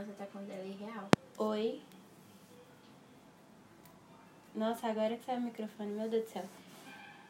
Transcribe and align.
Nossa, 0.00 0.12
tá 0.14 0.26
com 0.32 0.38
um 0.38 0.44
delay 0.46 0.74
real. 0.80 1.10
Oi. 1.36 1.82
Nossa, 4.54 4.86
agora 4.86 5.14
que 5.14 5.26
saiu 5.26 5.40
o 5.40 5.42
microfone, 5.42 5.90
meu 5.90 6.08
Deus 6.08 6.24
do 6.24 6.30
céu. 6.30 6.44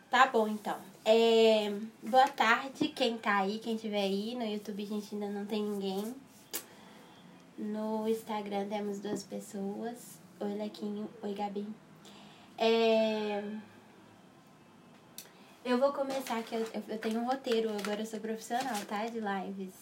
Tá 0.09 0.29
bom, 0.29 0.47
então. 0.47 0.79
É, 1.05 1.69
boa 2.01 2.29
tarde, 2.29 2.87
quem 2.91 3.19
tá 3.19 3.39
aí, 3.39 3.59
quem 3.59 3.75
estiver 3.75 4.03
aí. 4.03 4.37
No 4.37 4.45
YouTube 4.45 4.85
a 4.85 4.87
gente 4.87 5.13
ainda 5.13 5.29
não 5.31 5.45
tem 5.47 5.65
ninguém. 5.65 6.15
No 7.59 8.07
Instagram 8.09 8.69
temos 8.69 9.01
duas 9.01 9.25
pessoas. 9.25 10.21
Oi, 10.39 10.55
Lequinho. 10.55 11.11
Oi, 11.25 11.35
Gabi. 11.35 11.67
É, 12.57 13.43
eu 15.65 15.77
vou 15.77 15.93
começar 15.93 16.39
aqui. 16.39 16.55
Eu, 16.55 16.69
eu 16.87 16.99
tenho 16.99 17.19
um 17.19 17.27
roteiro, 17.27 17.69
agora 17.71 18.03
eu 18.03 18.07
sou 18.07 18.21
profissional, 18.21 18.81
tá? 18.87 19.07
De 19.07 19.19
lives. 19.19 19.75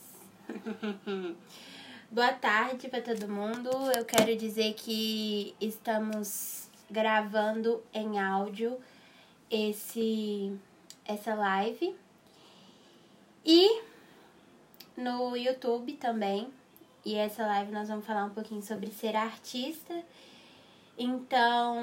Boa 2.11 2.33
tarde 2.33 2.89
para 2.89 3.03
todo 3.03 3.29
mundo. 3.29 3.69
Eu 3.95 4.03
quero 4.03 4.35
dizer 4.35 4.73
que 4.73 5.55
estamos 5.61 6.67
gravando 6.91 7.85
em 7.93 8.19
áudio 8.19 8.81
esse 9.51 10.59
essa 11.05 11.35
live 11.35 11.95
e 13.45 13.83
no 14.97 15.37
YouTube 15.37 15.93
também. 15.97 16.49
E 17.05 17.15
essa 17.15 17.47
live 17.47 17.73
nós 17.73 17.89
vamos 17.89 18.07
falar 18.07 18.25
um 18.25 18.31
pouquinho 18.31 18.63
sobre 18.63 18.91
ser 18.91 19.15
artista. 19.15 20.03
Então, 20.97 21.77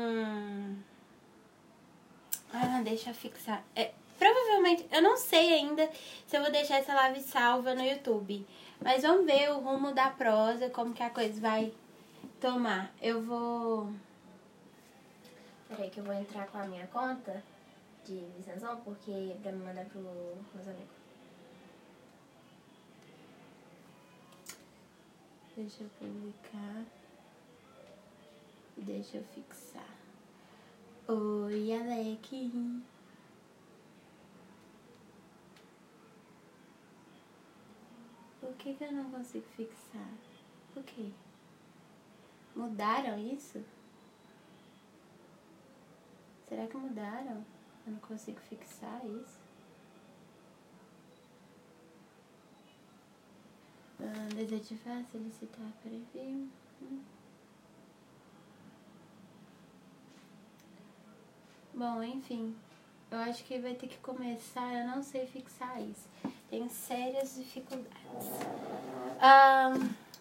ah, 2.52 2.82
deixa 2.84 3.12
eu 3.12 3.14
fixar. 3.14 3.64
É, 3.76 3.92
provavelmente, 4.18 4.88
eu 4.92 5.04
não 5.04 5.18
sei 5.18 5.54
ainda 5.54 5.88
se 6.26 6.36
eu 6.36 6.42
vou 6.42 6.52
deixar 6.52 6.78
essa 6.78 6.96
live 6.96 7.22
salva 7.22 7.76
no 7.76 7.84
YouTube. 7.84 8.44
Mas 8.82 9.02
vamos 9.04 9.26
ver 9.26 9.50
o 9.52 9.60
rumo 9.60 9.94
da 9.94 10.10
prosa, 10.10 10.70
como 10.70 10.94
que 10.94 11.04
a 11.04 11.10
coisa 11.10 11.40
vai 11.42 11.74
tomar. 12.40 12.94
Eu 13.02 13.22
vou. 13.22 13.92
Peraí 15.68 15.90
que 15.90 16.00
eu 16.00 16.04
vou 16.04 16.14
entrar 16.14 16.48
com 16.48 16.58
a 16.58 16.66
minha 16.66 16.86
conta 16.88 17.44
de 18.06 18.14
licenção, 18.38 18.80
porque 18.82 19.36
pra 19.42 19.52
me 19.52 19.66
mandar 19.66 19.86
pro 19.86 20.02
meus 20.02 20.68
amigos. 20.68 20.96
Deixa 25.56 25.84
eu 25.84 25.90
publicar. 25.98 26.86
Deixa 28.78 29.18
eu 29.18 29.24
fixar. 29.24 29.96
Oi, 31.08 31.72
Alec. 31.72 32.52
Que, 38.56 38.74
que 38.74 38.84
eu 38.84 38.92
não 38.92 39.10
consigo 39.12 39.46
fixar? 39.56 40.14
Por 40.74 40.84
quê? 40.84 41.12
Mudaram 42.56 43.20
isso? 43.20 43.64
Será 46.48 46.68
que 46.68 46.78
mudaram? 46.78 47.46
Eu 47.86 47.94
não 47.94 48.00
consigo 48.00 48.40
fixar 48.42 49.02
isso? 49.06 49.40
Ah, 54.00 54.34
desativar, 54.36 55.04
solicitar 55.12 55.72
preview. 55.82 56.48
Hum. 56.82 57.04
Bom, 61.74 62.04
enfim. 62.04 62.56
Eu 63.12 63.20
acho 63.20 63.44
que 63.44 63.60
vai 63.60 63.76
ter 63.76 63.88
que 63.88 63.98
começar, 63.98 64.74
eu 64.74 64.88
não 64.88 65.04
sei 65.04 65.26
fixar 65.28 65.82
isso. 65.82 66.08
Tenho 66.56 66.70
sérias 66.70 67.36
dificuldades. 67.36 68.30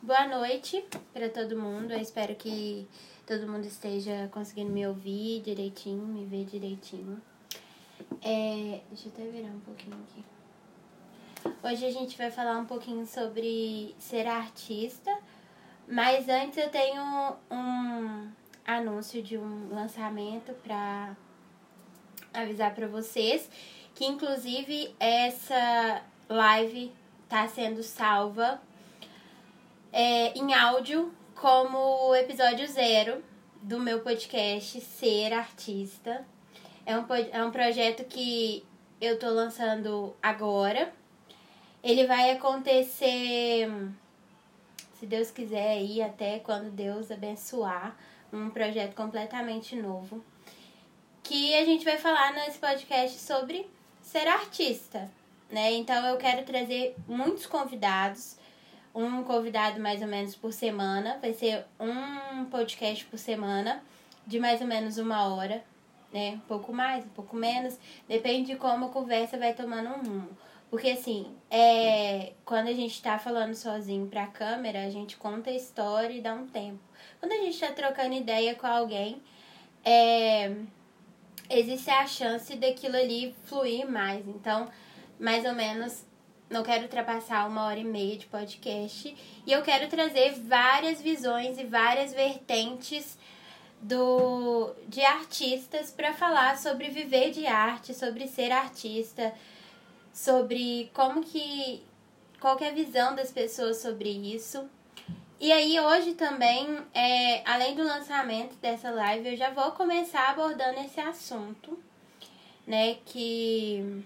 boa 0.03 0.27
noite 0.27 0.85
para 1.13 1.29
todo 1.29 1.57
mundo. 1.57 1.93
Eu 1.93 2.01
espero 2.01 2.35
que 2.35 2.89
todo 3.25 3.47
mundo 3.47 3.65
esteja 3.67 4.29
conseguindo 4.33 4.73
me 4.73 4.85
ouvir 4.85 5.43
direitinho, 5.43 6.05
me 6.05 6.25
ver 6.25 6.45
direitinho. 6.45 7.23
É, 8.21 8.81
deixa 8.89 9.07
eu 9.07 9.13
até 9.13 9.23
virar 9.29 9.51
um 9.51 9.61
pouquinho 9.61 9.97
aqui. 10.09 11.55
Hoje 11.63 11.87
a 11.87 11.93
gente 11.93 12.19
vai 12.19 12.33
falar 12.33 12.59
um 12.59 12.67
pouquinho 12.67 13.07
sobre 13.07 13.95
ser 13.97 14.27
artista, 14.27 15.17
mas 15.87 16.29
antes 16.29 16.59
eu 16.59 16.69
tenho 16.69 17.37
um 17.49 18.29
anúncio 18.67 19.23
de 19.23 19.39
um 19.39 19.69
lançamento 19.73 20.53
para 20.65 21.17
avisar 22.33 22.75
para 22.75 22.89
vocês 22.89 23.49
que 23.95 24.05
inclusive 24.05 24.93
essa 24.99 26.03
live 26.29 26.93
está 27.25 27.47
sendo 27.49 27.83
salva 27.83 28.61
é, 29.93 30.37
em 30.39 30.55
áudio 30.55 31.13
como 31.35 32.15
episódio 32.15 32.67
zero 32.67 33.23
do 33.63 33.79
meu 33.79 34.01
podcast 34.01 34.81
Ser 34.81 35.33
Artista. 35.33 36.27
É 36.87 36.99
um, 36.99 37.05
é 37.33 37.45
um 37.45 37.51
projeto 37.51 38.05
que 38.05 38.65
eu 39.01 39.19
tô 39.19 39.29
lançando 39.31 40.15
agora. 40.23 40.93
Ele 41.83 42.07
vai 42.07 42.31
acontecer, 42.31 43.69
se 44.99 45.07
Deus 45.07 45.31
quiser, 45.31 45.73
aí 45.73 46.03
até 46.03 46.39
quando 46.39 46.71
Deus 46.71 47.11
abençoar. 47.11 47.97
Um 48.33 48.51
projeto 48.51 48.95
completamente 48.95 49.77
novo 49.77 50.25
que 51.25 51.55
a 51.55 51.65
gente 51.65 51.85
vai 51.85 51.97
falar 51.97 52.35
nesse 52.35 52.59
podcast 52.59 53.19
sobre 53.19 53.67
ser 54.03 54.29
artista, 54.29 55.11
né? 55.55 55.73
Então 55.73 56.05
eu 56.07 56.17
quero 56.17 56.45
trazer 56.45 56.97
muitos 57.07 57.47
convidados, 57.47 58.37
um 58.93 59.23
convidado 59.23 59.81
mais 59.81 60.03
ou 60.03 60.09
menos 60.09 60.35
por 60.35 60.53
semana, 60.53 61.17
vai 61.21 61.33
ser 61.33 61.65
um 61.79 62.45
podcast 62.47 63.05
por 63.07 63.19
semana, 63.19 63.83
de 64.27 64.41
mais 64.41 64.61
ou 64.61 64.67
menos 64.67 64.99
uma 64.99 65.33
hora, 65.33 65.65
né? 66.13 66.33
Um 66.33 66.41
pouco 66.49 66.73
mais, 66.73 67.05
um 67.05 67.09
pouco 67.11 67.37
menos, 67.37 67.79
depende 68.09 68.53
de 68.53 68.57
como 68.57 68.87
a 68.87 68.89
conversa 68.89 69.39
vai 69.39 69.55
tomando 69.55 69.91
um 69.91 70.03
rumo. 70.03 70.39
Porque 70.71 70.91
assim, 70.91 71.33
é, 71.49 72.33
quando 72.45 72.67
a 72.67 72.73
gente 72.73 73.01
tá 73.01 73.17
falando 73.17 73.55
sozinho 73.55 74.09
pra 74.09 74.27
câmera, 74.27 74.85
a 74.85 74.91
gente 74.91 75.17
conta 75.17 75.51
a 75.51 75.55
história 75.55 76.13
e 76.13 76.21
dá 76.21 76.35
um 76.35 76.49
tempo. 76.49 76.81
Quando 77.21 77.31
a 77.31 77.37
gente 77.37 77.61
tá 77.61 77.71
trocando 77.71 78.13
ideia 78.15 78.57
com 78.57 78.67
alguém, 78.67 79.23
é, 79.85 80.53
existe 81.49 81.91
a 81.91 82.05
chance 82.09 82.57
daquilo 82.57 82.97
ali 82.97 83.33
fluir 83.45 83.89
mais. 83.89 84.27
Então, 84.27 84.69
mais 85.25 85.47
ou 85.47 85.55
menos, 85.55 86.05
não 86.51 86.63
quero 86.63 86.83
ultrapassar 86.83 87.49
uma 87.49 87.65
hora 87.65 87.81
e 87.81 87.85
meia 87.85 88.19
de 88.19 88.27
podcast. 88.27 89.17
E 89.47 89.51
eu 89.51 89.63
quero 89.63 89.89
trazer 89.89 90.35
várias 90.35 91.01
visões 91.01 91.59
e 91.59 91.65
várias 91.65 92.13
vertentes 92.13 93.17
do 93.81 94.75
de 94.87 95.03
artistas 95.03 95.91
para 95.91 96.13
falar 96.13 96.59
sobre 96.59 96.91
viver 96.91 97.31
de 97.31 97.47
arte, 97.47 97.95
sobre 97.95 98.29
ser 98.29 98.53
artista, 98.53 99.33
sobre 100.13 100.91
como 100.93 101.23
que 101.23 101.83
qual 102.39 102.57
que 102.59 102.65
é 102.65 102.69
a 102.69 102.75
visão 102.75 103.15
das 103.15 103.33
pessoas 103.33 103.79
sobre 103.79 104.11
isso. 104.11 104.69
E 105.41 105.51
aí 105.51 105.81
hoje 105.81 106.13
também, 106.13 106.83
é, 106.93 107.43
além 107.49 107.75
do 107.75 107.83
lançamento 107.83 108.57
dessa 108.57 108.91
live, 108.91 109.31
eu 109.31 109.37
já 109.39 109.49
vou 109.51 109.73
começar 109.73 110.29
abordando 110.29 110.81
esse 110.81 111.01
assunto, 111.01 111.79
né? 112.67 112.99
Que 113.07 114.05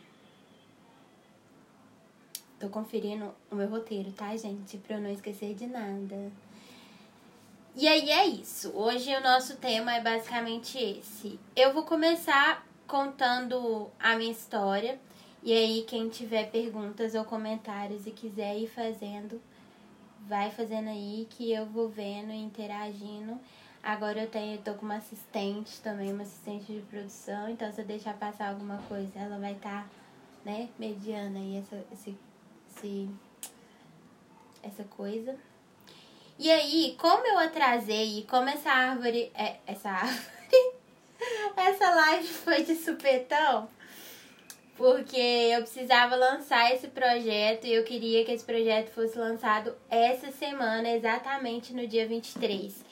tô 2.58 2.68
conferindo 2.68 3.34
o 3.50 3.54
meu 3.54 3.68
roteiro, 3.68 4.12
tá, 4.12 4.36
gente? 4.36 4.78
Pra 4.78 4.96
eu 4.96 5.02
não 5.02 5.10
esquecer 5.10 5.54
de 5.54 5.66
nada. 5.66 6.30
E 7.76 7.86
aí 7.86 8.10
é 8.10 8.26
isso. 8.26 8.70
Hoje 8.74 9.14
o 9.14 9.20
nosso 9.22 9.56
tema 9.56 9.94
é 9.94 10.00
basicamente 10.00 10.78
esse. 10.78 11.38
Eu 11.54 11.72
vou 11.72 11.84
começar 11.84 12.66
contando 12.86 13.88
a 14.00 14.16
minha 14.16 14.32
história. 14.32 14.98
E 15.40 15.52
aí, 15.52 15.84
quem 15.86 16.08
tiver 16.08 16.50
perguntas 16.50 17.14
ou 17.14 17.24
comentários 17.24 18.06
e 18.06 18.10
quiser 18.10 18.58
ir 18.58 18.66
fazendo, 18.66 19.40
vai 20.26 20.50
fazendo 20.50 20.88
aí 20.88 21.28
que 21.30 21.52
eu 21.52 21.64
vou 21.64 21.88
vendo 21.88 22.32
e 22.32 22.36
interagindo. 22.36 23.38
Agora 23.80 24.20
eu 24.20 24.28
tenho, 24.28 24.56
eu 24.56 24.62
tô 24.62 24.74
com 24.74 24.84
uma 24.84 24.96
assistente 24.96 25.80
também, 25.80 26.12
uma 26.12 26.22
assistente 26.22 26.72
de 26.72 26.80
produção, 26.82 27.48
então 27.48 27.72
se 27.72 27.80
eu 27.80 27.86
deixar 27.86 28.14
passar 28.14 28.48
alguma 28.48 28.78
coisa, 28.88 29.16
ela 29.16 29.38
vai 29.38 29.52
estar, 29.52 29.84
tá, 29.84 29.88
né, 30.44 30.68
mediando 30.76 31.38
aí 31.38 31.64
esse, 31.92 32.16
esse, 32.78 33.08
essa 34.62 34.84
coisa. 34.84 35.36
E 36.38 36.50
aí, 36.50 36.96
como 36.98 37.26
eu 37.26 37.38
atrasei 37.38 38.20
e 38.20 38.22
como 38.22 38.48
essa 38.48 38.70
árvore, 38.70 39.30
é, 39.34 39.56
essa 39.66 39.90
árvore, 39.90 40.26
essa 41.56 41.90
live 41.90 42.28
foi 42.28 42.62
de 42.62 42.76
supetão, 42.76 43.68
porque 44.76 45.16
eu 45.16 45.62
precisava 45.62 46.14
lançar 46.14 46.72
esse 46.72 46.86
projeto 46.88 47.66
e 47.66 47.74
eu 47.74 47.82
queria 47.82 48.24
que 48.24 48.30
esse 48.30 48.44
projeto 48.44 48.90
fosse 48.90 49.18
lançado 49.18 49.74
essa 49.90 50.30
semana, 50.30 50.88
exatamente 50.90 51.74
no 51.74 51.86
dia 51.88 52.06
23. 52.06 52.84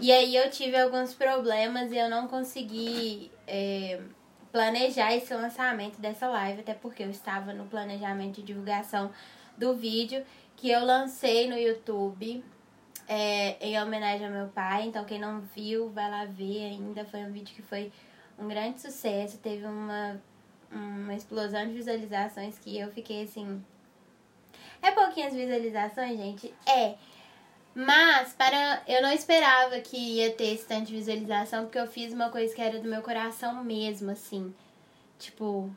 E 0.00 0.10
aí 0.10 0.34
eu 0.34 0.50
tive 0.50 0.76
alguns 0.76 1.14
problemas 1.14 1.92
e 1.92 1.96
eu 1.96 2.08
não 2.08 2.26
consegui 2.26 3.30
é, 3.46 4.00
planejar 4.52 5.14
esse 5.14 5.32
lançamento 5.32 6.00
dessa 6.00 6.28
live, 6.28 6.60
até 6.60 6.74
porque 6.74 7.02
eu 7.02 7.10
estava 7.10 7.52
no 7.52 7.66
planejamento 7.66 8.36
de 8.36 8.42
divulgação 8.42 9.10
do 9.56 9.74
vídeo 9.74 10.24
que 10.56 10.70
eu 10.70 10.84
lancei 10.84 11.48
no 11.48 11.56
YouTube 11.56 12.44
é, 13.08 13.56
em 13.66 13.80
homenagem 13.80 14.26
ao 14.26 14.32
meu 14.32 14.48
pai. 14.48 14.86
Então, 14.86 15.04
quem 15.04 15.18
não 15.18 15.40
viu, 15.40 15.90
vai 15.90 16.10
lá 16.10 16.24
ver 16.26 16.66
ainda. 16.66 17.04
Foi 17.04 17.20
um 17.20 17.32
vídeo 17.32 17.54
que 17.54 17.62
foi 17.62 17.90
um 18.38 18.46
grande 18.46 18.80
sucesso. 18.80 19.38
Teve 19.38 19.66
uma, 19.66 20.20
uma 20.70 21.14
explosão 21.14 21.66
de 21.66 21.72
visualizações 21.72 22.58
que 22.58 22.78
eu 22.78 22.90
fiquei 22.92 23.24
assim. 23.24 23.64
É 24.82 24.90
pouquinhas 24.92 25.34
visualizações, 25.34 26.16
gente? 26.16 26.54
É. 26.66 26.94
Mas 27.74 28.32
para 28.32 28.82
eu 28.86 29.00
não 29.00 29.12
esperava 29.12 29.78
que 29.80 29.96
ia 29.96 30.32
ter 30.32 30.54
esse 30.54 30.66
tanto 30.66 30.86
de 30.86 30.94
visualização, 30.94 31.64
porque 31.64 31.78
eu 31.78 31.86
fiz 31.86 32.12
uma 32.12 32.30
coisa 32.30 32.54
que 32.54 32.60
era 32.60 32.78
do 32.80 32.88
meu 32.88 33.02
coração 33.02 33.62
mesmo, 33.62 34.10
assim. 34.10 34.52
Tipo, 35.18 35.70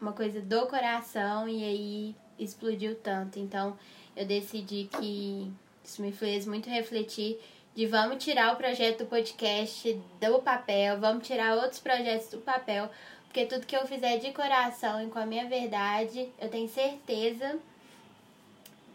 uma 0.00 0.12
coisa 0.12 0.40
do 0.40 0.66
coração 0.66 1.48
e 1.48 1.64
aí 1.64 2.16
explodiu 2.38 2.94
tanto. 2.94 3.38
Então, 3.38 3.76
eu 4.16 4.26
decidi 4.26 4.88
que 4.98 5.50
isso 5.84 6.02
me 6.02 6.12
fez 6.12 6.46
muito 6.46 6.68
refletir 6.68 7.40
de 7.74 7.86
vamos 7.86 8.22
tirar 8.22 8.52
o 8.52 8.56
projeto 8.56 9.04
do 9.04 9.06
podcast 9.06 9.92
do 10.20 10.38
papel, 10.40 10.98
vamos 11.00 11.26
tirar 11.26 11.56
outros 11.56 11.78
projetos 11.78 12.28
do 12.28 12.38
papel, 12.38 12.90
porque 13.24 13.46
tudo 13.46 13.66
que 13.66 13.76
eu 13.76 13.86
fizer 13.86 14.18
de 14.18 14.32
coração 14.32 15.02
e 15.02 15.08
com 15.08 15.18
a 15.18 15.26
minha 15.26 15.48
verdade, 15.48 16.28
eu 16.38 16.48
tenho 16.48 16.68
certeza 16.68 17.58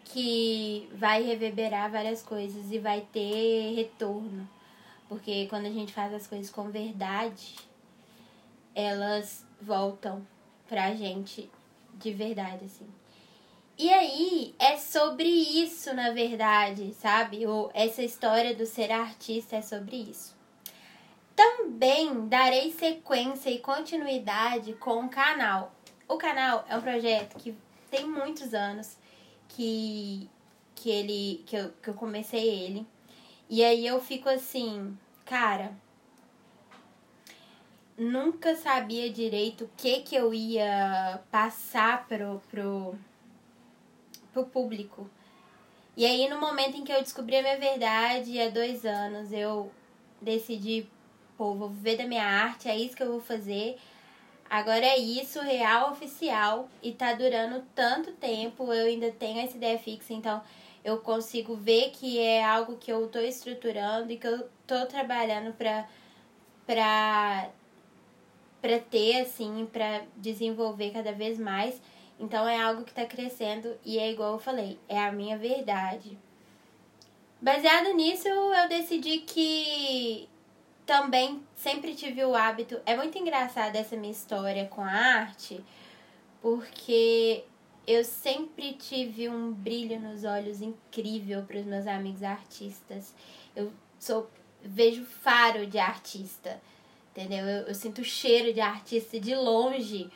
que 0.05 0.87
vai 0.93 1.23
reverberar 1.23 1.91
várias 1.91 2.21
coisas 2.21 2.71
e 2.71 2.79
vai 2.79 3.01
ter 3.11 3.75
retorno. 3.75 4.47
Porque 5.09 5.47
quando 5.47 5.65
a 5.65 5.71
gente 5.71 5.91
faz 5.91 6.13
as 6.13 6.25
coisas 6.25 6.49
com 6.49 6.69
verdade, 6.69 7.55
elas 8.73 9.45
voltam 9.61 10.25
pra 10.67 10.95
gente 10.95 11.49
de 11.95 12.11
verdade, 12.11 12.65
assim. 12.65 12.87
E 13.77 13.91
aí, 13.91 14.55
é 14.57 14.77
sobre 14.77 15.27
isso, 15.27 15.93
na 15.93 16.11
verdade, 16.11 16.93
sabe? 16.93 17.45
Ou 17.45 17.69
essa 17.73 18.01
história 18.01 18.55
do 18.55 18.65
ser 18.65 18.91
artista 18.91 19.57
é 19.57 19.61
sobre 19.61 19.97
isso. 19.97 20.33
Também 21.35 22.27
darei 22.27 22.71
sequência 22.71 23.49
e 23.49 23.59
continuidade 23.59 24.73
com 24.73 25.05
o 25.05 25.09
canal. 25.09 25.73
O 26.07 26.15
canal 26.15 26.63
é 26.69 26.77
um 26.77 26.81
projeto 26.81 27.37
que 27.37 27.53
tem 27.91 28.07
muitos 28.07 28.53
anos 28.53 28.97
que, 29.49 30.29
que 30.75 30.89
ele 30.89 31.43
que 31.45 31.55
eu, 31.55 31.71
que 31.81 31.89
eu 31.89 31.93
comecei 31.93 32.47
ele. 32.47 32.85
E 33.49 33.63
aí 33.63 33.85
eu 33.85 34.01
fico 34.01 34.27
assim, 34.27 34.97
cara, 35.23 35.73
nunca 37.97 38.55
sabia 38.55 39.09
direito 39.09 39.65
o 39.65 39.69
que 39.77 40.01
que 40.01 40.15
eu 40.15 40.33
ia 40.33 41.21
passar 41.31 42.07
pro, 42.07 42.41
pro, 42.49 42.95
pro 44.33 44.45
público. 44.45 45.09
E 45.95 46.05
aí 46.05 46.27
no 46.29 46.39
momento 46.39 46.77
em 46.77 46.83
que 46.83 46.91
eu 46.91 47.01
descobri 47.01 47.37
a 47.37 47.41
minha 47.41 47.57
verdade, 47.57 48.39
há 48.39 48.49
dois 48.49 48.85
anos, 48.85 49.31
eu 49.31 49.71
decidi, 50.21 50.87
pô, 51.37 51.53
vou 51.53 51.69
viver 51.69 51.97
da 51.97 52.07
minha 52.07 52.25
arte, 52.25 52.67
é 52.67 52.75
isso 52.77 52.95
que 52.95 53.03
eu 53.03 53.11
vou 53.11 53.21
fazer. 53.21 53.77
Agora 54.55 54.85
é 54.85 54.97
isso, 54.97 55.41
real 55.41 55.91
oficial, 55.91 56.69
e 56.81 56.93
tá 56.93 57.11
durando 57.11 57.61
tanto 57.75 58.13
tempo, 58.13 58.71
eu 58.71 58.85
ainda 58.85 59.11
tenho 59.11 59.41
essa 59.41 59.57
ideia 59.57 59.77
fixa, 59.77 60.13
então 60.13 60.41
eu 60.81 60.99
consigo 60.99 61.57
ver 61.57 61.89
que 61.89 62.17
é 62.17 62.41
algo 62.41 62.77
que 62.77 62.89
eu 62.89 63.05
tô 63.09 63.19
estruturando 63.19 64.13
e 64.13 64.17
que 64.17 64.25
eu 64.25 64.47
tô 64.65 64.85
trabalhando 64.85 65.51
pra, 65.57 65.85
pra, 66.65 67.49
pra 68.61 68.79
ter, 68.79 69.23
assim, 69.23 69.67
pra 69.73 70.03
desenvolver 70.15 70.91
cada 70.91 71.11
vez 71.11 71.37
mais. 71.37 71.81
Então 72.17 72.47
é 72.47 72.57
algo 72.57 72.85
que 72.85 72.93
tá 72.93 73.05
crescendo 73.05 73.77
e 73.83 73.99
é 73.99 74.09
igual 74.09 74.35
eu 74.35 74.39
falei, 74.39 74.79
é 74.87 74.97
a 74.97 75.11
minha 75.11 75.37
verdade. 75.37 76.17
Baseado 77.41 77.93
nisso, 77.93 78.29
eu 78.29 78.69
decidi 78.69 79.17
que 79.17 80.29
também 80.85 81.41
sempre 81.55 81.95
tive 81.95 82.23
o 82.23 82.35
hábito. 82.35 82.79
É 82.85 82.95
muito 82.95 83.17
engraçada 83.17 83.77
essa 83.77 83.95
minha 83.95 84.11
história 84.11 84.65
com 84.67 84.81
a 84.81 84.91
arte, 84.91 85.63
porque 86.41 87.43
eu 87.87 88.03
sempre 88.03 88.73
tive 88.73 89.27
um 89.29 89.51
brilho 89.51 89.99
nos 89.99 90.23
olhos 90.23 90.61
incrível 90.61 91.43
para 91.43 91.59
os 91.59 91.65
meus 91.65 91.87
amigos 91.87 92.23
artistas. 92.23 93.13
Eu 93.55 93.71
sou 93.99 94.29
vejo 94.61 95.05
faro 95.05 95.67
de 95.67 95.77
artista, 95.77 96.59
entendeu? 97.11 97.45
Eu, 97.45 97.67
eu 97.67 97.75
sinto 97.75 98.03
cheiro 98.03 98.53
de 98.53 98.59
artista 98.59 99.19
de 99.19 99.35
longe 99.35 100.09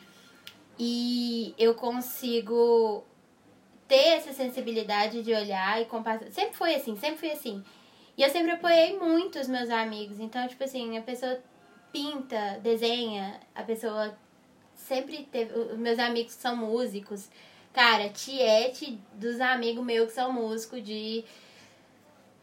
e 0.78 1.54
eu 1.58 1.74
consigo 1.74 3.04
ter 3.86 4.16
essa 4.16 4.32
sensibilidade 4.32 5.22
de 5.22 5.32
olhar 5.32 5.80
e 5.80 5.84
comparar. 5.84 6.30
Sempre 6.30 6.56
foi 6.56 6.74
assim, 6.74 6.96
sempre 6.96 7.18
fui 7.18 7.30
assim. 7.30 7.64
E 8.20 8.22
eu 8.22 8.28
sempre 8.28 8.50
apoiei 8.50 8.98
muito 8.98 9.38
os 9.38 9.48
meus 9.48 9.70
amigos. 9.70 10.20
Então, 10.20 10.46
tipo 10.46 10.62
assim, 10.62 10.98
a 10.98 11.00
pessoa 11.00 11.42
pinta, 11.90 12.60
desenha, 12.62 13.40
a 13.54 13.62
pessoa 13.62 14.14
sempre 14.74 15.26
teve. 15.32 15.58
Os 15.58 15.78
meus 15.78 15.98
amigos 15.98 16.34
são 16.34 16.54
músicos. 16.54 17.30
Cara, 17.72 18.10
tiete 18.10 19.00
dos 19.14 19.40
amigos 19.40 19.82
meus 19.82 20.08
que 20.08 20.12
são 20.12 20.30
músicos 20.30 20.84
de 20.84 21.24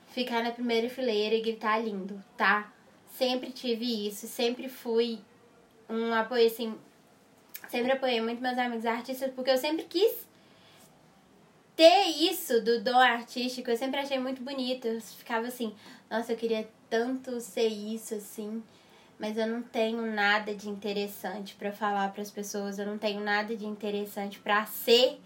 ficar 0.07 0.41
na 0.43 0.49
primeira 0.49 0.89
fileira 0.89 1.35
e 1.35 1.41
gritar 1.41 1.77
lindo, 1.77 2.23
tá? 2.35 2.73
Sempre 3.11 3.51
tive 3.51 4.07
isso, 4.07 4.25
sempre 4.25 4.67
fui 4.67 5.19
um 5.87 6.11
apoio 6.11 6.47
assim. 6.47 6.75
Sempre 7.69 7.91
apoiei 7.91 8.19
muito 8.19 8.41
meus 8.41 8.57
amigos 8.57 8.83
artistas 8.83 9.31
porque 9.31 9.51
eu 9.51 9.57
sempre 9.59 9.83
quis 9.83 10.26
ter 11.77 12.07
isso 12.07 12.59
do 12.61 12.81
dom 12.81 12.97
artístico, 12.97 13.69
eu 13.69 13.77
sempre 13.77 13.99
achei 13.99 14.17
muito 14.17 14.41
bonito. 14.41 14.87
Eu 14.87 14.99
ficava 14.99 15.47
assim, 15.47 15.73
nossa, 16.09 16.33
eu 16.33 16.37
queria 16.37 16.67
tanto 16.89 17.39
ser 17.39 17.67
isso 17.67 18.15
assim, 18.15 18.63
mas 19.19 19.37
eu 19.37 19.45
não 19.45 19.61
tenho 19.61 20.01
nada 20.01 20.55
de 20.55 20.67
interessante 20.67 21.53
para 21.53 21.71
falar 21.71 22.11
para 22.11 22.23
as 22.23 22.31
pessoas, 22.31 22.79
eu 22.79 22.85
não 22.85 22.97
tenho 22.97 23.21
nada 23.21 23.55
de 23.55 23.65
interessante 23.65 24.39
para 24.39 24.65
ser. 24.65 25.21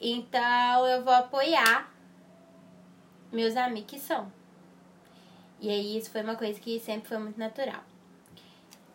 Então 0.00 0.86
eu 0.86 1.02
vou 1.02 1.12
apoiar 1.12 1.92
meus 3.32 3.56
amigos 3.56 3.90
que 3.90 3.98
são. 3.98 4.32
E 5.60 5.68
aí 5.68 5.98
isso 5.98 6.08
foi 6.10 6.22
uma 6.22 6.36
coisa 6.36 6.60
que 6.60 6.78
sempre 6.78 7.08
foi 7.08 7.18
muito 7.18 7.36
natural. 7.36 7.82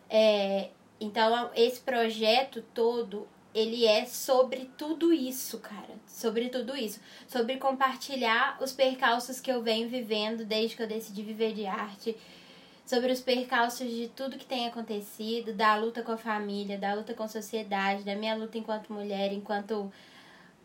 É, 0.08 0.70
então 0.98 1.50
esse 1.54 1.80
projeto 1.80 2.62
todo 2.72 3.28
ele 3.54 3.86
é 3.86 4.04
sobre 4.04 4.68
tudo 4.76 5.12
isso, 5.12 5.58
cara. 5.58 5.94
Sobre 6.08 6.48
tudo 6.48 6.76
isso. 6.76 7.00
Sobre 7.28 7.56
compartilhar 7.56 8.58
os 8.60 8.72
percalços 8.72 9.40
que 9.40 9.50
eu 9.50 9.62
venho 9.62 9.88
vivendo 9.88 10.44
desde 10.44 10.76
que 10.76 10.82
eu 10.82 10.88
decidi 10.88 11.22
viver 11.22 11.54
de 11.54 11.64
arte. 11.64 12.16
Sobre 12.84 13.12
os 13.12 13.20
percalços 13.20 13.88
de 13.88 14.08
tudo 14.08 14.36
que 14.36 14.44
tem 14.44 14.66
acontecido, 14.66 15.54
da 15.54 15.76
luta 15.76 16.02
com 16.02 16.12
a 16.12 16.16
família, 16.16 16.76
da 16.76 16.94
luta 16.94 17.14
com 17.14 17.22
a 17.22 17.28
sociedade, 17.28 18.02
da 18.02 18.16
minha 18.16 18.34
luta 18.34 18.58
enquanto 18.58 18.92
mulher, 18.92 19.32
enquanto 19.32 19.90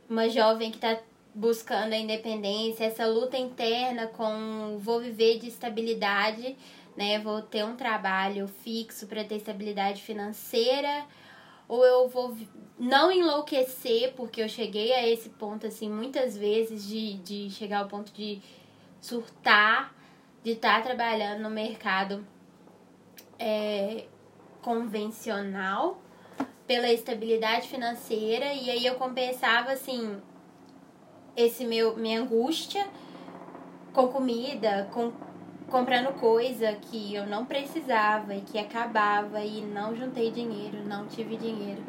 uma 0.09 0.27
jovem 0.27 0.71
que 0.71 0.77
está 0.77 0.99
buscando 1.33 1.93
a 1.93 1.97
independência, 1.97 2.85
essa 2.85 3.05
luta 3.05 3.37
interna 3.37 4.07
com 4.07 4.79
vou 4.79 4.99
viver 4.99 5.37
de 5.37 5.47
estabilidade, 5.47 6.57
né? 6.97 7.19
Vou 7.19 7.41
ter 7.41 7.63
um 7.63 7.75
trabalho 7.75 8.47
fixo 8.47 9.05
para 9.05 9.23
ter 9.23 9.35
estabilidade 9.35 10.01
financeira 10.01 11.05
ou 11.69 11.85
eu 11.85 12.09
vou 12.09 12.35
não 12.79 13.11
enlouquecer, 13.11 14.13
porque 14.15 14.41
eu 14.41 14.49
cheguei 14.49 14.91
a 14.91 15.07
esse 15.07 15.29
ponto, 15.29 15.67
assim, 15.67 15.87
muitas 15.87 16.35
vezes, 16.35 16.87
de, 16.87 17.13
de 17.19 17.49
chegar 17.51 17.79
ao 17.79 17.87
ponto 17.87 18.11
de 18.11 18.41
surtar, 18.99 19.93
de 20.43 20.51
estar 20.51 20.77
tá 20.77 20.81
trabalhando 20.81 21.43
no 21.43 21.49
mercado 21.49 22.25
é, 23.37 24.05
convencional 24.61 26.01
pela 26.65 26.91
estabilidade 26.91 27.67
financeira, 27.67 28.53
e 28.53 28.71
aí 28.71 28.85
eu 28.85 28.95
compensava, 28.95 29.71
assim, 29.71 30.19
esse 31.37 31.65
meu, 31.65 31.95
minha 31.95 32.19
angústia 32.19 32.87
com 33.93 34.07
comida, 34.07 34.89
com 34.91 35.11
comprando 35.69 36.13
coisa 36.19 36.73
que 36.73 37.13
eu 37.13 37.25
não 37.25 37.45
precisava 37.45 38.35
e 38.35 38.41
que 38.41 38.57
acabava 38.57 39.41
e 39.41 39.61
não 39.61 39.95
juntei 39.95 40.31
dinheiro, 40.31 40.83
não 40.85 41.07
tive 41.07 41.37
dinheiro. 41.37 41.83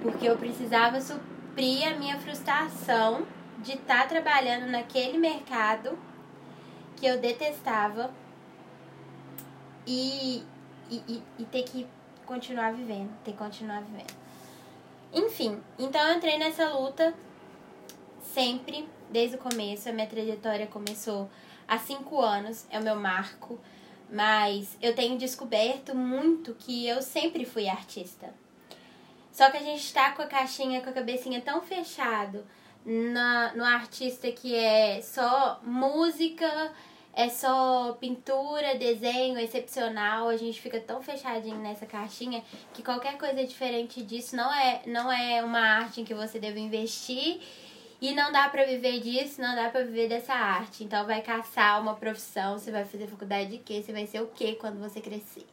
Porque 0.00 0.28
eu 0.28 0.36
precisava 0.36 1.00
suprir 1.00 1.88
a 1.88 1.96
minha 1.96 2.18
frustração 2.18 3.26
de 3.58 3.72
estar 3.72 4.02
tá 4.02 4.06
trabalhando 4.06 4.70
naquele 4.70 5.18
mercado 5.18 5.98
que 6.96 7.06
eu 7.06 7.18
detestava 7.18 8.10
e, 9.86 10.42
e, 10.90 11.22
e, 11.38 11.44
ter 11.46 11.62
que 11.62 11.86
continuar 12.26 12.72
vivendo, 12.72 13.10
ter 13.24 13.32
que 13.32 13.38
continuar 13.38 13.82
vivendo. 13.82 14.14
Enfim, 15.12 15.60
então 15.78 16.00
eu 16.08 16.16
entrei 16.16 16.36
nessa 16.38 16.68
luta 16.74 17.14
sempre, 18.22 18.88
desde 19.10 19.36
o 19.36 19.38
começo. 19.38 19.88
A 19.88 19.92
minha 19.92 20.06
trajetória 20.06 20.66
começou 20.66 21.30
há 21.68 21.78
cinco 21.78 22.20
anos, 22.20 22.66
é 22.70 22.80
o 22.80 22.82
meu 22.82 22.96
marco, 22.96 23.60
mas 24.10 24.76
eu 24.80 24.94
tenho 24.94 25.18
descoberto 25.18 25.94
muito 25.94 26.54
que 26.54 26.88
eu 26.88 27.02
sempre 27.02 27.44
fui 27.44 27.68
artista. 27.68 28.32
Só 29.30 29.50
que 29.50 29.58
a 29.58 29.62
gente 29.62 29.92
tá 29.92 30.12
com 30.12 30.22
a 30.22 30.26
caixinha, 30.26 30.80
com 30.80 30.90
a 30.90 30.92
cabecinha 30.92 31.40
tão 31.40 31.60
fechado 31.60 32.44
na, 32.84 33.52
no 33.54 33.64
artista 33.64 34.32
que 34.32 34.54
é 34.54 35.00
só 35.02 35.60
música, 35.62 36.72
é 37.12 37.28
só 37.28 37.92
pintura, 38.00 38.76
desenho 38.76 39.38
excepcional, 39.38 40.28
a 40.28 40.36
gente 40.36 40.60
fica 40.60 40.80
tão 40.80 41.02
fechadinho 41.02 41.58
nessa 41.58 41.84
caixinha 41.84 42.42
que 42.72 42.82
qualquer 42.82 43.18
coisa 43.18 43.44
diferente 43.44 44.02
disso 44.02 44.34
não 44.34 44.52
é, 44.52 44.82
não 44.86 45.12
é 45.12 45.42
uma 45.44 45.60
arte 45.60 46.00
em 46.00 46.04
que 46.04 46.14
você 46.14 46.38
deve 46.38 46.60
investir 46.60 47.40
e 48.00 48.14
não 48.14 48.30
dá 48.30 48.48
para 48.48 48.64
viver 48.64 49.00
disso, 49.00 49.40
não 49.40 49.54
dá 49.54 49.70
para 49.70 49.84
viver 49.84 50.08
dessa 50.08 50.32
arte. 50.32 50.84
Então 50.84 51.04
vai 51.06 51.20
caçar 51.20 51.80
uma 51.80 51.94
profissão, 51.94 52.58
você 52.58 52.70
vai 52.70 52.84
fazer 52.84 53.06
faculdade 53.08 53.50
de 53.50 53.58
quê? 53.58 53.82
Você 53.82 53.92
vai 53.92 54.06
ser 54.06 54.22
o 54.22 54.28
quê 54.28 54.54
quando 54.54 54.78
você 54.78 55.00
crescer? 55.00 55.46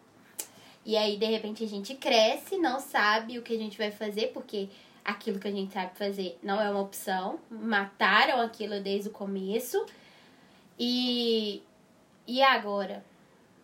E 0.85 0.95
aí, 0.95 1.17
de 1.17 1.25
repente, 1.25 1.63
a 1.63 1.67
gente 1.67 1.95
cresce, 1.95 2.57
não 2.57 2.79
sabe 2.79 3.39
o 3.39 3.41
que 3.41 3.55
a 3.55 3.57
gente 3.57 3.75
vai 3.75 3.89
fazer, 3.89 4.27
porque 4.27 4.69
aquilo 5.03 5.39
que 5.39 5.47
a 5.47 5.51
gente 5.51 5.73
sabe 5.73 5.97
fazer 5.97 6.37
não 6.43 6.61
é 6.61 6.69
uma 6.69 6.81
opção. 6.81 7.39
Mataram 7.49 8.39
aquilo 8.39 8.79
desde 8.79 9.09
o 9.09 9.11
começo. 9.11 9.83
E, 10.77 11.63
e 12.27 12.43
agora, 12.43 13.03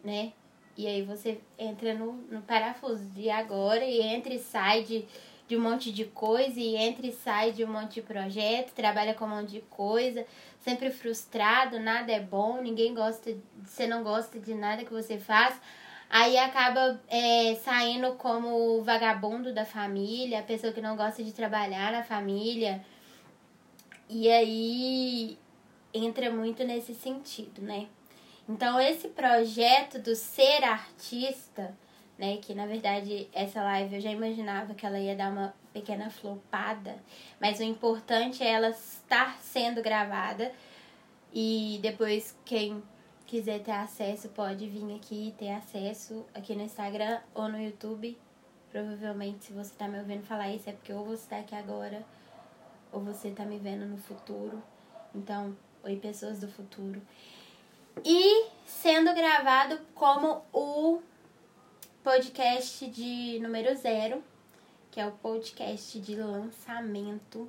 né? 0.03 0.33
E 0.75 0.87
aí 0.87 1.03
você 1.03 1.39
entra 1.59 1.93
no, 1.93 2.13
no 2.31 2.41
parafuso 2.41 3.03
de 3.09 3.29
agora 3.29 3.85
e 3.85 4.01
entra 4.01 4.33
e 4.33 4.39
sai 4.39 4.83
de, 4.83 5.05
de 5.51 5.57
um 5.57 5.61
monte 5.61 5.91
de 5.91 6.05
coisa 6.05 6.57
e 6.57 6.77
entra 6.77 7.05
e 7.05 7.11
sai 7.11 7.51
de 7.51 7.65
um 7.65 7.67
monte 7.67 7.95
de 7.95 8.01
projeto, 8.03 8.71
trabalha 8.71 9.13
com 9.13 9.25
um 9.25 9.35
monte 9.35 9.49
de 9.49 9.59
coisa, 9.59 10.25
sempre 10.61 10.89
frustrado, 10.89 11.77
nada 11.77 12.09
é 12.09 12.21
bom, 12.21 12.61
ninguém 12.61 12.93
gosta, 12.93 13.35
você 13.61 13.85
não 13.85 14.01
gosta 14.01 14.39
de 14.39 14.53
nada 14.53 14.85
que 14.85 14.93
você 14.93 15.17
faz. 15.17 15.59
Aí 16.09 16.37
acaba 16.37 17.01
é, 17.09 17.53
saindo 17.55 18.13
como 18.13 18.81
vagabundo 18.81 19.53
da 19.53 19.65
família, 19.65 20.41
pessoa 20.41 20.71
que 20.71 20.79
não 20.79 20.95
gosta 20.95 21.21
de 21.21 21.33
trabalhar 21.33 21.91
na 21.91 22.01
família. 22.01 22.81
E 24.09 24.31
aí 24.31 25.37
entra 25.93 26.31
muito 26.31 26.63
nesse 26.63 26.95
sentido, 26.95 27.61
né? 27.61 27.89
Então 28.47 28.79
esse 28.79 29.09
projeto 29.09 29.99
do 29.99 30.15
ser 30.15 30.63
artista, 30.63 31.77
né, 32.21 32.37
que 32.37 32.53
na 32.53 32.67
verdade 32.67 33.27
essa 33.33 33.63
live 33.63 33.95
eu 33.95 33.99
já 33.99 34.11
imaginava 34.11 34.75
que 34.75 34.85
ela 34.85 34.99
ia 34.99 35.15
dar 35.15 35.31
uma 35.31 35.55
pequena 35.73 36.07
flopada, 36.11 36.95
mas 37.39 37.59
o 37.59 37.63
importante 37.63 38.43
é 38.43 38.51
ela 38.51 38.69
estar 38.69 39.39
sendo 39.39 39.81
gravada 39.81 40.51
e 41.33 41.79
depois 41.81 42.37
quem 42.45 42.83
quiser 43.25 43.63
ter 43.63 43.71
acesso 43.71 44.29
pode 44.29 44.67
vir 44.67 44.95
aqui 44.95 45.33
ter 45.35 45.51
acesso 45.51 46.23
aqui 46.31 46.53
no 46.53 46.61
Instagram 46.61 47.19
ou 47.33 47.49
no 47.49 47.59
YouTube. 47.59 48.15
Provavelmente 48.69 49.45
se 49.45 49.53
você 49.53 49.73
tá 49.73 49.87
me 49.87 49.97
ouvindo 49.97 50.23
falar 50.23 50.51
isso 50.51 50.69
é 50.69 50.73
porque 50.73 50.93
ou 50.93 51.03
você 51.03 51.27
tá 51.27 51.39
aqui 51.39 51.55
agora 51.55 52.05
ou 52.91 53.01
você 53.01 53.31
tá 53.31 53.45
me 53.45 53.57
vendo 53.57 53.87
no 53.87 53.97
futuro. 53.97 54.61
Então, 55.15 55.57
Oi 55.83 55.95
Pessoas 55.95 56.39
do 56.39 56.47
Futuro. 56.47 57.01
E 58.05 58.45
sendo 58.63 59.11
gravado 59.15 59.79
como 59.95 60.43
o 60.53 61.01
podcast 62.03 62.87
de 62.87 63.39
número 63.39 63.75
zero, 63.77 64.23
que 64.89 64.99
é 64.99 65.05
o 65.05 65.11
podcast 65.11 65.99
de 65.99 66.15
lançamento 66.15 67.47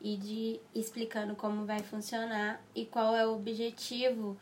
e 0.00 0.16
de 0.16 0.60
explicando 0.74 1.34
como 1.34 1.64
vai 1.64 1.80
funcionar 1.80 2.62
e 2.74 2.84
qual 2.84 3.16
é 3.16 3.26
o 3.26 3.34
objetivo 3.34 4.36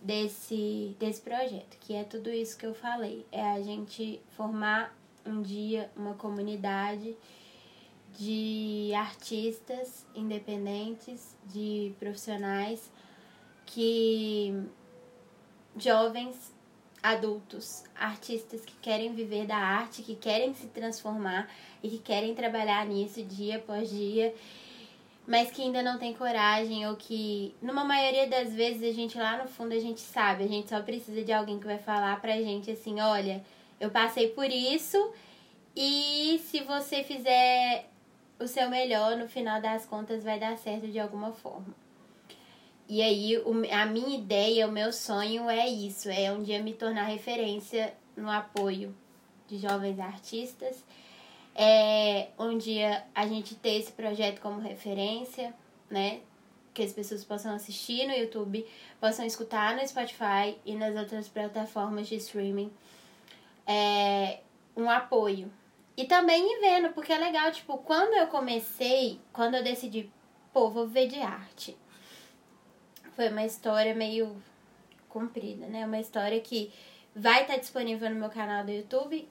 desse, 0.00 0.96
desse 0.98 1.20
projeto, 1.20 1.76
que 1.80 1.94
é 1.94 2.02
tudo 2.02 2.30
isso 2.30 2.56
que 2.56 2.64
eu 2.64 2.74
falei. 2.74 3.26
É 3.30 3.42
a 3.42 3.60
gente 3.60 4.22
formar 4.30 4.96
um 5.26 5.42
dia 5.42 5.90
uma 5.94 6.14
comunidade 6.14 7.14
de 8.18 8.90
artistas 8.94 10.06
independentes, 10.14 11.36
de 11.46 11.94
profissionais 11.98 12.90
que 13.66 14.66
jovens, 15.76 16.53
adultos, 17.04 17.84
artistas 17.94 18.62
que 18.64 18.72
querem 18.80 19.12
viver 19.12 19.46
da 19.46 19.58
arte, 19.58 20.02
que 20.02 20.16
querem 20.16 20.54
se 20.54 20.68
transformar 20.68 21.50
e 21.82 21.90
que 21.90 21.98
querem 21.98 22.34
trabalhar 22.34 22.86
nisso 22.86 23.22
dia 23.22 23.56
após 23.56 23.90
dia, 23.90 24.34
mas 25.26 25.50
que 25.50 25.60
ainda 25.60 25.82
não 25.82 25.98
tem 25.98 26.14
coragem 26.14 26.88
ou 26.88 26.96
que, 26.96 27.54
numa 27.60 27.84
maioria 27.84 28.26
das 28.26 28.54
vezes, 28.54 28.82
a 28.82 28.94
gente 28.94 29.18
lá 29.18 29.36
no 29.36 29.46
fundo 29.46 29.74
a 29.74 29.78
gente 29.78 30.00
sabe, 30.00 30.44
a 30.44 30.48
gente 30.48 30.70
só 30.70 30.80
precisa 30.80 31.22
de 31.22 31.30
alguém 31.30 31.58
que 31.58 31.66
vai 31.66 31.78
falar 31.78 32.18
pra 32.22 32.38
gente 32.38 32.70
assim, 32.70 32.98
olha, 32.98 33.44
eu 33.78 33.90
passei 33.90 34.28
por 34.28 34.46
isso 34.46 35.12
e 35.76 36.40
se 36.46 36.60
você 36.62 37.04
fizer 37.04 37.86
o 38.40 38.48
seu 38.48 38.70
melhor, 38.70 39.14
no 39.18 39.28
final 39.28 39.60
das 39.60 39.84
contas 39.84 40.24
vai 40.24 40.40
dar 40.40 40.56
certo 40.56 40.88
de 40.88 40.98
alguma 40.98 41.32
forma. 41.32 41.83
E 42.88 43.00
aí, 43.02 43.42
a 43.72 43.86
minha 43.86 44.16
ideia, 44.16 44.68
o 44.68 44.72
meu 44.72 44.92
sonho 44.92 45.48
é 45.48 45.66
isso: 45.68 46.08
é 46.08 46.32
um 46.32 46.42
dia 46.42 46.62
me 46.62 46.74
tornar 46.74 47.04
referência 47.04 47.94
no 48.16 48.30
apoio 48.30 48.94
de 49.48 49.58
jovens 49.58 49.98
artistas. 49.98 50.84
É 51.54 52.28
um 52.38 52.58
dia 52.58 53.04
a 53.14 53.26
gente 53.26 53.54
ter 53.54 53.76
esse 53.76 53.92
projeto 53.92 54.40
como 54.40 54.60
referência, 54.60 55.54
né? 55.88 56.20
Que 56.72 56.82
as 56.82 56.92
pessoas 56.92 57.24
possam 57.24 57.54
assistir 57.54 58.06
no 58.06 58.12
YouTube, 58.12 58.66
possam 59.00 59.24
escutar 59.24 59.76
no 59.76 59.86
Spotify 59.86 60.58
e 60.64 60.74
nas 60.74 60.96
outras 60.96 61.28
plataformas 61.28 62.08
de 62.08 62.16
streaming. 62.16 62.72
É 63.66 64.40
um 64.76 64.90
apoio, 64.90 65.50
e 65.96 66.04
também 66.04 66.42
ir 66.42 66.60
vendo, 66.60 66.92
porque 66.92 67.12
é 67.12 67.18
legal, 67.18 67.52
tipo, 67.52 67.78
quando 67.78 68.14
eu 68.14 68.26
comecei, 68.26 69.20
quando 69.32 69.54
eu 69.54 69.62
decidi, 69.62 70.10
pô, 70.52 70.68
vou 70.68 70.88
ver 70.88 71.06
de 71.06 71.20
arte. 71.20 71.76
Foi 73.14 73.28
uma 73.28 73.44
história 73.44 73.94
meio 73.94 74.36
comprida, 75.08 75.66
né? 75.66 75.86
Uma 75.86 76.00
história 76.00 76.40
que 76.40 76.72
vai 77.14 77.42
estar 77.42 77.56
disponível 77.56 78.10
no 78.10 78.16
meu 78.16 78.28
canal 78.28 78.64
do 78.64 78.72
YouTube. 78.72 79.28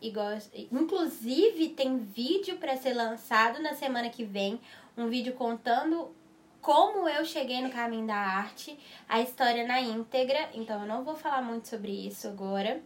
Inclusive, 0.71 1.69
tem 1.69 1.97
vídeo 1.97 2.57
para 2.57 2.77
ser 2.77 2.93
lançado 2.93 3.61
na 3.61 3.73
semana 3.73 4.09
que 4.09 4.23
vem. 4.23 4.59
Um 4.97 5.09
vídeo 5.09 5.33
contando 5.33 6.15
como 6.61 7.09
eu 7.09 7.25
cheguei 7.25 7.61
no 7.61 7.69
caminho 7.69 8.07
da 8.07 8.15
arte, 8.15 8.79
a 9.09 9.19
história 9.19 9.67
na 9.67 9.81
íntegra. 9.81 10.49
Então, 10.53 10.81
eu 10.81 10.87
não 10.87 11.03
vou 11.03 11.15
falar 11.15 11.41
muito 11.41 11.67
sobre 11.67 11.91
isso 11.91 12.27
agora. 12.27 12.81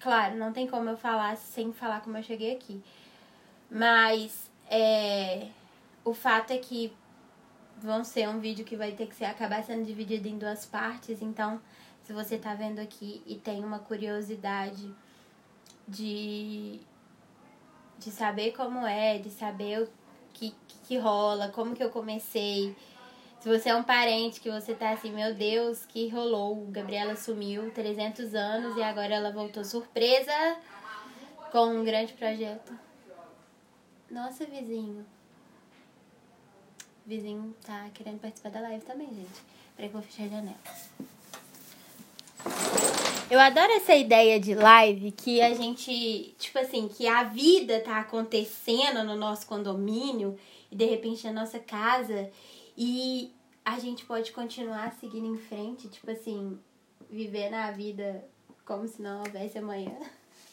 Claro, 0.00 0.36
não 0.36 0.52
tem 0.52 0.66
como 0.66 0.90
eu 0.90 0.96
falar 0.96 1.36
sem 1.36 1.72
falar 1.72 2.00
como 2.00 2.16
eu 2.16 2.22
cheguei 2.22 2.54
aqui. 2.54 2.82
Mas 3.70 4.50
é, 4.68 5.46
o 6.04 6.12
fato 6.12 6.52
é 6.52 6.58
que 6.58 6.92
vão 7.82 8.04
ser 8.04 8.28
um 8.28 8.40
vídeo 8.40 8.64
que 8.64 8.76
vai 8.76 8.92
ter 8.92 9.06
que 9.06 9.14
ser, 9.14 9.24
acabar 9.24 9.62
sendo 9.62 9.84
dividido 9.84 10.28
em 10.28 10.38
duas 10.38 10.66
partes. 10.66 11.22
Então, 11.22 11.60
se 12.02 12.12
você 12.12 12.36
está 12.36 12.54
vendo 12.54 12.78
aqui 12.78 13.22
e 13.26 13.36
tem 13.36 13.64
uma 13.64 13.78
curiosidade 13.78 14.94
de, 15.86 16.80
de 17.98 18.10
saber 18.10 18.52
como 18.52 18.86
é, 18.86 19.18
de 19.18 19.30
saber 19.30 19.82
o 19.82 19.88
que, 20.32 20.54
que 20.84 20.98
rola, 20.98 21.48
como 21.48 21.74
que 21.74 21.82
eu 21.82 21.90
comecei 21.90 22.76
se 23.40 23.48
você 23.48 23.68
é 23.68 23.76
um 23.76 23.84
parente 23.84 24.40
que 24.40 24.50
você 24.50 24.74
tá 24.74 24.90
assim, 24.90 25.12
meu 25.12 25.32
Deus, 25.32 25.86
que 25.86 26.08
rolou, 26.08 26.66
Gabriela 26.70 27.14
sumiu 27.14 27.70
300 27.70 28.34
anos 28.34 28.76
e 28.76 28.82
agora 28.82 29.14
ela 29.14 29.30
voltou 29.30 29.64
surpresa 29.64 30.56
com 31.52 31.66
um 31.66 31.84
grande 31.84 32.14
projeto. 32.14 32.76
Nossa, 34.10 34.44
vizinho. 34.44 35.06
Vizinho 37.08 37.56
tá 37.64 37.88
querendo 37.94 38.20
participar 38.20 38.50
da 38.50 38.60
live 38.60 38.84
também, 38.84 39.08
gente. 39.08 39.40
Peraí 39.74 39.88
que 39.88 39.96
eu 39.96 40.00
vou 40.00 40.02
fechar 40.02 40.24
a 40.24 40.28
janela. 40.28 40.58
Eu 43.30 43.40
adoro 43.40 43.72
essa 43.72 43.94
ideia 43.94 44.38
de 44.38 44.54
live 44.54 45.10
que 45.12 45.40
a 45.40 45.54
gente, 45.54 46.34
tipo 46.38 46.58
assim, 46.58 46.86
que 46.86 47.06
a 47.06 47.22
vida 47.22 47.80
tá 47.80 48.00
acontecendo 48.00 49.02
no 49.04 49.16
nosso 49.16 49.46
condomínio 49.46 50.38
e 50.70 50.76
de 50.76 50.84
repente 50.84 51.26
na 51.26 51.32
nossa 51.32 51.58
casa 51.58 52.30
e 52.76 53.32
a 53.64 53.78
gente 53.78 54.04
pode 54.04 54.30
continuar 54.30 54.92
seguindo 55.00 55.34
em 55.34 55.38
frente, 55.38 55.88
tipo 55.88 56.10
assim, 56.10 56.58
viver 57.08 57.48
na 57.48 57.70
vida 57.70 58.22
como 58.66 58.86
se 58.86 59.00
não 59.00 59.20
houvesse 59.20 59.56
amanhã. 59.56 59.96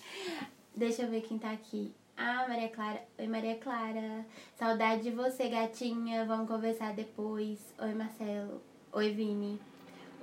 Deixa 0.73 1.01
eu 1.01 1.09
ver 1.09 1.19
quem 1.19 1.37
tá 1.37 1.51
aqui. 1.51 1.93
Ah, 2.17 2.45
Maria 2.47 2.69
Clara. 2.69 3.01
Oi, 3.19 3.27
Maria 3.27 3.55
Clara. 3.55 4.25
Saudade 4.55 5.03
de 5.03 5.11
você, 5.11 5.49
gatinha. 5.49 6.25
Vamos 6.25 6.47
conversar 6.47 6.93
depois. 6.93 7.73
Oi, 7.77 7.93
Marcelo. 7.93 8.61
Oi, 8.93 9.11
Vini. 9.11 9.59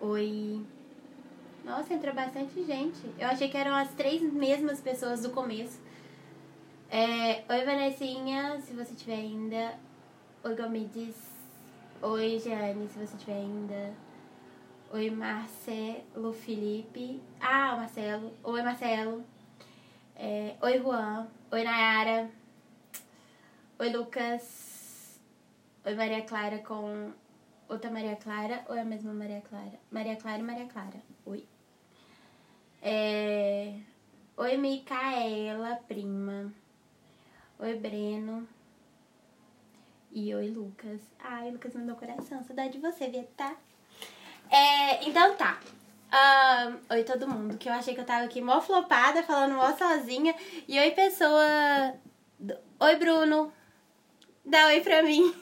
Oi. 0.00 0.64
Nossa, 1.64 1.92
entrou 1.94 2.14
bastante 2.14 2.64
gente. 2.64 3.00
Eu 3.18 3.28
achei 3.28 3.48
que 3.48 3.56
eram 3.56 3.74
as 3.74 3.92
três 3.94 4.22
mesmas 4.22 4.80
pessoas 4.80 5.22
do 5.22 5.30
começo. 5.30 5.80
É, 6.90 7.44
oi, 7.48 7.64
Vanessinha, 7.64 8.60
se 8.60 8.72
você 8.72 8.94
tiver 8.94 9.16
ainda. 9.16 9.78
Oi, 10.44 10.56
Gomides. 10.56 11.16
Oi, 12.00 12.38
Jeane, 12.38 12.88
se 12.88 12.98
você 12.98 13.16
tiver 13.16 13.36
ainda. 13.36 13.94
Oi, 14.92 15.08
Marcelo 15.10 16.32
Felipe. 16.32 17.22
Ah, 17.40 17.76
Marcelo. 17.76 18.32
Oi, 18.42 18.62
Marcelo. 18.62 19.24
É, 20.24 20.54
oi, 20.62 20.78
Juan. 20.78 21.26
Oi, 21.50 21.64
Nayara. 21.64 22.30
Oi, 23.76 23.88
Lucas. 23.88 25.18
Oi 25.84 25.96
Maria 25.96 26.22
Clara 26.22 26.58
com 26.58 27.10
outra 27.68 27.90
Maria 27.90 28.14
Clara 28.14 28.64
ou 28.68 28.76
é 28.76 28.82
a 28.82 28.84
mesma 28.84 29.12
Maria 29.12 29.40
Clara? 29.40 29.80
Maria 29.90 30.14
Clara 30.14 30.38
e 30.38 30.42
Maria 30.44 30.66
Clara. 30.66 31.02
Oi. 31.26 31.44
É... 32.80 33.74
Oi 34.36 34.56
Micaela, 34.58 35.80
prima. 35.88 36.54
Oi 37.58 37.74
Breno. 37.74 38.46
E 40.12 40.32
oi 40.36 40.50
Lucas. 40.50 41.00
Ai, 41.18 41.50
Lucas 41.50 41.74
mandou 41.74 41.96
coração. 41.96 42.44
Saudade 42.44 42.74
de 42.74 42.78
você, 42.78 43.08
Vieta. 43.08 43.56
É, 44.48 45.04
então 45.04 45.34
tá. 45.34 45.58
Oi 46.90 47.04
todo 47.04 47.26
mundo, 47.26 47.56
que 47.56 47.70
eu 47.70 47.72
achei 47.72 47.94
que 47.94 48.00
eu 48.00 48.04
tava 48.04 48.26
aqui 48.26 48.42
mó 48.42 48.60
flopada, 48.60 49.22
falando 49.22 49.54
mó 49.54 49.74
sozinha. 49.74 50.34
E 50.68 50.78
oi 50.78 50.90
pessoa. 50.90 51.94
Oi 52.80 52.96
Bruno. 52.96 53.50
Dá 54.44 54.66
oi 54.66 54.82
pra 54.82 55.02
mim. 55.02 55.34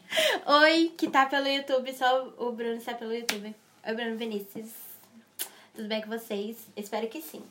oi, 0.44 0.92
que 0.98 1.08
tá 1.08 1.24
pelo 1.24 1.48
YouTube, 1.48 1.94
só 1.94 2.28
o 2.36 2.52
Bruno 2.52 2.74
está 2.74 2.92
pelo 2.92 3.14
YouTube. 3.14 3.56
Oi 3.86 3.94
Bruno 3.94 4.18
Vinícius. 4.18 4.70
Tudo 5.74 5.88
bem 5.88 6.02
com 6.02 6.10
vocês? 6.10 6.68
Espero 6.76 7.08
que 7.08 7.22
sim. 7.22 7.42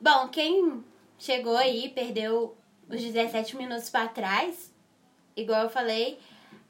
Bom, 0.00 0.28
quem 0.28 0.84
chegou 1.18 1.56
aí, 1.56 1.88
perdeu 1.88 2.56
os 2.88 3.00
17 3.00 3.56
minutos 3.56 3.90
para 3.90 4.06
trás, 4.06 4.72
igual 5.36 5.62
eu 5.62 5.70
falei, 5.70 6.20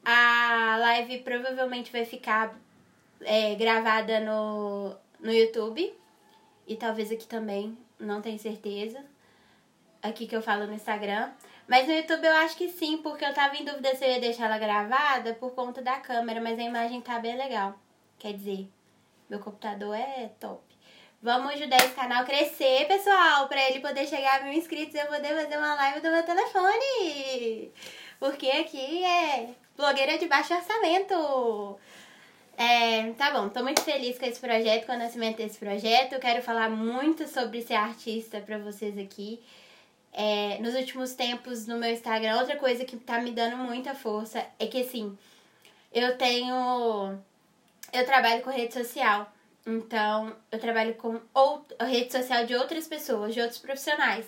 a 0.03 0.77
live 0.79 1.19
provavelmente 1.19 1.91
vai 1.91 2.05
ficar 2.05 2.55
é, 3.21 3.53
gravada 3.55 4.19
no, 4.19 4.95
no 5.23 5.31
YouTube 5.33 5.91
e 6.67 6.75
talvez 6.75 7.11
aqui 7.11 7.25
também, 7.25 7.75
não 7.99 8.21
tenho 8.21 8.37
certeza. 8.37 9.03
Aqui 10.01 10.27
que 10.27 10.35
eu 10.35 10.41
falo 10.41 10.67
no 10.67 10.73
Instagram. 10.73 11.31
Mas 11.65 11.87
no 11.87 11.93
YouTube 11.93 12.25
eu 12.25 12.35
acho 12.35 12.57
que 12.57 12.67
sim, 12.67 12.97
porque 12.97 13.23
eu 13.23 13.33
tava 13.33 13.55
em 13.55 13.63
dúvida 13.63 13.95
se 13.95 14.03
eu 14.03 14.11
ia 14.11 14.19
deixar 14.19 14.45
ela 14.45 14.57
gravada 14.57 15.33
por 15.33 15.51
conta 15.51 15.81
da 15.81 15.97
câmera, 15.97 16.41
mas 16.41 16.59
a 16.59 16.63
imagem 16.63 16.99
tá 16.99 17.19
bem 17.19 17.37
legal. 17.37 17.79
Quer 18.19 18.33
dizer, 18.33 18.67
meu 19.29 19.39
computador 19.39 19.95
é 19.95 20.29
top. 20.39 20.61
Vamos 21.21 21.53
ajudar 21.53 21.77
esse 21.77 21.93
canal 21.93 22.23
a 22.23 22.25
crescer, 22.25 22.85
pessoal, 22.85 23.47
para 23.47 23.69
ele 23.69 23.79
poder 23.79 24.05
chegar 24.05 24.41
a 24.41 24.43
mil 24.43 24.51
inscritos 24.51 24.93
eu 24.93 25.07
poder 25.07 25.29
fazer 25.29 25.57
uma 25.57 25.73
live 25.75 26.01
do 26.01 26.11
meu 26.11 26.23
telefone. 26.23 27.71
Porque 28.19 28.49
aqui 28.49 29.05
é 29.05 29.49
blogueira 29.77 30.17
de 30.17 30.27
baixo 30.27 30.53
orçamento. 30.53 31.79
É, 32.55 33.11
tá 33.13 33.31
bom, 33.31 33.49
tô 33.49 33.63
muito 33.63 33.81
feliz 33.81 34.17
com 34.17 34.25
esse 34.25 34.39
projeto, 34.39 34.85
com 34.85 34.93
o 34.93 34.97
nascimento 34.97 35.37
desse 35.37 35.57
projeto. 35.57 36.19
quero 36.19 36.41
falar 36.41 36.69
muito 36.69 37.27
sobre 37.27 37.61
ser 37.61 37.73
artista 37.75 38.39
para 38.39 38.57
vocês 38.57 38.97
aqui. 38.97 39.41
É, 40.11 40.59
nos 40.59 40.75
últimos 40.75 41.13
tempos 41.13 41.65
no 41.65 41.77
meu 41.77 41.91
Instagram, 41.91 42.37
outra 42.37 42.55
coisa 42.57 42.85
que 42.85 42.95
tá 42.97 43.19
me 43.19 43.31
dando 43.31 43.57
muita 43.57 43.95
força 43.95 44.45
é 44.59 44.67
que 44.67 44.81
assim, 44.81 45.17
eu 45.91 46.17
tenho. 46.17 47.19
Eu 47.91 48.05
trabalho 48.05 48.43
com 48.43 48.49
rede 48.49 48.73
social. 48.73 49.31
Então, 49.65 50.35
eu 50.51 50.59
trabalho 50.59 50.93
com 50.95 51.21
out 51.33 51.73
a 51.79 51.85
rede 51.85 52.11
social 52.11 52.45
de 52.45 52.53
outras 52.55 52.87
pessoas, 52.87 53.33
de 53.33 53.41
outros 53.41 53.59
profissionais. 53.59 54.25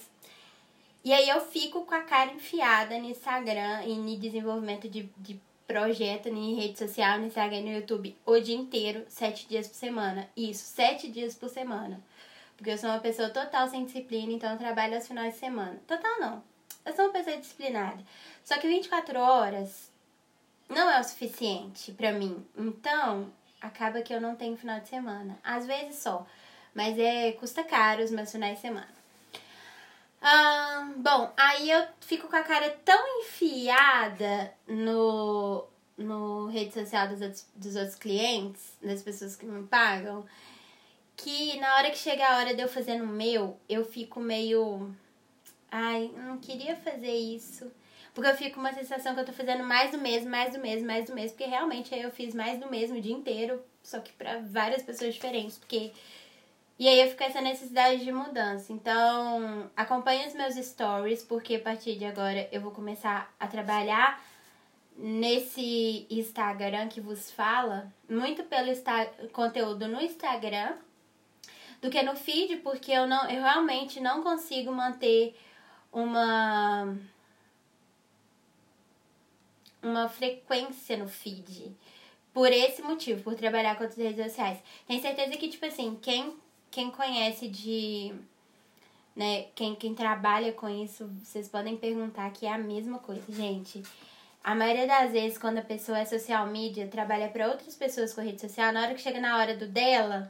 E 1.03 1.13
aí 1.13 1.29
eu 1.29 1.41
fico 1.41 1.86
com 1.86 1.94
a 1.94 2.01
cara 2.01 2.32
enfiada 2.32 2.98
no 2.98 3.05
Instagram 3.05 3.84
e 3.86 3.96
no 3.96 4.17
desenvolvimento 4.17 4.89
de, 4.89 5.10
de 5.17 5.39
projeto 5.67 6.27
em 6.27 6.55
rede 6.55 6.77
social, 6.77 7.19
no 7.19 7.27
Instagram 7.27 7.60
e 7.60 7.63
no 7.63 7.75
YouTube 7.77 8.17
o 8.25 8.39
dia 8.39 8.55
inteiro, 8.55 9.03
sete 9.07 9.48
dias 9.48 9.67
por 9.67 9.75
semana. 9.75 10.29
Isso, 10.36 10.63
sete 10.65 11.10
dias 11.10 11.36
por 11.36 11.50
semana. 11.50 12.01
Porque 12.55 12.72
eu 12.72 12.77
sou 12.77 12.89
uma 12.89 13.00
pessoa 13.00 13.29
total 13.29 13.67
sem 13.67 13.86
disciplina, 13.86 14.31
então 14.31 14.51
eu 14.51 14.57
trabalho 14.57 14.95
aos 14.95 15.07
finais 15.07 15.34
de 15.34 15.39
semana. 15.39 15.79
Total 15.88 16.19
não. 16.19 16.43
Eu 16.86 16.93
sou 16.93 17.05
uma 17.05 17.13
pessoa 17.13 17.38
disciplinada. 17.38 18.01
Só 18.43 18.57
que 18.57 18.67
24 18.67 19.19
horas 19.19 19.91
não 20.69 20.89
é 20.89 21.00
o 21.00 21.03
suficiente 21.03 21.91
para 21.91 22.12
mim. 22.12 22.45
Então, 22.57 23.31
acaba 23.60 24.01
que 24.01 24.13
eu 24.13 24.22
não 24.22 24.36
tenho 24.36 24.55
final 24.55 24.79
de 24.79 24.88
semana. 24.88 25.38
Às 25.43 25.65
vezes 25.65 25.98
só. 25.98 26.25
Mas 26.74 26.98
é 27.00 27.31
custa 27.34 27.63
caro 27.63 28.03
os 28.03 28.12
meus 28.12 28.31
finais 28.31 28.55
de 28.55 28.62
semana. 28.62 29.04
Ah, 30.27 30.92
bom, 30.98 31.31
aí 31.38 31.70
eu 31.70 31.85
fico 32.01 32.27
com 32.27 32.35
a 32.35 32.42
cara 32.42 32.72
tão 32.83 33.22
enfiada 33.22 34.51
no, 34.68 35.68
no 35.96 36.48
rede 36.48 36.74
social 36.74 37.07
dos 37.07 37.22
outros, 37.22 37.48
dos 37.55 37.75
outros 37.75 37.94
clientes, 37.96 38.75
das 38.81 39.03
pessoas 39.03 39.35
que 39.35 39.46
me 39.46 39.68
pagam, 39.68 40.25
que 41.16 41.59
na 41.59 41.75
hora 41.75 41.92
que 41.92 41.98
chega 42.00 42.25
a 42.25 42.38
hora 42.38 42.55
de 42.55 42.61
eu 42.64 42.68
fazer 42.68 42.98
no 42.98 43.05
meu, 43.05 43.59
eu 43.70 43.85
fico 43.85 44.20
meio. 44.20 44.92
Ai, 45.72 46.11
não 46.18 46.40
queria 46.40 46.75
fazer 46.75 47.14
isso. 47.14 47.72
Porque 48.14 48.29
eu 48.29 48.35
fico 48.35 48.55
com 48.55 48.61
uma 48.61 48.74
sensação 48.74 49.14
que 49.14 49.22
eu 49.22 49.25
tô 49.25 49.33
fazendo 49.33 49.64
mais 49.64 49.92
do 49.92 50.00
mesmo, 50.00 50.29
mais 50.31 50.53
do 50.53 50.59
mesmo, 50.59 50.88
mais 50.88 51.05
do 51.05 51.14
mesmo. 51.14 51.38
Porque 51.38 51.50
realmente 51.50 51.94
aí 51.94 52.01
eu 52.01 52.11
fiz 52.11 52.33
mais 52.33 52.59
do 52.59 52.70
mesmo 52.70 52.98
o 52.98 53.01
dia 53.01 53.14
inteiro, 53.14 53.64
só 53.83 54.00
que 54.00 54.11
para 54.14 54.40
várias 54.42 54.81
pessoas 54.81 55.14
diferentes. 55.14 55.57
Porque. 55.59 55.92
E 56.77 56.88
aí 56.90 57.00
eu 57.00 57.07
fico 57.07 57.20
com 57.20 57.24
essa 57.24 57.42
necessidade 57.42 58.03
de 58.03 58.11
mudança. 58.11 58.74
Então, 58.74 59.70
acompanhe 59.75 60.27
os 60.27 60.33
meus 60.33 60.55
stories, 60.55 61.24
porque 61.24 61.55
a 61.55 61.59
partir 61.59 61.98
de 61.98 62.05
agora 62.05 62.50
eu 62.51 62.59
vou 62.59 62.72
começar 62.72 63.33
a 63.40 63.48
trabalhar 63.48 64.22
nesse 64.98 66.05
Instagram 66.09 66.88
que 66.88 67.01
vos 67.01 67.31
fala, 67.31 67.92
muito 68.09 68.44
pelo 68.44 68.72
conteúdo 69.31 69.88
no 69.88 70.01
Instagram 70.01 70.75
do 71.81 71.90
que 71.90 72.01
no 72.01 72.16
feed, 72.16 72.57
porque 72.57 72.92
eu 72.92 73.05
não 73.05 73.29
eu 73.29 73.42
realmente 73.42 74.00
não 74.00 74.24
consigo 74.24 74.72
manter 74.72 75.38
uma 75.92 76.98
uma 79.81 80.09
frequência 80.09 80.98
no 80.98 81.07
feed. 81.07 81.75
Por 82.33 82.51
esse 82.51 82.81
motivo, 82.81 83.24
por 83.24 83.35
trabalhar 83.35 83.75
com 83.75 83.83
outras 83.83 84.03
redes 84.03 84.25
sociais. 84.25 84.59
Tenho 84.88 85.01
certeza 85.01 85.38
que, 85.38 85.48
tipo 85.48 85.66
assim, 85.66 85.98
quem, 86.01 86.35
quem 86.75 86.92
conhece 86.92 87.48
de. 87.48 88.14
Né, 89.16 89.44
quem, 89.55 89.74
quem 89.75 89.96
trabalha 89.96 90.51
com 90.51 90.68
isso, 90.68 91.07
vocês 91.24 91.48
podem 91.48 91.77
perguntar 91.77 92.29
que 92.31 92.46
é 92.46 92.51
a 92.51 92.57
mesma 92.57 93.00
coisa, 93.00 93.24
gente. 93.31 93.81
A 94.44 94.53
maioria 94.53 94.85
das 94.85 95.14
vezes, 95.14 95.38
quando 95.38 95.57
a 95.59 95.61
pessoa 95.61 96.00
é 96.00 96.05
social 96.05 96.46
media, 96.48 96.85
trabalha 96.90 97.29
para 97.29 97.48
outras 97.48 97.75
pessoas 97.75 98.14
com 98.14 98.20
rede 98.20 98.42
social, 98.42 98.74
na 98.74 98.81
hora 98.81 98.94
que 98.94 99.01
chega 99.01 99.22
na 99.22 99.38
hora 99.38 99.55
do 99.55 99.66
dela, 99.66 100.29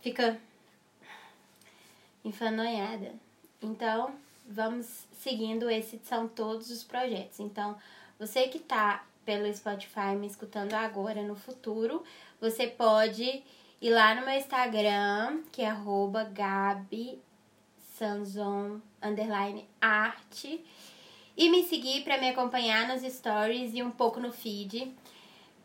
fica 0.00 0.40
enfanoiada. 2.24 3.12
Então, 3.60 4.14
vamos 4.48 5.04
seguindo, 5.20 5.68
esses 5.68 6.00
são 6.04 6.26
todos 6.26 6.70
os 6.70 6.82
projetos. 6.82 7.38
Então, 7.38 7.76
você 8.18 8.48
que 8.48 8.60
tá 8.60 9.04
pelo 9.26 9.52
Spotify 9.54 10.16
me 10.18 10.26
escutando 10.26 10.72
agora, 10.72 11.20
no 11.20 11.36
futuro, 11.36 12.02
você 12.40 12.66
pode 12.66 13.44
ir 13.80 13.90
lá 13.90 14.14
no 14.14 14.26
meu 14.26 14.36
Instagram, 14.36 15.42
que 15.52 15.62
é 15.62 15.68
arroba 15.68 16.24
Gabi 16.24 17.20
Sanzon 17.96 18.80
underline 19.02 19.68
arte 19.80 20.64
e 21.36 21.50
me 21.50 21.62
seguir 21.64 22.02
para 22.02 22.18
me 22.18 22.30
acompanhar 22.30 22.88
nos 22.88 23.02
stories 23.02 23.74
e 23.74 23.82
um 23.82 23.90
pouco 23.90 24.18
no 24.18 24.32
feed. 24.32 24.94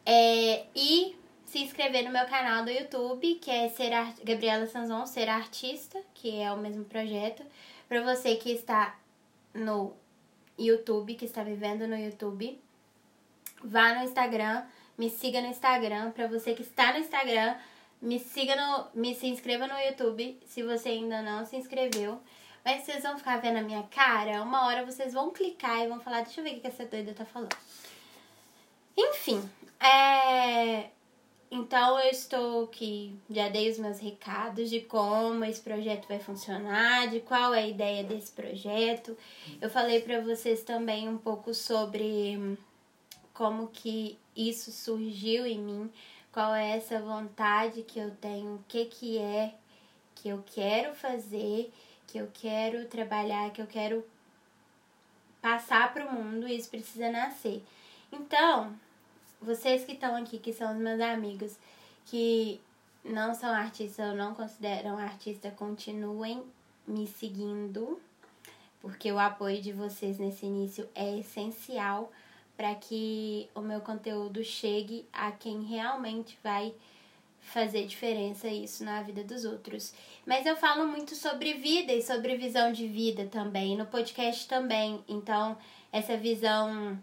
É, 0.06 0.66
e 0.76 1.16
se 1.46 1.60
inscrever 1.60 2.04
no 2.04 2.12
meu 2.12 2.26
canal 2.26 2.64
do 2.64 2.72
YouTube, 2.72 3.36
que 3.36 3.52
é 3.52 3.70
ser 3.70 3.92
Gabriela 4.24 4.66
Sanzon, 4.68 5.06
Ser 5.06 5.30
Artista, 5.30 6.02
que 6.14 6.40
é 6.40 6.52
o 6.52 6.58
mesmo 6.58 6.86
projeto. 6.86 7.44
Para 7.88 8.02
você 8.02 8.36
que 8.36 8.52
está 8.52 8.98
no 9.54 9.94
YouTube, 10.58 11.16
que 11.16 11.26
está 11.26 11.44
vivendo 11.44 11.88
no 11.88 11.98
YouTube, 11.98 12.58
vá 13.64 13.94
no 13.96 14.04
Instagram, 14.04 14.64
me 14.98 15.10
siga 15.10 15.42
no 15.42 15.48
Instagram. 15.48 16.12
Para 16.12 16.28
você 16.28 16.54
que 16.54 16.62
está 16.62 16.94
no 16.94 17.00
Instagram, 17.00 17.56
me 18.02 18.20
siga 18.20 18.56
no, 18.56 18.88
me 18.94 19.14
se 19.14 19.28
inscreva 19.28 19.68
no 19.68 19.78
YouTube, 19.80 20.40
se 20.46 20.64
você 20.64 20.90
ainda 20.90 21.22
não 21.22 21.46
se 21.46 21.56
inscreveu. 21.56 22.20
Mas 22.64 22.84
vocês 22.84 23.04
vão 23.04 23.18
ficar 23.18 23.38
vendo 23.38 23.58
a 23.58 23.62
minha 23.62 23.84
cara, 23.84 24.44
uma 24.44 24.68
hora 24.68 24.86
vocês 24.86 25.14
vão 25.14 25.32
clicar 25.32 25.80
e 25.80 25.88
vão 25.88 26.00
falar, 26.00 26.22
deixa 26.22 26.40
eu 26.40 26.44
ver 26.44 26.58
o 26.58 26.62
que 26.62 26.68
essa 26.68 26.86
doida 26.86 27.14
tá 27.14 27.26
falando. 27.26 27.56
Enfim, 28.98 29.42
é... 29.80 30.90
Então 31.54 32.00
eu 32.00 32.10
estou 32.12 32.64
aqui, 32.64 33.14
já 33.30 33.50
dei 33.50 33.70
os 33.70 33.78
meus 33.78 34.00
recados 34.00 34.70
de 34.70 34.80
como 34.80 35.44
esse 35.44 35.60
projeto 35.60 36.08
vai 36.08 36.18
funcionar, 36.18 37.10
de 37.10 37.20
qual 37.20 37.54
é 37.54 37.64
a 37.64 37.68
ideia 37.68 38.06
desse 38.06 38.32
projeto. 38.32 39.18
Eu 39.60 39.70
falei 39.70 40.00
para 40.00 40.22
vocês 40.22 40.64
também 40.64 41.10
um 41.10 41.18
pouco 41.18 41.54
sobre 41.54 42.58
como 43.34 43.68
que 43.68 44.18
isso 44.34 44.72
surgiu 44.72 45.46
em 45.46 45.60
mim, 45.60 45.92
qual 46.32 46.54
é 46.56 46.78
essa 46.78 47.00
vontade 47.00 47.84
que 47.84 48.00
eu 48.00 48.12
tenho, 48.16 48.56
o 48.56 48.64
que 48.68 48.86
que 48.86 49.18
é 49.18 49.54
que 50.16 50.30
eu 50.30 50.44
quero 50.46 50.94
fazer, 50.94 51.74
que 52.08 52.18
eu 52.18 52.30
quero 52.34 52.86
trabalhar, 52.86 53.52
que 53.52 53.62
eu 53.62 53.68
quero 53.68 54.06
passar 55.42 55.94
para 55.94 56.06
o 56.06 56.14
mundo, 56.14 56.48
isso 56.48 56.70
precisa 56.70 57.10
nascer. 57.10 57.64
Então, 58.12 58.76
vocês 59.42 59.84
que 59.84 59.94
estão 59.94 60.16
aqui, 60.16 60.38
que 60.38 60.54
são 60.54 60.74
os 60.74 60.78
meus 60.78 61.02
amigos, 61.02 61.58
que 62.06 62.62
não 63.04 63.34
são 63.34 63.50
artistas 63.50 64.10
ou 64.10 64.16
não 64.16 64.36
consideram 64.36 64.98
artista, 64.98 65.50
continuem 65.50 66.44
me 66.88 67.08
seguindo, 67.08 68.00
porque 68.80 69.12
o 69.12 69.18
apoio 69.18 69.62
de 69.62 69.72
vocês 69.72 70.20
nesse 70.20 70.46
início 70.46 70.88
é 70.94 71.18
essencial 71.18 72.12
para 72.62 72.76
que 72.76 73.50
o 73.56 73.60
meu 73.60 73.82
conteúdo 73.82 74.44
chegue 74.44 75.04
a 75.12 75.32
quem 75.32 75.64
realmente 75.64 76.38
vai 76.44 76.72
fazer 77.40 77.88
diferença 77.88 78.48
isso 78.50 78.84
na 78.84 79.02
vida 79.02 79.24
dos 79.24 79.46
outros. 79.46 79.96
Mas 80.28 80.46
eu 80.46 80.56
falo 80.56 80.88
muito 80.88 81.16
sobre 81.16 81.56
vida 81.56 81.92
e 81.92 82.04
sobre 82.04 82.38
visão 82.38 82.72
de 82.72 82.88
vida 82.88 83.26
também, 83.26 83.76
no 83.76 83.88
podcast 83.88 84.48
também. 84.48 85.04
Então, 85.10 85.58
essa 85.92 86.16
visão 86.16 87.02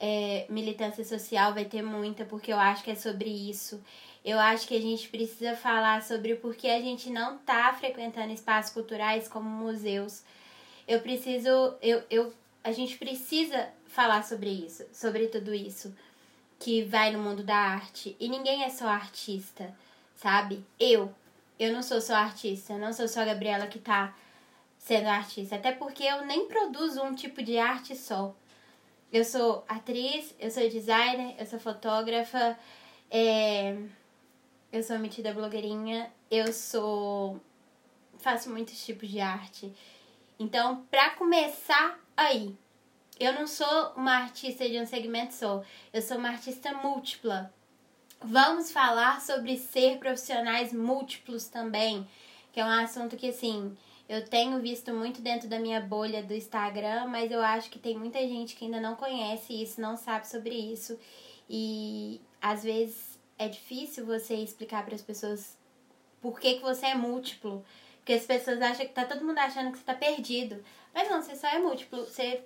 é, 0.00 0.46
militância 0.48 1.04
social 1.04 1.52
vai 1.52 1.66
ter 1.66 1.82
muita, 1.82 2.24
porque 2.24 2.50
eu 2.50 2.58
acho 2.58 2.82
que 2.82 2.90
é 2.90 2.94
sobre 2.94 3.28
isso. 3.28 3.78
Eu 4.24 4.38
acho 4.40 4.66
que 4.66 4.74
a 4.74 4.80
gente 4.80 5.10
precisa 5.10 5.54
falar 5.54 6.02
sobre 6.04 6.32
o 6.32 6.38
porquê 6.38 6.68
a 6.68 6.80
gente 6.80 7.10
não 7.10 7.36
tá 7.36 7.70
frequentando 7.78 8.32
espaços 8.32 8.72
culturais 8.72 9.28
como 9.28 9.46
museus. 9.46 10.22
Eu 10.88 11.02
preciso, 11.02 11.74
eu, 11.82 12.02
eu, 12.08 12.32
a 12.64 12.72
gente 12.72 12.96
precisa 12.96 13.68
falar 13.96 14.22
sobre 14.22 14.50
isso, 14.50 14.84
sobre 14.92 15.26
tudo 15.28 15.54
isso 15.54 15.96
que 16.58 16.84
vai 16.84 17.10
no 17.10 17.18
mundo 17.18 17.42
da 17.42 17.56
arte. 17.56 18.14
E 18.20 18.28
ninguém 18.28 18.62
é 18.62 18.68
só 18.68 18.86
artista, 18.86 19.74
sabe? 20.14 20.62
Eu, 20.78 21.14
eu 21.58 21.72
não 21.72 21.82
sou 21.82 21.98
só 22.02 22.14
artista, 22.14 22.76
não 22.76 22.92
sou 22.92 23.08
só 23.08 23.22
a 23.22 23.24
Gabriela 23.24 23.66
que 23.66 23.78
tá 23.78 24.14
sendo 24.78 25.08
artista, 25.08 25.56
até 25.56 25.72
porque 25.72 26.04
eu 26.04 26.26
nem 26.26 26.46
produzo 26.46 27.02
um 27.02 27.14
tipo 27.14 27.42
de 27.42 27.56
arte 27.56 27.96
só. 27.96 28.36
Eu 29.10 29.24
sou 29.24 29.64
atriz, 29.66 30.34
eu 30.38 30.50
sou 30.50 30.68
designer, 30.68 31.34
eu 31.38 31.46
sou 31.46 31.58
fotógrafa, 31.58 32.58
é, 33.10 33.78
eu 34.70 34.82
sou 34.82 34.98
metida 34.98 35.32
blogueirinha, 35.32 36.12
eu 36.30 36.52
sou. 36.52 37.40
faço 38.18 38.50
muitos 38.50 38.84
tipos 38.84 39.08
de 39.08 39.20
arte. 39.20 39.72
Então, 40.38 40.84
pra 40.90 41.10
começar 41.10 41.98
aí, 42.14 42.54
eu 43.18 43.32
não 43.32 43.46
sou 43.46 43.92
uma 43.96 44.16
artista 44.16 44.68
de 44.68 44.78
um 44.78 44.86
segmento 44.86 45.34
só, 45.34 45.62
eu 45.92 46.02
sou 46.02 46.18
uma 46.18 46.28
artista 46.28 46.72
múltipla. 46.72 47.52
Vamos 48.20 48.70
falar 48.70 49.20
sobre 49.20 49.56
ser 49.58 49.98
profissionais 49.98 50.72
múltiplos 50.72 51.46
também, 51.48 52.06
que 52.52 52.60
é 52.60 52.64
um 52.64 52.68
assunto 52.68 53.16
que, 53.16 53.28
assim, 53.28 53.76
eu 54.08 54.24
tenho 54.24 54.60
visto 54.60 54.92
muito 54.92 55.20
dentro 55.20 55.48
da 55.48 55.58
minha 55.58 55.80
bolha 55.80 56.22
do 56.22 56.34
Instagram, 56.34 57.06
mas 57.06 57.30
eu 57.30 57.40
acho 57.42 57.70
que 57.70 57.78
tem 57.78 57.98
muita 57.98 58.18
gente 58.20 58.54
que 58.54 58.64
ainda 58.64 58.80
não 58.80 58.94
conhece 58.94 59.62
isso, 59.62 59.80
não 59.80 59.96
sabe 59.96 60.28
sobre 60.28 60.54
isso. 60.54 60.98
E 61.48 62.20
às 62.40 62.62
vezes 62.62 63.18
é 63.38 63.48
difícil 63.48 64.06
você 64.06 64.34
explicar 64.34 64.84
para 64.84 64.94
as 64.94 65.02
pessoas 65.02 65.56
por 66.20 66.38
que, 66.38 66.54
que 66.54 66.62
você 66.62 66.86
é 66.86 66.94
múltiplo. 66.94 67.64
Porque 67.98 68.12
as 68.12 68.24
pessoas 68.24 68.60
acham 68.62 68.86
que 68.86 68.92
tá 68.92 69.04
todo 69.04 69.24
mundo 69.24 69.38
achando 69.38 69.72
que 69.72 69.78
você 69.78 69.84
tá 69.84 69.94
perdido. 69.94 70.62
Mas 70.94 71.10
não, 71.10 71.20
você 71.20 71.34
só 71.34 71.48
é 71.48 71.58
múltiplo. 71.58 72.04
Você 72.04 72.44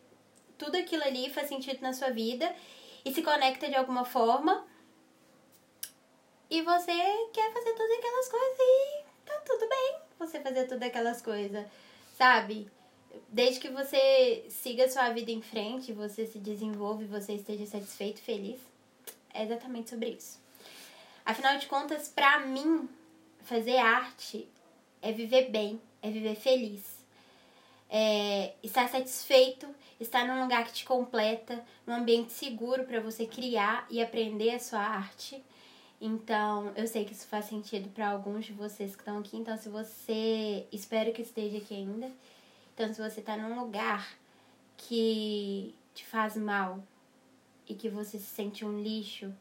tudo 0.60 0.76
aquilo 0.76 1.02
ali 1.02 1.30
faz 1.30 1.48
sentido 1.48 1.80
na 1.80 1.94
sua 1.94 2.10
vida 2.10 2.54
e 3.02 3.12
se 3.14 3.22
conecta 3.22 3.66
de 3.66 3.74
alguma 3.74 4.04
forma. 4.04 4.66
E 6.50 6.60
você 6.60 6.92
quer 7.32 7.50
fazer 7.50 7.72
todas 7.72 7.98
aquelas 7.98 8.28
coisas 8.28 8.58
e 8.58 9.04
tá 9.24 9.40
tudo 9.46 9.68
bem 9.68 9.98
você 10.18 10.38
fazer 10.38 10.68
todas 10.68 10.86
aquelas 10.86 11.22
coisas, 11.22 11.66
sabe? 12.18 12.70
Desde 13.28 13.58
que 13.58 13.70
você 13.70 14.44
siga 14.50 14.90
sua 14.90 15.08
vida 15.10 15.30
em 15.30 15.40
frente, 15.40 15.94
você 15.94 16.26
se 16.26 16.38
desenvolve, 16.38 17.06
você 17.06 17.32
esteja 17.32 17.64
satisfeito, 17.64 18.20
feliz. 18.20 18.60
É 19.32 19.44
exatamente 19.44 19.88
sobre 19.88 20.10
isso. 20.10 20.38
Afinal 21.24 21.56
de 21.56 21.66
contas, 21.66 22.08
para 22.08 22.40
mim, 22.40 22.86
fazer 23.44 23.78
arte 23.78 24.46
é 25.00 25.10
viver 25.10 25.48
bem, 25.50 25.80
é 26.02 26.10
viver 26.10 26.34
feliz. 26.34 26.99
É 27.92 28.54
estar 28.62 28.88
satisfeito, 28.88 29.66
estar 29.98 30.24
num 30.24 30.40
lugar 30.42 30.64
que 30.64 30.72
te 30.72 30.84
completa, 30.84 31.64
num 31.84 31.94
ambiente 31.94 32.32
seguro 32.32 32.84
para 32.84 33.00
você 33.00 33.26
criar 33.26 33.84
e 33.90 34.00
aprender 34.00 34.50
a 34.50 34.60
sua 34.60 34.78
arte. 34.78 35.42
Então, 36.00 36.72
eu 36.76 36.86
sei 36.86 37.04
que 37.04 37.12
isso 37.12 37.26
faz 37.26 37.46
sentido 37.46 37.88
para 37.90 38.08
alguns 38.08 38.46
de 38.46 38.52
vocês 38.52 38.94
que 38.94 39.02
estão 39.02 39.18
aqui. 39.18 39.36
Então, 39.36 39.56
se 39.56 39.68
você. 39.68 40.66
Espero 40.72 41.12
que 41.12 41.22
esteja 41.22 41.58
aqui 41.58 41.74
ainda. 41.74 42.10
Então, 42.74 42.92
se 42.94 43.00
você 43.00 43.20
está 43.20 43.36
num 43.36 43.60
lugar 43.60 44.16
que 44.76 45.74
te 45.92 46.06
faz 46.06 46.36
mal 46.36 46.82
e 47.68 47.74
que 47.74 47.88
você 47.88 48.18
se 48.18 48.24
sente 48.24 48.64
um 48.64 48.80
lixo, 48.80 49.34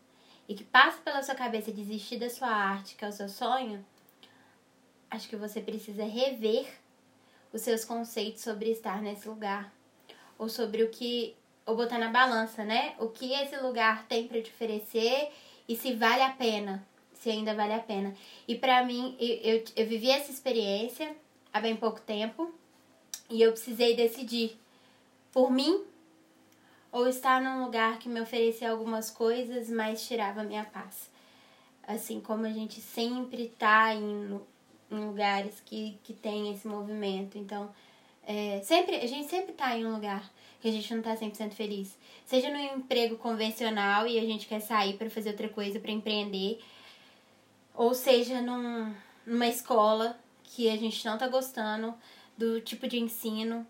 e 0.50 0.56
que 0.56 0.64
passa 0.64 1.00
pela 1.02 1.22
sua 1.22 1.36
cabeça 1.36 1.72
desistir 1.72 2.18
da 2.18 2.28
sua 2.28 2.50
arte, 2.50 2.96
que 2.96 3.06
é 3.06 3.08
o 3.08 3.14
seu 3.14 3.30
sonho, 3.30 3.86
acho 5.12 5.30
que 5.30 5.36
você 5.36 5.62
precisa 5.62 6.04
rever 6.04 6.68
os 7.52 7.62
seus 7.62 7.84
conceitos 7.84 8.42
sobre 8.42 8.72
estar 8.72 9.02
nesse 9.02 9.28
lugar. 9.28 9.74
Ou 10.38 10.50
sobre 10.50 10.84
o 10.84 10.90
que. 10.90 11.36
Ou 11.66 11.76
botar 11.76 11.98
na 11.98 12.10
balança, 12.10 12.64
né? 12.64 12.96
O 13.00 13.10
que 13.10 13.34
esse 13.34 13.58
lugar 13.58 14.06
tem 14.08 14.28
para 14.28 14.42
te 14.42 14.50
oferecer 14.50 15.32
e 15.68 15.76
se 15.76 15.94
vale 15.94 16.24
a 16.24 16.32
pena. 16.32 16.86
Se 17.14 17.30
ainda 17.30 17.54
vale 17.54 17.74
a 17.74 17.80
pena. 17.80 18.16
E 18.48 18.56
para 18.56 18.84
mim, 18.84 19.16
eu, 19.20 19.36
eu, 19.38 19.64
eu 19.76 19.88
vivi 19.88 20.10
essa 20.10 20.32
experiência 20.32 21.16
há 21.54 21.60
bem 21.60 21.76
pouco 21.76 22.00
tempo 22.00 22.54
e 23.30 23.42
eu 23.42 23.52
precisei 23.52 23.96
decidir 23.96 24.58
por 25.32 25.52
mim 25.52 25.84
ou 26.92 27.08
estar 27.08 27.42
num 27.42 27.64
lugar 27.64 28.00
que 28.00 28.10
me 28.10 28.20
oferecia 28.20 28.72
algumas 28.72 29.12
coisas, 29.12 29.70
mas 29.70 30.08
tirava 30.08 30.44
minha 30.44 30.64
paz. 30.64 31.10
Assim 31.84 32.20
como 32.20 32.46
a 32.46 32.52
gente 32.52 32.82
sempre 32.82 33.50
tá 33.58 33.94
indo 33.94 34.46
em 34.91 34.99
lugares 35.06 35.62
que, 35.65 35.99
que 36.04 36.13
tem 36.13 36.52
esse 36.54 36.67
movimento. 36.67 37.38
Então, 37.38 37.69
é, 38.23 38.62
sempre, 38.63 38.95
a 38.95 39.08
gente 39.08 39.30
sempre 39.30 39.54
tá 39.54 39.78
em 39.78 39.86
um 39.86 39.93
lugar 39.93 40.32
que 40.62 40.67
a 40.67 40.71
gente 40.71 40.93
não 40.93 41.02
tá 41.02 41.15
100% 41.15 41.52
feliz. 41.52 41.97
Seja 42.25 42.49
no 42.49 42.60
emprego 42.60 43.17
convencional 43.17 44.06
e 44.08 44.19
a 44.19 44.23
gente 44.23 44.47
quer 44.47 44.60
sair 44.60 44.97
para 44.97 45.10
fazer 45.10 45.30
outra 45.30 45.49
coisa, 45.49 45.80
para 45.80 45.91
empreender, 45.91 46.60
ou 47.73 47.93
seja 47.93 48.41
num, 48.41 48.93
numa 49.25 49.47
escola 49.47 50.19
que 50.43 50.69
a 50.69 50.75
gente 50.75 51.06
não 51.06 51.17
tá 51.17 51.28
gostando 51.28 51.93
do 52.38 52.60
tipo 52.62 52.88
de 52.88 52.99
ensino 52.99 53.65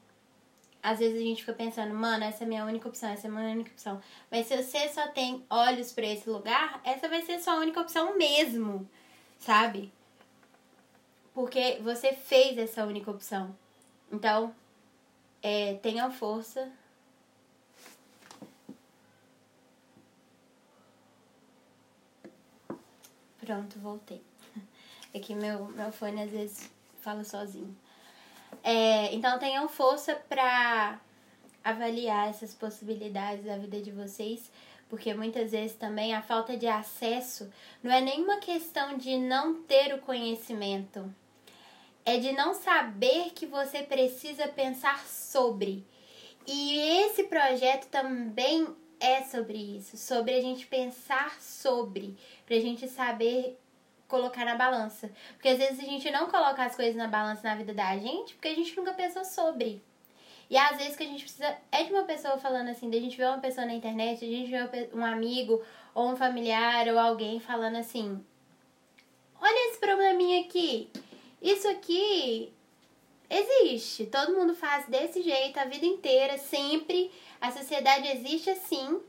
às 0.82 0.99
vezes 0.99 1.17
a 1.17 1.23
gente 1.23 1.41
fica 1.41 1.53
pensando, 1.53 1.93
mano, 1.93 2.23
essa 2.23 2.43
é 2.43 2.45
a 2.45 2.47
minha 2.47 2.65
única 2.65 2.88
opção, 2.88 3.10
essa 3.10 3.27
é 3.27 3.29
a 3.29 3.34
minha 3.34 3.51
única 3.51 3.71
opção. 3.71 4.01
Mas 4.32 4.47
se 4.47 4.55
você 4.55 4.88
só 4.89 5.08
tem 5.08 5.45
olhos 5.49 5.91
para 5.91 6.05
esse 6.05 6.29
lugar, 6.29 6.82
essa 6.84 7.08
vai 7.08 7.21
ser 7.21 7.34
a 7.34 7.39
sua 7.39 7.55
única 7.55 7.82
opção 7.82 8.17
mesmo, 8.17 8.89
sabe? 9.38 9.91
Porque 11.39 11.80
você 11.82 12.12
fez 12.12 12.58
essa 12.58 12.86
única 12.86 13.10
opção. 13.10 13.56
Então, 14.12 14.54
é, 15.41 15.75
tenha 15.75 16.12
força. 16.12 16.69
Pronto, 23.39 23.80
voltei. 23.80 24.21
É 25.13 25.19
que 25.19 25.34
meu, 25.34 25.67
meu 25.69 25.93
fone 25.93 26.21
às 26.21 26.30
vezes 26.30 26.69
fala 27.02 27.23
sozinho. 27.23 27.73
É, 28.62 29.15
então 29.15 29.39
tenham 29.39 29.69
força 29.69 30.15
para 30.15 30.99
avaliar 31.63 32.30
essas 32.30 32.54
possibilidades 32.54 33.45
da 33.45 33.58
vida 33.58 33.82
de 33.82 33.91
vocês, 33.91 34.52
porque 34.89 35.13
muitas 35.13 35.52
vezes 35.52 35.78
também 35.78 36.13
a 36.13 36.21
falta 36.21 36.58
de 36.58 36.67
acesso 36.67 37.49
não 37.82 37.91
é 37.91 38.02
nenhuma 38.02 38.39
questão 38.39 38.97
de 38.97 39.17
não 39.17 39.63
ter 39.63 39.95
o 39.95 39.99
conhecimento, 39.99 41.10
é 42.10 42.17
de 42.17 42.32
não 42.32 42.56
saber 42.56 43.32
que 43.36 43.45
você 43.45 43.84
precisa 43.84 44.48
pensar 44.48 45.06
sobre. 45.06 45.86
E 46.48 46.80
esse 47.04 47.24
projeto 47.26 47.88
também 47.88 48.67
é 49.00 49.22
sobre 49.24 49.58
isso, 49.78 49.95
sobre 49.95 50.34
a 50.34 50.41
gente 50.41 50.65
pensar 50.65 51.39
sobre, 51.39 52.17
para 52.45 52.56
a 52.56 52.60
gente 52.60 52.88
saber 52.88 53.60
colocar 54.08 54.43
na 54.43 54.56
balança. 54.56 55.12
Porque 55.34 55.50
às 55.50 55.60
vezes 55.60 55.80
a 55.80 55.84
gente 55.84 56.10
não 56.10 56.28
coloca 56.28 56.63
as 56.63 56.76
coisas 56.76 56.95
na 56.95 57.08
balança 57.08 57.48
na 57.48 57.56
vida 57.56 57.74
da 57.74 57.95
gente 57.98 58.34
porque 58.34 58.48
a 58.48 58.56
gente 58.56 58.76
nunca 58.76 58.93
pensou 58.93 59.24
sobre. 59.24 59.80
E 60.50 60.58
às 60.58 60.78
vezes 60.78 60.95
que 60.95 61.04
a 61.04 61.08
gente 61.08 61.22
precisa 61.22 61.56
é 61.72 61.84
de 61.84 61.93
uma 61.93 62.04
pessoa 62.06 62.39
falando 62.39 62.69
assim, 62.69 62.89
da 62.89 63.00
gente 63.00 63.15
ver 63.15 63.28
uma 63.28 63.38
pessoa 63.38 63.67
na 63.67 63.74
internet, 63.74 64.26
a 64.26 64.28
gente 64.28 64.50
vê 64.50 64.89
um 64.98 65.06
amigo 65.06 65.62
ou 65.93 66.10
um 66.10 66.15
familiar 66.15 66.88
ou 66.88 66.98
alguém 66.98 67.39
falando 67.39 67.76
assim: 67.76 68.19
Olha 69.39 69.69
esse 69.69 69.80
probleminha 69.80 70.41
aqui. 70.41 70.89
Isso 71.41 71.67
aqui 71.67 72.54
existe. 73.30 74.06
Todo 74.08 74.36
mundo 74.36 74.56
faz 74.56 74.86
desse 74.88 75.21
jeito 75.21 75.58
a 75.58 75.65
vida 75.65 75.86
inteira, 75.86 76.38
sempre. 76.38 77.12
A 77.39 77.52
sociedade 77.52 78.08
existe 78.08 78.49
assim, 78.49 78.99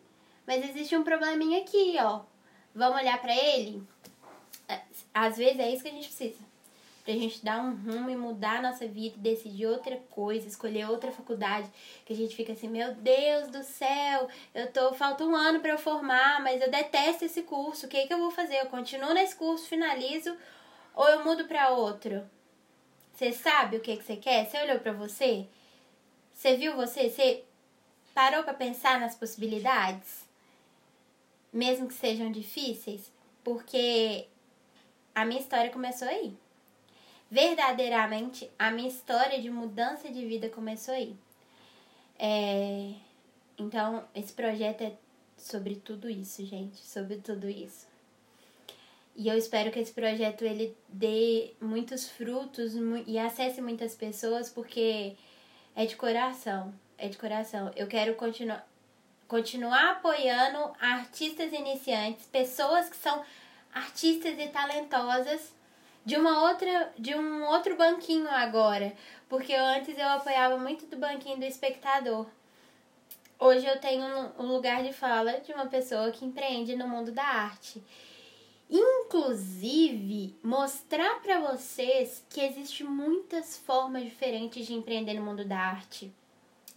mas 0.46 0.68
existe 0.68 0.96
um 0.96 1.02
probleminha 1.02 1.60
aqui, 1.60 1.96
ó. 2.00 2.20
Vamos 2.74 3.00
olhar 3.00 3.20
para 3.20 3.34
ele? 3.34 3.82
Às 5.12 5.36
vezes 5.36 5.58
é 5.58 5.72
isso 5.72 5.82
que 5.82 5.88
a 5.88 5.92
gente 5.92 6.06
precisa. 6.06 6.50
Pra 7.04 7.14
gente 7.14 7.42
dar 7.44 7.60
um 7.60 7.74
rumo 7.74 8.10
e 8.10 8.16
mudar 8.16 8.58
a 8.58 8.62
nossa 8.62 8.86
vida, 8.86 9.16
decidir 9.18 9.66
outra 9.66 9.96
coisa, 10.10 10.46
escolher 10.46 10.88
outra 10.88 11.10
faculdade, 11.10 11.68
que 12.04 12.12
a 12.12 12.16
gente 12.16 12.36
fica 12.36 12.52
assim, 12.52 12.68
meu 12.68 12.94
Deus 12.94 13.48
do 13.48 13.64
céu, 13.64 14.28
eu 14.54 14.70
tô, 14.70 14.92
falta 14.92 15.24
um 15.24 15.34
ano 15.34 15.60
para 15.60 15.72
eu 15.72 15.78
formar, 15.78 16.40
mas 16.42 16.60
eu 16.60 16.70
detesto 16.70 17.24
esse 17.24 17.42
curso, 17.42 17.86
o 17.86 17.88
que 17.88 18.06
que 18.06 18.12
eu 18.12 18.18
vou 18.18 18.30
fazer? 18.30 18.58
Eu 18.58 18.66
continuo 18.66 19.14
nesse 19.14 19.34
curso, 19.34 19.66
finalizo 19.66 20.36
ou 21.00 21.08
eu 21.08 21.24
mudo 21.24 21.46
para 21.46 21.70
outro? 21.70 22.28
Você 23.14 23.32
sabe 23.32 23.78
o 23.78 23.80
que 23.80 23.96
que 23.96 24.04
você 24.04 24.16
quer? 24.16 24.46
Você 24.46 24.60
olhou 24.60 24.78
para 24.80 24.92
você? 24.92 25.48
Você 26.34 26.58
viu 26.58 26.76
você? 26.76 27.08
Você 27.08 27.42
parou 28.12 28.44
para 28.44 28.52
pensar 28.52 29.00
nas 29.00 29.14
possibilidades? 29.14 30.28
Mesmo 31.50 31.88
que 31.88 31.94
sejam 31.94 32.30
difíceis? 32.30 33.10
Porque 33.42 34.28
a 35.14 35.24
minha 35.24 35.40
história 35.40 35.70
começou 35.70 36.06
aí. 36.06 36.36
Verdadeiramente, 37.30 38.50
a 38.58 38.70
minha 38.70 38.88
história 38.88 39.40
de 39.40 39.48
mudança 39.48 40.10
de 40.10 40.26
vida 40.26 40.50
começou 40.50 40.92
aí. 40.92 41.16
É... 42.18 42.92
Então, 43.56 44.04
esse 44.14 44.34
projeto 44.34 44.82
é 44.82 44.92
sobre 45.34 45.76
tudo 45.76 46.10
isso, 46.10 46.44
gente. 46.44 46.76
Sobre 46.76 47.16
tudo 47.16 47.48
isso. 47.48 47.89
E 49.16 49.28
eu 49.28 49.36
espero 49.36 49.70
que 49.70 49.78
esse 49.78 49.92
projeto 49.92 50.44
ele 50.44 50.76
dê 50.88 51.52
muitos 51.60 52.08
frutos 52.08 52.72
e 53.06 53.18
acesse 53.18 53.60
muitas 53.60 53.94
pessoas, 53.94 54.48
porque 54.48 55.16
é 55.74 55.84
de 55.84 55.96
coração. 55.96 56.72
É 56.96 57.08
de 57.08 57.18
coração. 57.18 57.70
Eu 57.76 57.86
quero 57.86 58.14
continuar 58.14 58.68
continuar 59.26 59.92
apoiando 59.92 60.72
artistas 60.80 61.52
iniciantes, 61.52 62.26
pessoas 62.26 62.88
que 62.88 62.96
são 62.96 63.22
artistas 63.72 64.36
e 64.36 64.48
talentosas 64.48 65.54
de 66.04 66.16
uma 66.16 66.42
outra 66.42 66.92
de 66.98 67.14
um 67.14 67.44
outro 67.44 67.76
banquinho 67.76 68.28
agora, 68.28 68.92
porque 69.28 69.54
antes 69.54 69.96
eu 69.96 70.08
apoiava 70.08 70.58
muito 70.58 70.84
do 70.86 70.96
banquinho 70.96 71.38
do 71.38 71.44
espectador. 71.44 72.26
Hoje 73.38 73.64
eu 73.64 73.78
tenho 73.78 74.04
um 74.38 74.46
lugar 74.46 74.82
de 74.82 74.92
fala 74.92 75.40
de 75.40 75.52
uma 75.52 75.66
pessoa 75.66 76.10
que 76.10 76.24
empreende 76.24 76.74
no 76.74 76.88
mundo 76.88 77.12
da 77.12 77.24
arte. 77.24 77.82
Inclusive, 78.70 80.38
mostrar 80.42 81.20
para 81.20 81.40
vocês 81.40 82.24
que 82.30 82.40
existe 82.40 82.84
muitas 82.84 83.58
formas 83.58 84.04
diferentes 84.04 84.64
de 84.64 84.74
empreender 84.74 85.14
no 85.14 85.22
mundo 85.22 85.44
da 85.44 85.58
arte. 85.58 86.12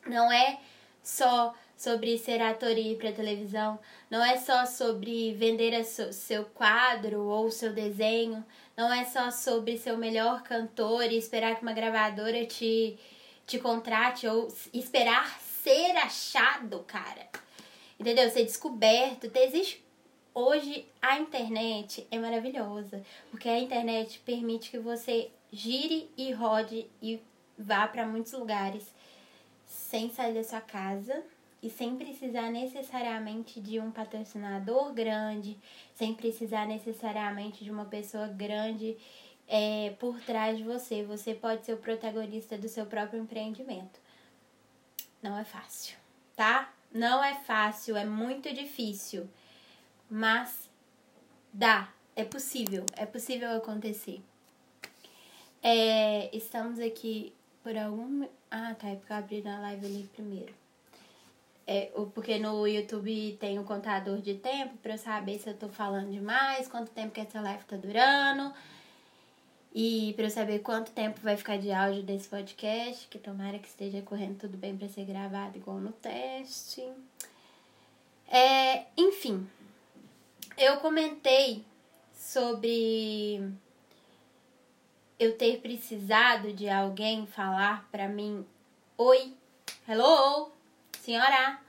Não 0.07 0.31
é 0.31 0.59
só 1.03 1.53
sobre 1.77 2.17
ser 2.17 2.41
ator 2.41 2.71
e 2.71 2.93
ir 2.93 2.97
para 2.97 3.11
televisão, 3.11 3.77
não 4.09 4.25
é 4.25 4.37
só 4.37 4.65
sobre 4.65 5.33
vender 5.33 5.83
seu 5.83 6.45
quadro 6.45 7.21
ou 7.25 7.51
seu 7.51 7.71
desenho, 7.71 8.43
não 8.75 8.91
é 8.91 9.05
só 9.05 9.29
sobre 9.29 9.77
ser 9.77 9.93
o 9.93 9.97
melhor 9.97 10.41
cantor 10.41 11.11
e 11.11 11.17
esperar 11.17 11.55
que 11.55 11.61
uma 11.61 11.73
gravadora 11.73 12.43
te, 12.45 12.97
te 13.45 13.59
contrate 13.59 14.25
ou 14.27 14.47
esperar 14.73 15.39
ser 15.39 15.95
achado, 15.97 16.79
cara. 16.87 17.29
Entendeu? 17.99 18.29
Ser 18.31 18.45
descoberto. 18.45 19.29
Existe. 19.33 19.82
Hoje 20.35 20.87
a 20.99 21.19
internet 21.19 22.07
é 22.09 22.17
maravilhosa, 22.17 23.03
porque 23.29 23.47
a 23.47 23.59
internet 23.59 24.19
permite 24.25 24.71
que 24.71 24.79
você 24.79 25.29
gire 25.51 26.09
e 26.17 26.31
rode 26.31 26.87
e 26.99 27.21
vá 27.55 27.87
para 27.87 28.07
muitos 28.07 28.33
lugares 28.33 28.83
sem 29.67 30.09
sair 30.09 30.33
da 30.33 30.43
sua 30.43 30.59
casa 30.59 31.23
e 31.61 31.69
sem 31.69 31.95
precisar 31.95 32.49
necessariamente 32.49 33.61
de 33.61 33.79
um 33.79 33.91
patrocinador 33.91 34.91
grande, 34.91 35.55
sem 35.93 36.15
precisar 36.15 36.65
necessariamente 36.65 37.63
de 37.63 37.69
uma 37.69 37.85
pessoa 37.85 38.27
grande 38.27 38.97
é, 39.47 39.93
por 39.99 40.19
trás 40.19 40.57
de 40.57 40.63
você. 40.63 41.03
Você 41.03 41.35
pode 41.35 41.63
ser 41.63 41.73
o 41.73 41.77
protagonista 41.77 42.57
do 42.57 42.67
seu 42.67 42.87
próprio 42.87 43.21
empreendimento. 43.21 43.99
Não 45.21 45.37
é 45.37 45.43
fácil, 45.43 45.95
tá? 46.35 46.73
Não 46.91 47.23
é 47.23 47.35
fácil, 47.35 47.95
é 47.95 48.03
muito 48.03 48.51
difícil, 48.51 49.29
mas 50.13 50.69
dá, 51.51 51.91
é 52.15 52.23
possível, 52.23 52.85
é 52.95 53.03
possível 53.03 53.49
acontecer. 53.57 54.21
É, 55.59 56.29
estamos 56.31 56.79
aqui 56.79 57.33
por 57.63 57.75
algum. 57.75 58.27
Ah, 58.51 58.75
tá, 58.75 58.89
é 58.89 58.95
porque 58.95 59.11
eu 59.11 59.17
abri 59.17 59.41
na 59.41 59.59
live 59.59 59.87
ali 59.87 60.09
primeiro. 60.13 60.53
É, 61.65 61.91
porque 62.13 62.37
no 62.37 62.67
YouTube 62.67 63.37
tem 63.39 63.57
o 63.57 63.63
um 63.63 63.65
contador 63.65 64.21
de 64.21 64.35
tempo 64.35 64.77
para 64.83 64.93
eu 64.93 64.97
saber 64.99 65.39
se 65.39 65.49
eu 65.49 65.57
tô 65.57 65.67
falando 65.67 66.11
demais, 66.11 66.67
quanto 66.67 66.91
tempo 66.91 67.11
que 67.11 67.21
essa 67.21 67.41
live 67.41 67.63
tá 67.63 67.75
durando. 67.75 68.53
E 69.73 70.13
para 70.15 70.25
eu 70.25 70.29
saber 70.29 70.59
quanto 70.59 70.91
tempo 70.91 71.19
vai 71.21 71.35
ficar 71.35 71.57
de 71.57 71.71
áudio 71.71 72.03
desse 72.03 72.27
podcast, 72.27 73.07
que 73.07 73.17
tomara 73.17 73.57
que 73.57 73.67
esteja 73.67 73.99
correndo 74.03 74.41
tudo 74.41 74.57
bem 74.57 74.77
para 74.77 74.87
ser 74.89 75.05
gravado 75.05 75.57
igual 75.57 75.79
no 75.79 75.91
teste. 75.91 76.87
É, 78.27 78.85
enfim, 78.95 79.49
eu 80.57 80.77
comentei 80.77 81.63
sobre 82.13 83.41
eu 85.19 85.37
ter 85.37 85.59
precisado 85.59 86.53
de 86.53 86.69
alguém 86.69 87.25
falar 87.25 87.87
para 87.91 88.07
mim: 88.07 88.45
Oi, 88.97 89.33
hello, 89.87 90.51
senhora, 90.99 91.59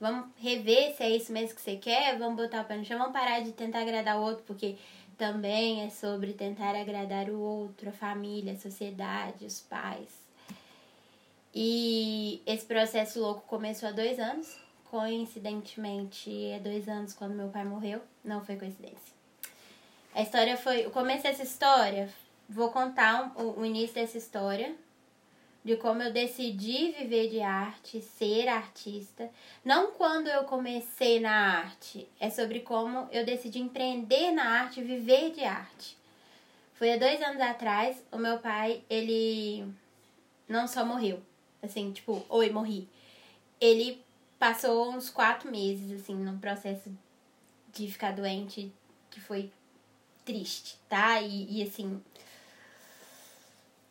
vamos 0.00 0.26
rever 0.36 0.94
se 0.94 1.02
é 1.02 1.10
isso 1.10 1.32
mesmo 1.32 1.56
que 1.56 1.62
você 1.62 1.76
quer, 1.76 2.18
vamos 2.18 2.36
botar 2.36 2.62
o 2.62 2.64
pé 2.64 2.76
no 2.76 2.84
chão, 2.84 2.98
vamos 2.98 3.12
parar 3.12 3.40
de 3.40 3.52
tentar 3.52 3.80
agradar 3.80 4.18
o 4.18 4.22
outro, 4.22 4.44
porque 4.44 4.76
também 5.16 5.82
é 5.84 5.90
sobre 5.90 6.32
tentar 6.32 6.74
agradar 6.74 7.28
o 7.28 7.38
outro, 7.38 7.90
a 7.90 7.92
família, 7.92 8.54
a 8.54 8.58
sociedade, 8.58 9.44
os 9.44 9.60
pais. 9.60 10.22
E 11.54 12.42
esse 12.46 12.64
processo 12.64 13.20
louco 13.20 13.42
começou 13.46 13.88
há 13.88 13.92
dois 13.92 14.18
anos. 14.18 14.56
Coincidentemente, 14.92 16.48
é 16.48 16.60
dois 16.60 16.86
anos 16.86 17.14
quando 17.14 17.32
meu 17.32 17.48
pai 17.48 17.64
morreu. 17.64 18.02
Não 18.22 18.44
foi 18.44 18.56
coincidência. 18.56 19.14
A 20.14 20.20
história 20.20 20.54
foi. 20.54 20.86
O 20.86 20.90
começo 20.90 21.22
dessa 21.22 21.42
história, 21.42 22.10
vou 22.46 22.70
contar 22.70 23.32
um, 23.38 23.58
o 23.58 23.64
início 23.64 23.94
dessa 23.94 24.18
história 24.18 24.76
de 25.64 25.76
como 25.78 26.02
eu 26.02 26.12
decidi 26.12 26.92
viver 26.92 27.30
de 27.30 27.40
arte, 27.40 28.02
ser 28.02 28.48
artista. 28.48 29.30
Não 29.64 29.92
quando 29.92 30.26
eu 30.26 30.44
comecei 30.44 31.20
na 31.20 31.60
arte, 31.60 32.06
é 32.20 32.28
sobre 32.28 32.60
como 32.60 33.08
eu 33.10 33.24
decidi 33.24 33.60
empreender 33.60 34.30
na 34.32 34.44
arte, 34.44 34.82
viver 34.82 35.30
de 35.30 35.42
arte. 35.42 35.96
Foi 36.74 36.92
há 36.92 36.98
dois 36.98 37.22
anos 37.22 37.40
atrás, 37.40 38.04
o 38.12 38.18
meu 38.18 38.40
pai, 38.40 38.84
ele 38.90 39.66
não 40.46 40.68
só 40.68 40.84
morreu, 40.84 41.22
assim, 41.62 41.92
tipo, 41.92 42.22
oi, 42.28 42.50
morri. 42.50 42.86
Ele 43.58 44.04
passou 44.42 44.90
uns 44.90 45.08
quatro 45.08 45.48
meses, 45.48 45.92
assim, 45.92 46.16
num 46.16 46.36
processo 46.36 46.90
de 47.72 47.88
ficar 47.88 48.10
doente, 48.10 48.72
que 49.08 49.20
foi 49.20 49.52
triste, 50.24 50.76
tá? 50.88 51.20
E, 51.20 51.60
e 51.60 51.62
assim, 51.62 52.02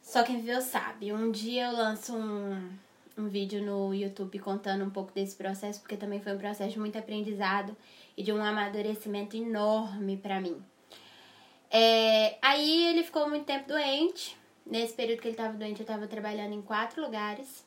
só 0.03 0.23
quem 0.23 0.41
viu 0.41 0.61
sabe. 0.61 1.13
Um 1.13 1.31
dia 1.31 1.67
eu 1.67 1.71
lanço 1.71 2.13
um, 2.13 2.69
um 3.17 3.29
vídeo 3.29 3.63
no 3.63 3.93
YouTube 3.93 4.39
contando 4.39 4.83
um 4.83 4.89
pouco 4.89 5.13
desse 5.13 5.37
processo, 5.37 5.79
porque 5.79 5.95
também 5.95 6.19
foi 6.19 6.33
um 6.33 6.37
processo 6.37 6.73
de 6.73 6.79
muito 6.79 6.97
aprendizado 6.97 7.73
e 8.17 8.21
de 8.21 8.33
um 8.33 8.43
amadurecimento 8.43 9.37
enorme 9.37 10.17
para 10.17 10.41
mim. 10.41 10.61
É, 11.69 12.37
aí 12.41 12.89
ele 12.89 13.03
ficou 13.05 13.29
muito 13.29 13.45
tempo 13.45 13.69
doente. 13.69 14.37
Nesse 14.65 14.93
período 14.95 15.21
que 15.21 15.29
ele 15.29 15.33
estava 15.33 15.57
doente, 15.57 15.79
eu 15.79 15.85
estava 15.85 16.07
trabalhando 16.07 16.53
em 16.53 16.61
quatro 16.61 17.01
lugares. 17.01 17.65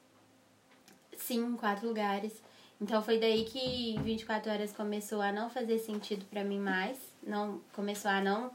Sim, 1.16 1.56
quatro 1.56 1.88
lugares. 1.88 2.43
Então 2.80 3.02
foi 3.02 3.18
daí 3.18 3.44
que 3.44 3.98
24 4.02 4.50
horas 4.50 4.72
começou 4.72 5.22
a 5.22 5.32
não 5.32 5.48
fazer 5.48 5.78
sentido 5.78 6.24
para 6.26 6.44
mim 6.44 6.58
mais. 6.58 6.98
Não 7.22 7.60
começou 7.72 8.10
a 8.10 8.20
não 8.20 8.52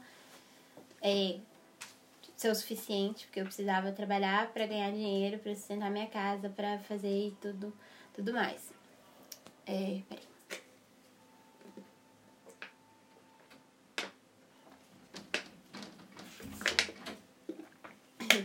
é, 1.02 1.38
ser 2.36 2.50
o 2.50 2.54
suficiente, 2.54 3.26
porque 3.26 3.40
eu 3.40 3.44
precisava 3.44 3.92
trabalhar 3.92 4.52
para 4.52 4.66
ganhar 4.66 4.90
dinheiro, 4.92 5.38
para 5.38 5.54
sustentar 5.54 5.90
minha 5.90 6.06
casa, 6.06 6.48
para 6.48 6.78
fazer 6.80 7.34
tudo, 7.40 7.72
tudo 8.14 8.32
mais. 8.32 8.72
É, 9.66 10.00
peraí. 10.08 10.30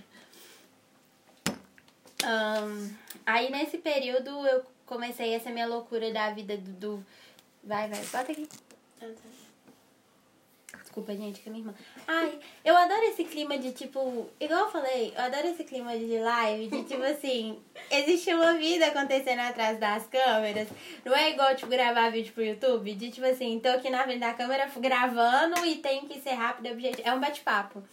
Um, 2.27 2.91
aí 3.23 3.51
nesse 3.51 3.77
período 3.77 4.31
eu 4.47 4.65
comecei 4.85 5.33
essa 5.33 5.49
minha 5.49 5.67
loucura 5.67 6.11
da 6.11 6.31
vida 6.31 6.57
do. 6.57 6.71
do... 6.73 7.05
Vai, 7.63 7.89
vai, 7.89 7.99
bota 8.05 8.31
aqui. 8.31 8.47
Ah, 9.01 9.05
tá. 9.07 9.45
Desculpa, 10.95 11.15
gente, 11.15 11.41
que 11.41 11.49
é 11.49 11.51
minha 11.51 11.63
irmã. 11.63 11.75
Ai, 12.07 12.39
eu 12.63 12.75
adoro 12.75 13.03
esse 13.03 13.25
clima 13.25 13.57
de 13.57 13.71
tipo. 13.71 14.29
Igual 14.39 14.61
eu 14.61 14.71
falei, 14.71 15.13
eu 15.15 15.23
adoro 15.23 15.47
esse 15.47 15.63
clima 15.63 15.97
de 15.97 16.19
live, 16.19 16.67
de 16.67 16.83
tipo 16.83 17.03
assim. 17.03 17.59
Existe 17.91 18.33
uma 18.33 18.53
vida 18.53 18.87
acontecendo 18.87 19.39
atrás 19.39 19.77
das 19.79 20.07
câmeras. 20.07 20.67
Não 21.03 21.13
é 21.13 21.31
igual, 21.31 21.55
tipo, 21.55 21.69
gravar 21.69 22.11
vídeo 22.11 22.33
pro 22.33 22.43
YouTube, 22.43 22.93
de 22.93 23.11
tipo 23.11 23.25
assim, 23.25 23.59
tô 23.59 23.69
aqui 23.69 23.89
na 23.89 24.03
frente 24.03 24.19
da 24.19 24.33
câmera 24.33 24.69
gravando 24.77 25.65
e 25.65 25.75
tem 25.75 26.07
que 26.07 26.19
ser 26.21 26.33
rápido, 26.33 26.71
objetivo. 26.71 27.07
É 27.07 27.13
um 27.13 27.19
bate-papo. 27.19 27.83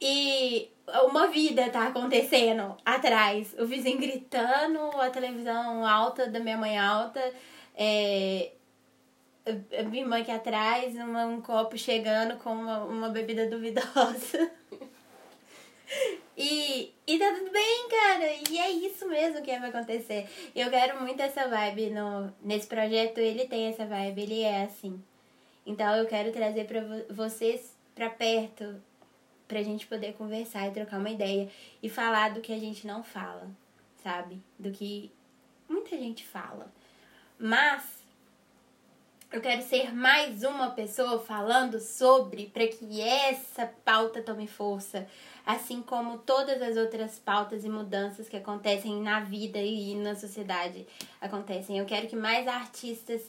E 0.00 0.70
uma 1.06 1.28
vida 1.28 1.68
tá 1.70 1.88
acontecendo 1.88 2.76
atrás. 2.84 3.54
O 3.58 3.66
vizinho 3.66 3.98
gritando, 3.98 4.78
a 5.00 5.10
televisão 5.10 5.86
alta 5.86 6.26
da 6.28 6.40
minha 6.40 6.56
mãe 6.56 6.78
alta. 6.78 7.20
É, 7.74 8.52
a 9.78 9.82
minha 9.82 10.02
irmã 10.02 10.20
aqui 10.20 10.30
atrás, 10.30 10.94
uma, 10.94 11.26
um 11.26 11.40
copo 11.40 11.76
chegando 11.76 12.36
com 12.38 12.50
uma, 12.50 12.84
uma 12.84 13.08
bebida 13.08 13.48
duvidosa. 13.48 14.50
E, 16.36 16.92
e 17.06 17.18
tá 17.18 17.32
tudo 17.32 17.50
bem, 17.52 17.88
cara. 17.88 18.32
E 18.50 18.58
é 18.58 18.70
isso 18.70 19.06
mesmo 19.06 19.42
que 19.42 19.56
vai 19.56 19.68
acontecer. 19.68 20.28
Eu 20.54 20.68
quero 20.68 21.00
muito 21.00 21.20
essa 21.20 21.46
vibe 21.46 21.90
no, 21.90 22.32
nesse 22.42 22.66
projeto. 22.66 23.18
Ele 23.18 23.46
tem 23.46 23.68
essa 23.68 23.86
vibe, 23.86 24.22
ele 24.22 24.42
é 24.42 24.64
assim. 24.64 25.00
Então 25.64 25.94
eu 25.94 26.06
quero 26.06 26.32
trazer 26.32 26.64
para 26.66 26.80
vocês 27.10 27.76
para 27.94 28.10
perto 28.10 28.82
pra 29.46 29.62
gente 29.62 29.86
poder 29.86 30.14
conversar 30.14 30.68
e 30.68 30.72
trocar 30.72 30.98
uma 30.98 31.10
ideia 31.10 31.50
e 31.82 31.88
falar 31.88 32.32
do 32.32 32.40
que 32.40 32.52
a 32.52 32.58
gente 32.58 32.86
não 32.86 33.02
fala, 33.02 33.48
sabe? 34.02 34.40
Do 34.58 34.70
que 34.70 35.10
muita 35.68 35.96
gente 35.96 36.24
fala. 36.24 36.72
Mas 37.38 38.04
eu 39.34 39.40
quero 39.40 39.62
ser 39.62 39.92
mais 39.92 40.44
uma 40.44 40.70
pessoa 40.70 41.18
falando 41.18 41.80
sobre 41.80 42.46
para 42.46 42.68
que 42.68 43.00
essa 43.00 43.66
pauta 43.84 44.22
tome 44.22 44.46
força, 44.46 45.08
assim 45.44 45.82
como 45.82 46.18
todas 46.18 46.62
as 46.62 46.76
outras 46.76 47.18
pautas 47.18 47.64
e 47.64 47.68
mudanças 47.68 48.28
que 48.28 48.36
acontecem 48.36 49.02
na 49.02 49.20
vida 49.20 49.58
e 49.58 49.96
na 49.96 50.14
sociedade 50.14 50.86
acontecem. 51.20 51.76
Eu 51.76 51.84
quero 51.84 52.06
que 52.06 52.14
mais 52.14 52.46
artistas 52.46 53.28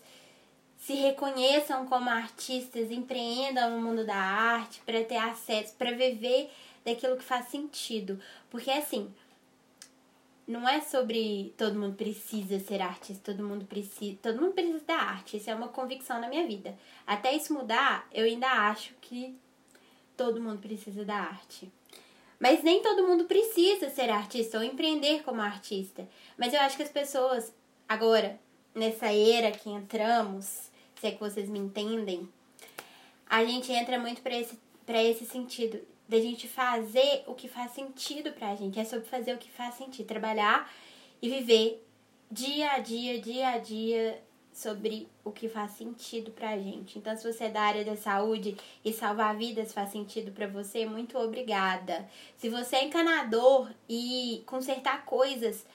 se 0.86 0.94
reconheçam 0.94 1.88
como 1.88 2.12
artistas, 2.12 2.92
empreendam 2.92 3.72
no 3.72 3.82
mundo 3.82 4.06
da 4.06 4.16
arte 4.16 4.80
para 4.86 5.04
ter 5.04 5.18
acesso, 5.18 5.74
para 5.74 5.90
viver 5.94 6.52
daquilo 6.86 7.18
que 7.18 7.24
faz 7.24 7.48
sentido. 7.48 8.22
Porque 8.52 8.70
assim, 8.70 9.12
não 10.48 10.70
é 10.70 10.82
sobre 10.82 11.56
todo 11.58 11.80
mundo 11.80 11.96
precisa 11.96 12.60
ser 12.60 12.84
artista, 12.84 13.34
todo 13.34 13.44
mundo 13.44 13.66
precisa, 13.66 14.20
todo 14.22 14.40
mundo 14.40 14.54
precisa 14.54 14.86
da 14.86 14.96
arte. 14.96 15.38
Isso 15.38 15.50
é 15.50 15.56
uma 15.56 15.70
convicção 15.70 16.22
na 16.22 16.30
minha 16.30 16.46
vida. 16.46 16.78
Até 17.08 17.36
isso 17.36 17.52
mudar, 17.52 18.08
eu 18.14 18.24
ainda 18.26 18.48
acho 18.70 18.94
que 19.02 19.36
todo 20.16 20.40
mundo 20.40 20.60
precisa 20.60 21.04
da 21.04 21.16
arte. 21.16 21.68
Mas 22.40 22.62
nem 22.62 22.84
todo 22.84 23.08
mundo 23.08 23.26
precisa 23.26 23.90
ser 23.90 24.12
artista 24.12 24.60
ou 24.60 24.64
empreender 24.64 25.24
como 25.24 25.42
artista. 25.42 26.08
Mas 26.38 26.54
eu 26.54 26.60
acho 26.60 26.78
que 26.78 26.84
as 26.84 26.92
pessoas, 26.92 27.52
agora, 27.90 28.40
nessa 28.76 29.12
era 29.12 29.50
que 29.50 29.68
entramos, 29.68 30.75
se 31.00 31.08
é 31.08 31.12
que 31.12 31.20
vocês 31.20 31.50
me 31.50 31.60
entendem, 31.60 32.28
a 33.28 33.44
gente 33.44 33.72
entra 33.72 34.00
muito 34.00 34.22
para 34.22 34.38
esse, 34.38 34.60
pra 34.86 35.04
esse 35.04 35.26
sentido 35.26 35.80
da 36.08 36.20
gente 36.20 36.48
fazer 36.48 37.24
o 37.28 37.34
que 37.34 37.48
faz 37.48 37.72
sentido 37.72 38.32
pra 38.34 38.56
gente. 38.56 38.80
É 38.80 38.86
sobre 38.86 39.08
fazer 39.08 39.34
o 39.34 39.38
que 39.38 39.50
faz 39.50 39.76
sentido, 39.76 40.08
trabalhar 40.08 40.72
e 41.22 41.30
viver 41.30 41.86
dia 42.30 42.72
a 42.72 42.80
dia, 42.80 43.20
dia 43.20 43.50
a 43.50 43.58
dia 43.58 44.22
sobre 44.54 45.10
o 45.24 45.32
que 45.32 45.50
faz 45.50 45.72
sentido 45.72 46.32
pra 46.32 46.58
gente. 46.58 46.98
Então, 46.98 47.16
se 47.18 47.30
você 47.30 47.46
é 47.46 47.50
da 47.50 47.62
área 47.62 47.84
da 47.84 47.98
saúde 47.98 48.56
e 48.86 48.94
salvar 48.94 49.36
vidas 49.36 49.74
faz 49.74 49.90
sentido 49.90 50.32
para 50.32 50.48
você, 50.48 50.86
muito 50.86 51.18
obrigada. 51.18 52.08
Se 52.38 52.48
você 52.48 52.78
é 52.78 52.86
encanador 52.86 53.70
e 53.90 54.44
consertar 54.46 55.04
coisas 55.04 55.66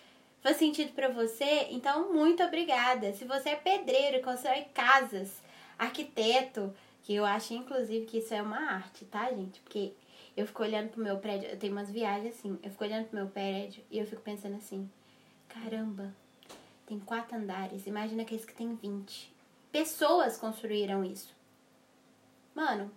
faz 0.40 0.56
sentido 0.56 0.92
para 0.92 1.08
você, 1.08 1.68
então 1.70 2.12
muito 2.12 2.42
obrigada. 2.42 3.12
Se 3.12 3.24
você 3.24 3.50
é 3.50 3.56
pedreiro 3.56 4.22
constrói 4.22 4.64
casas, 4.74 5.42
arquiteto, 5.78 6.74
que 7.02 7.14
eu 7.14 7.24
acho 7.24 7.54
inclusive 7.54 8.06
que 8.06 8.18
isso 8.18 8.34
é 8.34 8.42
uma 8.42 8.58
arte, 8.58 9.04
tá, 9.04 9.30
gente? 9.32 9.60
Porque 9.60 9.92
eu 10.36 10.46
fico 10.46 10.62
olhando 10.62 10.90
pro 10.90 11.02
meu 11.02 11.18
prédio, 11.18 11.48
eu 11.48 11.58
tenho 11.58 11.72
umas 11.72 11.90
viagens 11.90 12.34
assim, 12.34 12.58
eu 12.62 12.70
fico 12.70 12.84
olhando 12.84 13.06
pro 13.06 13.16
meu 13.16 13.28
prédio 13.28 13.82
e 13.90 13.98
eu 13.98 14.06
fico 14.06 14.22
pensando 14.22 14.56
assim, 14.56 14.90
caramba, 15.48 16.14
tem 16.86 16.98
quatro 16.98 17.36
andares, 17.36 17.86
imagina 17.86 18.22
aqueles 18.22 18.44
que 18.44 18.54
tem 18.54 18.74
20. 18.74 19.32
Pessoas 19.70 20.36
construíram 20.36 21.04
isso. 21.04 21.34
Mano, 22.54 22.90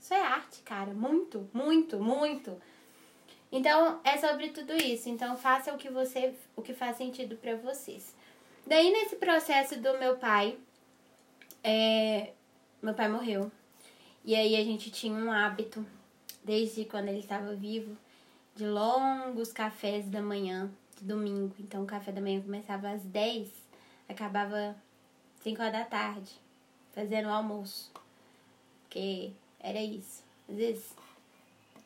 isso 0.00 0.12
é 0.12 0.20
arte, 0.20 0.62
cara. 0.62 0.92
Muito, 0.92 1.48
muito, 1.52 2.00
muito. 2.00 2.60
Então, 3.52 4.00
é 4.02 4.16
sobre 4.16 4.48
tudo 4.48 4.72
isso. 4.72 5.10
Então, 5.10 5.36
faça 5.36 5.72
o 5.72 5.76
que 5.78 5.90
você, 5.90 6.34
o 6.56 6.62
que 6.62 6.72
faz 6.72 6.96
sentido 6.96 7.36
para 7.36 7.54
vocês. 7.54 8.16
Daí, 8.66 8.90
nesse 8.90 9.16
processo 9.16 9.78
do 9.78 9.98
meu 9.98 10.16
pai, 10.16 10.58
é, 11.62 12.32
meu 12.80 12.94
pai 12.94 13.08
morreu. 13.08 13.52
E 14.24 14.34
aí 14.34 14.56
a 14.56 14.64
gente 14.64 14.90
tinha 14.90 15.12
um 15.12 15.30
hábito, 15.30 15.84
desde 16.42 16.84
quando 16.84 17.08
ele 17.08 17.18
estava 17.18 17.54
vivo, 17.54 17.96
de 18.54 18.66
longos 18.66 19.52
cafés 19.52 20.08
da 20.08 20.22
manhã 20.22 20.70
domingo. 21.00 21.54
Então 21.58 21.82
o 21.82 21.86
café 21.86 22.12
da 22.12 22.20
manhã 22.20 22.40
começava 22.40 22.90
às 22.90 23.02
10, 23.02 23.48
acabava 24.08 24.76
5 25.42 25.60
horas 25.60 25.72
da 25.72 25.84
tarde, 25.84 26.30
fazendo 26.92 27.26
o 27.26 27.32
almoço. 27.32 27.90
Porque 28.82 29.32
era 29.58 29.80
isso. 29.80 30.22
Às 30.48 30.56
vezes 30.56 30.94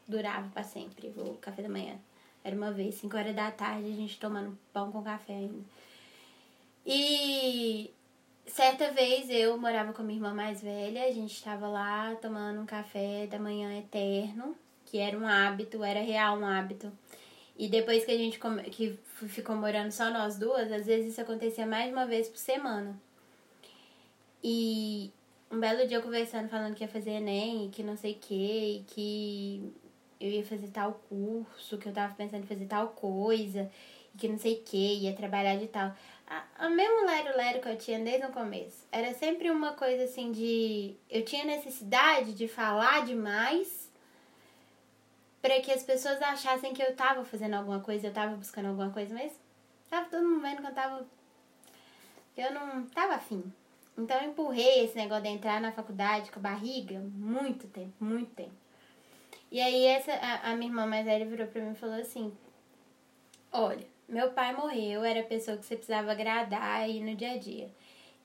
durava 0.06 0.48
para 0.50 0.62
sempre 0.62 1.12
o 1.16 1.34
café 1.40 1.62
da 1.62 1.68
manhã. 1.68 1.98
Era 2.44 2.54
uma 2.54 2.70
vez, 2.70 2.94
5 2.96 3.16
horas 3.16 3.34
da 3.34 3.50
tarde, 3.50 3.90
a 3.90 3.94
gente 3.94 4.20
tomando 4.20 4.56
pão 4.72 4.92
com 4.92 5.02
café 5.02 5.32
ainda. 5.32 5.64
E 6.84 7.90
certa 8.46 8.92
vez 8.92 9.28
eu 9.28 9.58
morava 9.58 9.92
com 9.92 10.02
minha 10.02 10.18
irmã 10.18 10.32
mais 10.32 10.62
velha, 10.62 11.04
a 11.04 11.12
gente 11.12 11.34
estava 11.34 11.66
lá 11.66 12.14
tomando 12.22 12.60
um 12.60 12.66
café 12.66 13.26
da 13.26 13.38
manhã 13.38 13.76
eterno, 13.76 14.56
que 14.84 14.98
era 14.98 15.18
um 15.18 15.26
hábito, 15.26 15.82
era 15.82 16.00
real 16.00 16.38
um 16.38 16.46
hábito. 16.46 16.92
E 17.58 17.68
depois 17.68 18.04
que 18.04 18.12
a 18.12 18.16
gente 18.16 18.38
que 18.70 18.98
ficou 19.26 19.56
morando 19.56 19.90
só 19.90 20.10
nós 20.10 20.38
duas, 20.38 20.70
às 20.70 20.86
vezes 20.86 21.12
isso 21.12 21.20
acontecia 21.20 21.66
mais 21.66 21.86
de 21.86 21.92
uma 21.92 22.06
vez 22.06 22.28
por 22.28 22.38
semana. 22.38 22.96
E 24.44 25.10
um 25.50 25.58
belo 25.58 25.86
dia 25.88 25.96
eu 25.96 26.02
conversando, 26.02 26.48
falando 26.48 26.74
que 26.74 26.84
ia 26.84 26.88
fazer 26.88 27.12
Enem, 27.12 27.70
que 27.70 27.82
não 27.82 27.96
sei 27.96 28.12
o 28.12 28.16
que, 28.16 28.84
que 28.88 29.72
eu 30.20 30.30
ia 30.30 30.44
fazer 30.44 30.68
tal 30.68 30.94
curso, 31.08 31.78
que 31.78 31.88
eu 31.88 31.92
tava 31.92 32.14
pensando 32.14 32.44
em 32.44 32.46
fazer 32.46 32.66
tal 32.66 32.88
coisa, 32.88 33.70
e 34.14 34.18
que 34.18 34.28
não 34.28 34.38
sei 34.38 34.54
o 34.54 34.62
que, 34.62 35.02
ia 35.02 35.14
trabalhar 35.14 35.56
de 35.56 35.68
tal. 35.68 35.92
A, 36.58 36.68
mesmo 36.68 37.06
lero-lero 37.06 37.60
que 37.60 37.68
eu 37.68 37.78
tinha 37.78 38.00
desde 38.00 38.26
o 38.26 38.32
começo. 38.32 38.86
Era 38.90 39.14
sempre 39.14 39.50
uma 39.50 39.72
coisa 39.72 40.04
assim 40.04 40.32
de. 40.32 40.96
Eu 41.08 41.24
tinha 41.24 41.44
necessidade 41.44 42.34
de 42.34 42.48
falar 42.48 43.04
demais 43.04 43.90
para 45.40 45.60
que 45.60 45.70
as 45.70 45.84
pessoas 45.84 46.20
achassem 46.20 46.74
que 46.74 46.82
eu 46.82 46.96
tava 46.96 47.24
fazendo 47.24 47.54
alguma 47.54 47.78
coisa, 47.78 48.08
eu 48.08 48.12
tava 48.12 48.34
buscando 48.34 48.66
alguma 48.66 48.90
coisa, 48.90 49.14
mas 49.14 49.32
tava 49.88 50.08
todo 50.08 50.26
mundo 50.26 50.40
vendo 50.40 50.60
que 50.60 50.66
eu 50.66 50.74
tava. 50.74 51.06
eu 52.36 52.52
não 52.52 52.86
tava 52.86 53.14
afim. 53.14 53.44
Então 53.96 54.20
eu 54.20 54.30
empurrei 54.30 54.84
esse 54.84 54.96
negócio 54.96 55.22
de 55.22 55.30
entrar 55.30 55.60
na 55.60 55.72
faculdade 55.72 56.30
com 56.30 56.40
a 56.40 56.42
barriga 56.42 56.98
muito 56.98 57.68
tempo, 57.68 57.92
muito 58.00 58.34
tempo. 58.34 58.65
E 59.56 59.60
aí 59.62 59.86
essa, 59.86 60.12
a, 60.12 60.50
a 60.50 60.54
minha 60.54 60.68
irmã 60.68 60.84
mais 60.84 61.06
velha 61.06 61.24
virou 61.24 61.46
pra 61.46 61.62
mim 61.62 61.72
e 61.72 61.76
falou 61.76 61.94
assim, 61.98 62.30
olha, 63.50 63.86
meu 64.06 64.30
pai 64.32 64.54
morreu, 64.54 65.02
era 65.02 65.20
a 65.20 65.24
pessoa 65.24 65.56
que 65.56 65.64
você 65.64 65.76
precisava 65.76 66.12
agradar 66.12 66.82
aí 66.82 67.00
no 67.02 67.16
dia 67.16 67.32
a 67.32 67.38
dia. 67.38 67.70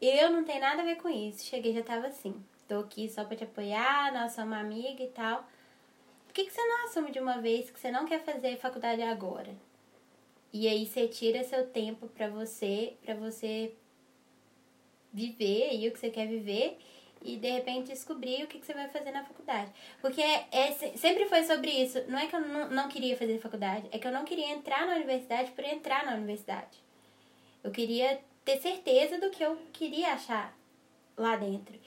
Eu 0.01 0.29
não 0.29 0.43
tenho 0.43 0.59
nada 0.59 0.81
a 0.81 0.85
ver 0.85 0.97
com 0.97 1.07
isso. 1.07 1.45
Cheguei 1.45 1.73
já 1.73 1.83
tava 1.83 2.07
assim. 2.07 2.35
Tô 2.67 2.79
aqui 2.79 3.07
só 3.07 3.23
pra 3.23 3.37
te 3.37 3.45
apoiar, 3.45 4.11
nós 4.11 4.33
somos 4.33 4.57
amiga 4.57 5.01
e 5.01 5.07
tal. 5.07 5.47
Por 6.27 6.33
que, 6.33 6.43
que 6.43 6.51
você 6.51 6.61
não 6.65 6.83
assume 6.83 7.11
de 7.11 7.19
uma 7.19 7.39
vez 7.39 7.71
que 7.71 7.79
você 7.79 7.89
não 7.89 8.05
quer 8.05 8.19
fazer 8.25 8.57
faculdade 8.57 9.01
agora? 9.01 9.55
E 10.51 10.67
aí 10.67 10.85
você 10.85 11.07
tira 11.07 11.45
seu 11.45 11.65
tempo 11.65 12.09
para 12.09 12.27
você, 12.27 12.97
para 13.05 13.15
você 13.15 13.73
viver 15.13 15.69
aí 15.69 15.87
o 15.87 15.93
que 15.93 15.99
você 15.99 16.09
quer 16.09 16.27
viver 16.27 16.77
e 17.23 17.37
de 17.37 17.49
repente 17.49 17.91
descobrir 17.91 18.43
o 18.43 18.47
que, 18.47 18.59
que 18.59 18.65
você 18.65 18.73
vai 18.73 18.87
fazer 18.89 19.11
na 19.11 19.23
faculdade. 19.23 19.71
Porque 20.01 20.21
é, 20.21 20.47
é, 20.51 20.71
sempre 20.71 21.25
foi 21.25 21.43
sobre 21.43 21.69
isso. 21.69 22.03
Não 22.07 22.17
é 22.17 22.27
que 22.27 22.35
eu 22.35 22.41
não, 22.41 22.69
não 22.69 22.89
queria 22.89 23.17
fazer 23.17 23.39
faculdade, 23.39 23.87
é 23.91 23.99
que 23.99 24.07
eu 24.07 24.11
não 24.11 24.25
queria 24.25 24.51
entrar 24.51 24.85
na 24.85 24.95
universidade 24.95 25.51
por 25.51 25.63
entrar 25.63 26.05
na 26.05 26.15
universidade. 26.15 26.77
Eu 27.63 27.71
queria 27.71 28.19
ter 28.43 28.57
certeza 28.57 29.19
do 29.19 29.29
que 29.29 29.43
eu 29.43 29.57
queria 29.71 30.13
achar 30.13 30.57
lá 31.15 31.35
dentro. 31.35 31.79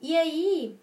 E 0.00 0.16
aí, 0.16 0.78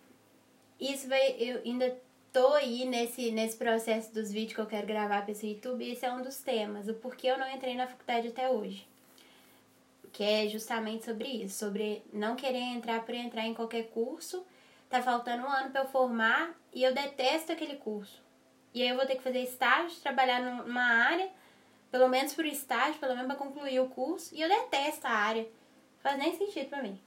isso 0.79 1.07
vai. 1.07 1.35
Eu 1.39 1.61
ainda 1.65 1.97
tô 2.31 2.53
aí 2.53 2.85
nesse, 2.85 3.31
nesse 3.31 3.57
processo 3.57 4.13
dos 4.13 4.31
vídeos 4.31 4.53
que 4.53 4.61
eu 4.61 4.65
quero 4.67 4.85
gravar 4.85 5.23
para 5.23 5.31
esse 5.31 5.47
YouTube, 5.47 5.89
esse 5.89 6.05
é 6.05 6.11
um 6.11 6.21
dos 6.21 6.37
temas, 6.37 6.87
o 6.87 6.93
porquê 6.93 7.27
eu 7.27 7.37
não 7.39 7.49
entrei 7.49 7.73
na 7.75 7.87
faculdade 7.87 8.27
até 8.27 8.49
hoje. 8.49 8.87
Que 10.11 10.23
é 10.23 10.47
justamente 10.47 11.05
sobre 11.05 11.27
isso, 11.27 11.57
sobre 11.57 12.03
não 12.11 12.35
querer 12.35 12.57
entrar 12.57 13.03
por 13.03 13.13
entrar 13.13 13.45
em 13.45 13.53
qualquer 13.53 13.89
curso, 13.89 14.45
tá 14.89 15.01
faltando 15.01 15.43
um 15.43 15.49
ano 15.49 15.69
para 15.69 15.81
eu 15.81 15.87
formar 15.87 16.55
e 16.73 16.83
eu 16.83 16.93
detesto 16.93 17.51
aquele 17.51 17.75
curso. 17.75 18.21
E 18.73 18.81
aí 18.81 18.89
eu 18.89 18.95
vou 18.95 19.05
ter 19.05 19.15
que 19.15 19.23
fazer 19.23 19.41
estágio, 19.41 19.99
trabalhar 20.01 20.41
numa 20.41 20.81
área, 20.81 21.29
pelo 21.91 22.07
menos 22.07 22.33
por 22.33 22.45
estágio, 22.45 22.99
pelo 22.99 23.13
menos 23.15 23.27
para 23.27 23.35
concluir 23.35 23.79
o 23.79 23.89
curso, 23.89 24.33
e 24.35 24.41
eu 24.41 24.49
detesto 24.49 25.07
a 25.07 25.11
área. 25.11 25.47
Faz 25.99 26.17
nem 26.17 26.37
sentido 26.37 26.69
para 26.69 26.83
mim. 26.83 26.99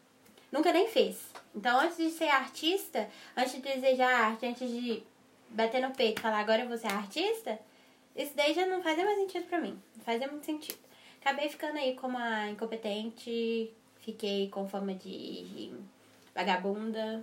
Nunca 0.50 0.72
nem 0.72 0.88
fez. 0.88 1.32
Então, 1.54 1.78
antes 1.78 1.96
de 1.96 2.10
ser 2.10 2.28
artista, 2.28 3.08
antes 3.36 3.52
de 3.52 3.60
desejar 3.60 4.12
arte, 4.12 4.46
antes 4.46 4.68
de 4.68 5.02
bater 5.48 5.80
no 5.80 5.94
peito 5.94 6.18
e 6.18 6.22
falar 6.22 6.40
agora 6.40 6.62
eu 6.62 6.68
vou 6.68 6.76
ser 6.76 6.88
artista, 6.88 7.58
isso 8.16 8.32
daí 8.34 8.52
já 8.52 8.66
não 8.66 8.82
fazia 8.82 9.04
mais 9.04 9.18
sentido 9.18 9.46
pra 9.46 9.60
mim. 9.60 9.80
Não 9.96 10.04
fazia 10.04 10.28
muito 10.28 10.44
sentido. 10.44 10.78
Acabei 11.20 11.48
ficando 11.48 11.78
aí 11.78 11.94
como 11.94 12.16
uma 12.16 12.48
incompetente, 12.48 13.72
fiquei 14.00 14.48
com 14.48 14.66
fama 14.66 14.94
de 14.94 15.72
vagabunda, 16.34 17.22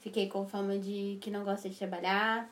fiquei 0.00 0.28
com 0.28 0.46
fama 0.46 0.78
de 0.78 1.18
que 1.20 1.30
não 1.30 1.42
gosta 1.42 1.68
de 1.68 1.76
trabalhar. 1.76 2.50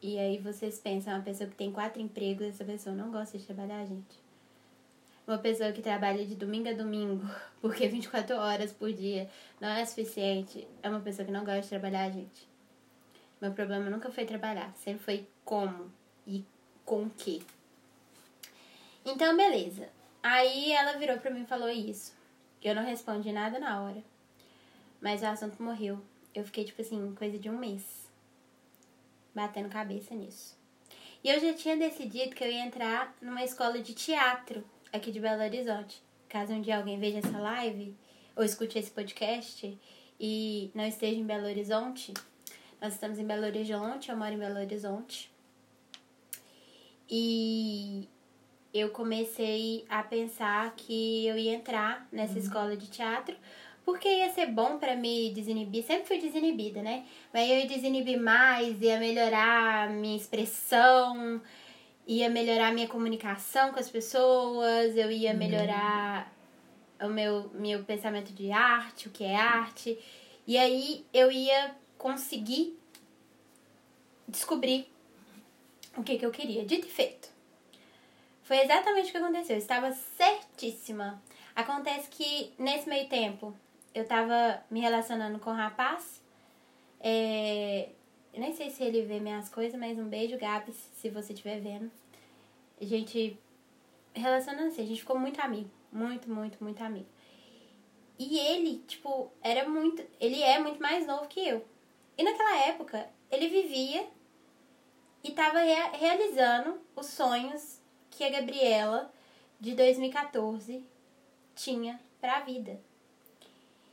E 0.00 0.18
aí 0.18 0.38
vocês 0.38 0.78
pensam, 0.78 1.14
uma 1.14 1.22
pessoa 1.22 1.48
que 1.48 1.56
tem 1.56 1.70
quatro 1.70 2.00
empregos, 2.00 2.46
essa 2.46 2.64
pessoa 2.64 2.94
não 2.94 3.10
gosta 3.10 3.36
de 3.38 3.44
trabalhar, 3.44 3.84
gente. 3.84 4.22
Uma 5.26 5.38
pessoa 5.38 5.72
que 5.72 5.80
trabalha 5.80 6.24
de 6.26 6.34
domingo 6.34 6.68
a 6.68 6.72
domingo, 6.72 7.24
porque 7.60 7.88
24 7.88 8.36
horas 8.36 8.72
por 8.72 8.92
dia 8.92 9.28
não 9.60 9.68
é 9.68 9.84
suficiente, 9.84 10.66
é 10.82 10.88
uma 10.88 11.00
pessoa 11.00 11.24
que 11.24 11.32
não 11.32 11.44
gosta 11.44 11.62
de 11.62 11.68
trabalhar, 11.68 12.10
gente. 12.10 12.48
Meu 13.40 13.52
problema 13.52 13.90
nunca 13.90 14.10
foi 14.10 14.24
trabalhar, 14.24 14.72
sempre 14.76 15.02
foi 15.02 15.28
como 15.44 15.92
e 16.26 16.44
com 16.84 17.04
o 17.04 17.10
que. 17.10 17.42
Então, 19.04 19.36
beleza. 19.36 19.88
Aí 20.24 20.72
ela 20.72 20.96
virou 20.96 21.18
pra 21.18 21.30
mim 21.30 21.42
e 21.42 21.46
falou 21.46 21.68
isso. 21.68 22.14
Eu 22.62 22.74
não 22.74 22.82
respondi 22.82 23.30
nada 23.30 23.58
na 23.58 23.82
hora. 23.82 24.02
Mas 24.98 25.20
o 25.20 25.26
assunto 25.26 25.62
morreu. 25.62 26.00
Eu 26.34 26.42
fiquei, 26.46 26.64
tipo 26.64 26.80
assim, 26.80 27.14
coisa 27.14 27.38
de 27.38 27.50
um 27.50 27.58
mês. 27.58 28.08
Batendo 29.34 29.68
cabeça 29.68 30.14
nisso. 30.14 30.58
E 31.22 31.28
eu 31.28 31.38
já 31.38 31.52
tinha 31.52 31.76
decidido 31.76 32.34
que 32.34 32.42
eu 32.42 32.50
ia 32.50 32.64
entrar 32.64 33.14
numa 33.20 33.44
escola 33.44 33.78
de 33.80 33.92
teatro 33.92 34.64
aqui 34.90 35.12
de 35.12 35.20
Belo 35.20 35.42
Horizonte. 35.42 36.02
Caso 36.26 36.54
um 36.54 36.62
dia 36.62 36.78
alguém 36.78 36.98
veja 36.98 37.18
essa 37.18 37.38
live 37.38 37.94
ou 38.34 38.42
escute 38.42 38.78
esse 38.78 38.90
podcast 38.90 39.78
e 40.18 40.70
não 40.74 40.86
esteja 40.86 41.20
em 41.20 41.26
Belo 41.26 41.44
Horizonte, 41.44 42.14
nós 42.80 42.94
estamos 42.94 43.18
em 43.18 43.26
Belo 43.26 43.44
Horizonte, 43.44 44.10
eu 44.10 44.16
moro 44.16 44.32
em 44.32 44.38
Belo 44.38 44.58
Horizonte. 44.58 45.30
E 47.10 48.08
eu 48.74 48.88
comecei 48.88 49.84
a 49.88 50.02
pensar 50.02 50.74
que 50.76 51.24
eu 51.24 51.38
ia 51.38 51.54
entrar 51.54 52.08
nessa 52.10 52.32
uhum. 52.32 52.40
escola 52.40 52.76
de 52.76 52.88
teatro 52.88 53.36
porque 53.84 54.08
ia 54.08 54.32
ser 54.32 54.46
bom 54.46 54.78
para 54.78 54.96
me 54.96 55.30
desinibir. 55.30 55.84
Sempre 55.84 56.06
fui 56.06 56.18
desinibida, 56.18 56.82
né? 56.82 57.04
Mas 57.32 57.48
eu 57.48 57.58
ia 57.58 57.66
desinibir 57.66 58.20
mais, 58.20 58.80
ia 58.80 58.98
melhorar 58.98 59.90
minha 59.90 60.16
expressão, 60.16 61.40
ia 62.06 62.28
melhorar 62.28 62.72
minha 62.72 62.88
comunicação 62.88 63.72
com 63.72 63.78
as 63.78 63.88
pessoas, 63.88 64.96
eu 64.96 65.10
ia 65.10 65.30
uhum. 65.30 65.38
melhorar 65.38 66.34
o 67.00 67.08
meu, 67.08 67.50
meu 67.54 67.84
pensamento 67.84 68.32
de 68.32 68.50
arte, 68.50 69.06
o 69.06 69.10
que 69.10 69.22
é 69.22 69.36
arte. 69.36 69.96
E 70.46 70.58
aí 70.58 71.04
eu 71.12 71.30
ia 71.30 71.76
conseguir 71.96 72.76
descobrir 74.26 74.88
o 75.96 76.02
que, 76.02 76.18
que 76.18 76.26
eu 76.26 76.30
queria. 76.32 76.64
Dito 76.64 76.88
e 76.88 76.90
feito. 76.90 77.33
Foi 78.44 78.58
exatamente 78.60 79.08
o 79.08 79.12
que 79.12 79.16
aconteceu. 79.16 79.56
Eu 79.56 79.58
estava 79.58 79.90
certíssima. 79.92 81.20
Acontece 81.56 82.08
que 82.10 82.52
nesse 82.58 82.88
meio 82.88 83.08
tempo 83.08 83.54
eu 83.94 84.02
estava 84.02 84.62
me 84.70 84.80
relacionando 84.80 85.38
com 85.38 85.50
um 85.50 85.54
rapaz. 85.54 86.22
É... 87.00 87.88
Eu 88.32 88.40
nem 88.40 88.52
sei 88.54 88.68
se 88.68 88.82
ele 88.82 89.02
vê 89.02 89.18
minhas 89.18 89.48
coisas, 89.48 89.78
mas 89.78 89.98
um 89.98 90.08
beijo, 90.08 90.38
Gabs, 90.38 90.76
se 90.94 91.08
você 91.08 91.32
estiver 91.32 91.60
vendo. 91.60 91.90
A 92.80 92.84
gente 92.84 93.38
relacionando 94.12 94.68
assim, 94.68 94.82
a 94.82 94.86
gente 94.86 95.00
ficou 95.00 95.18
muito 95.18 95.40
amigo. 95.40 95.70
Muito, 95.90 96.30
muito, 96.30 96.62
muito 96.62 96.82
amigo. 96.84 97.06
E 98.18 98.38
ele, 98.38 98.84
tipo, 98.86 99.32
era 99.40 99.66
muito. 99.66 100.04
Ele 100.20 100.42
é 100.42 100.58
muito 100.58 100.82
mais 100.82 101.06
novo 101.06 101.28
que 101.28 101.40
eu. 101.40 101.64
E 102.18 102.22
naquela 102.22 102.58
época, 102.66 103.08
ele 103.30 103.48
vivia 103.48 104.06
e 105.22 105.30
estava 105.30 105.60
rea 105.60 105.92
realizando 105.92 106.78
os 106.94 107.06
sonhos 107.06 107.82
que 108.16 108.24
a 108.24 108.30
Gabriela, 108.30 109.12
de 109.60 109.74
2014, 109.74 110.84
tinha 111.54 112.00
para 112.20 112.38
a 112.38 112.40
vida. 112.40 112.80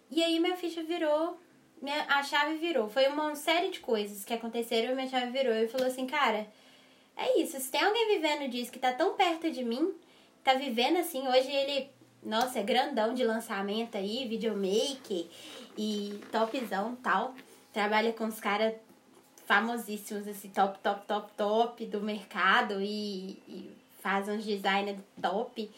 E 0.09 0.23
aí 0.23 0.39
minha 0.39 0.55
ficha 0.55 0.83
virou, 0.83 1.39
minha, 1.81 2.05
a 2.07 2.21
chave 2.21 2.57
virou. 2.57 2.89
Foi 2.89 3.07
uma 3.07 3.35
série 3.35 3.69
de 3.69 3.79
coisas 3.79 4.23
que 4.23 4.33
aconteceram 4.33 4.91
e 4.91 4.95
minha 4.95 5.07
chave 5.07 5.31
virou. 5.31 5.53
E 5.53 5.67
falou 5.67 5.87
assim, 5.87 6.05
cara, 6.05 6.47
é 7.15 7.39
isso. 7.39 7.59
Se 7.59 7.71
tem 7.71 7.81
alguém 7.81 8.07
vivendo 8.07 8.49
disso 8.49 8.71
que 8.71 8.79
tá 8.79 8.93
tão 8.93 9.15
perto 9.15 9.49
de 9.49 9.63
mim, 9.63 9.93
tá 10.43 10.53
vivendo 10.53 10.97
assim, 10.97 11.27
hoje 11.27 11.51
ele, 11.51 11.89
nossa, 12.21 12.59
é 12.59 12.63
grandão 12.63 13.13
de 13.13 13.23
lançamento 13.23 13.97
aí, 13.97 14.27
videomaker 14.27 15.25
e 15.77 16.19
topzão 16.31 16.95
tal. 16.95 17.33
Trabalha 17.73 18.11
com 18.13 18.25
os 18.25 18.39
caras 18.39 18.73
famosíssimos, 19.45 20.27
assim, 20.27 20.49
top, 20.49 20.79
top, 20.79 21.05
top, 21.07 21.31
top 21.35 21.85
do 21.85 22.01
mercado 22.01 22.81
e, 22.81 23.31
e 23.47 23.80
faz 24.01 24.27
uns 24.27 24.43
design 24.43 24.99
top. 25.21 25.71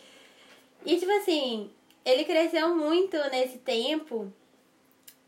E 0.86 0.98
tipo 0.98 1.12
assim, 1.12 1.72
ele 2.04 2.26
cresceu 2.26 2.76
muito 2.76 3.18
nesse 3.30 3.60
tempo. 3.60 4.32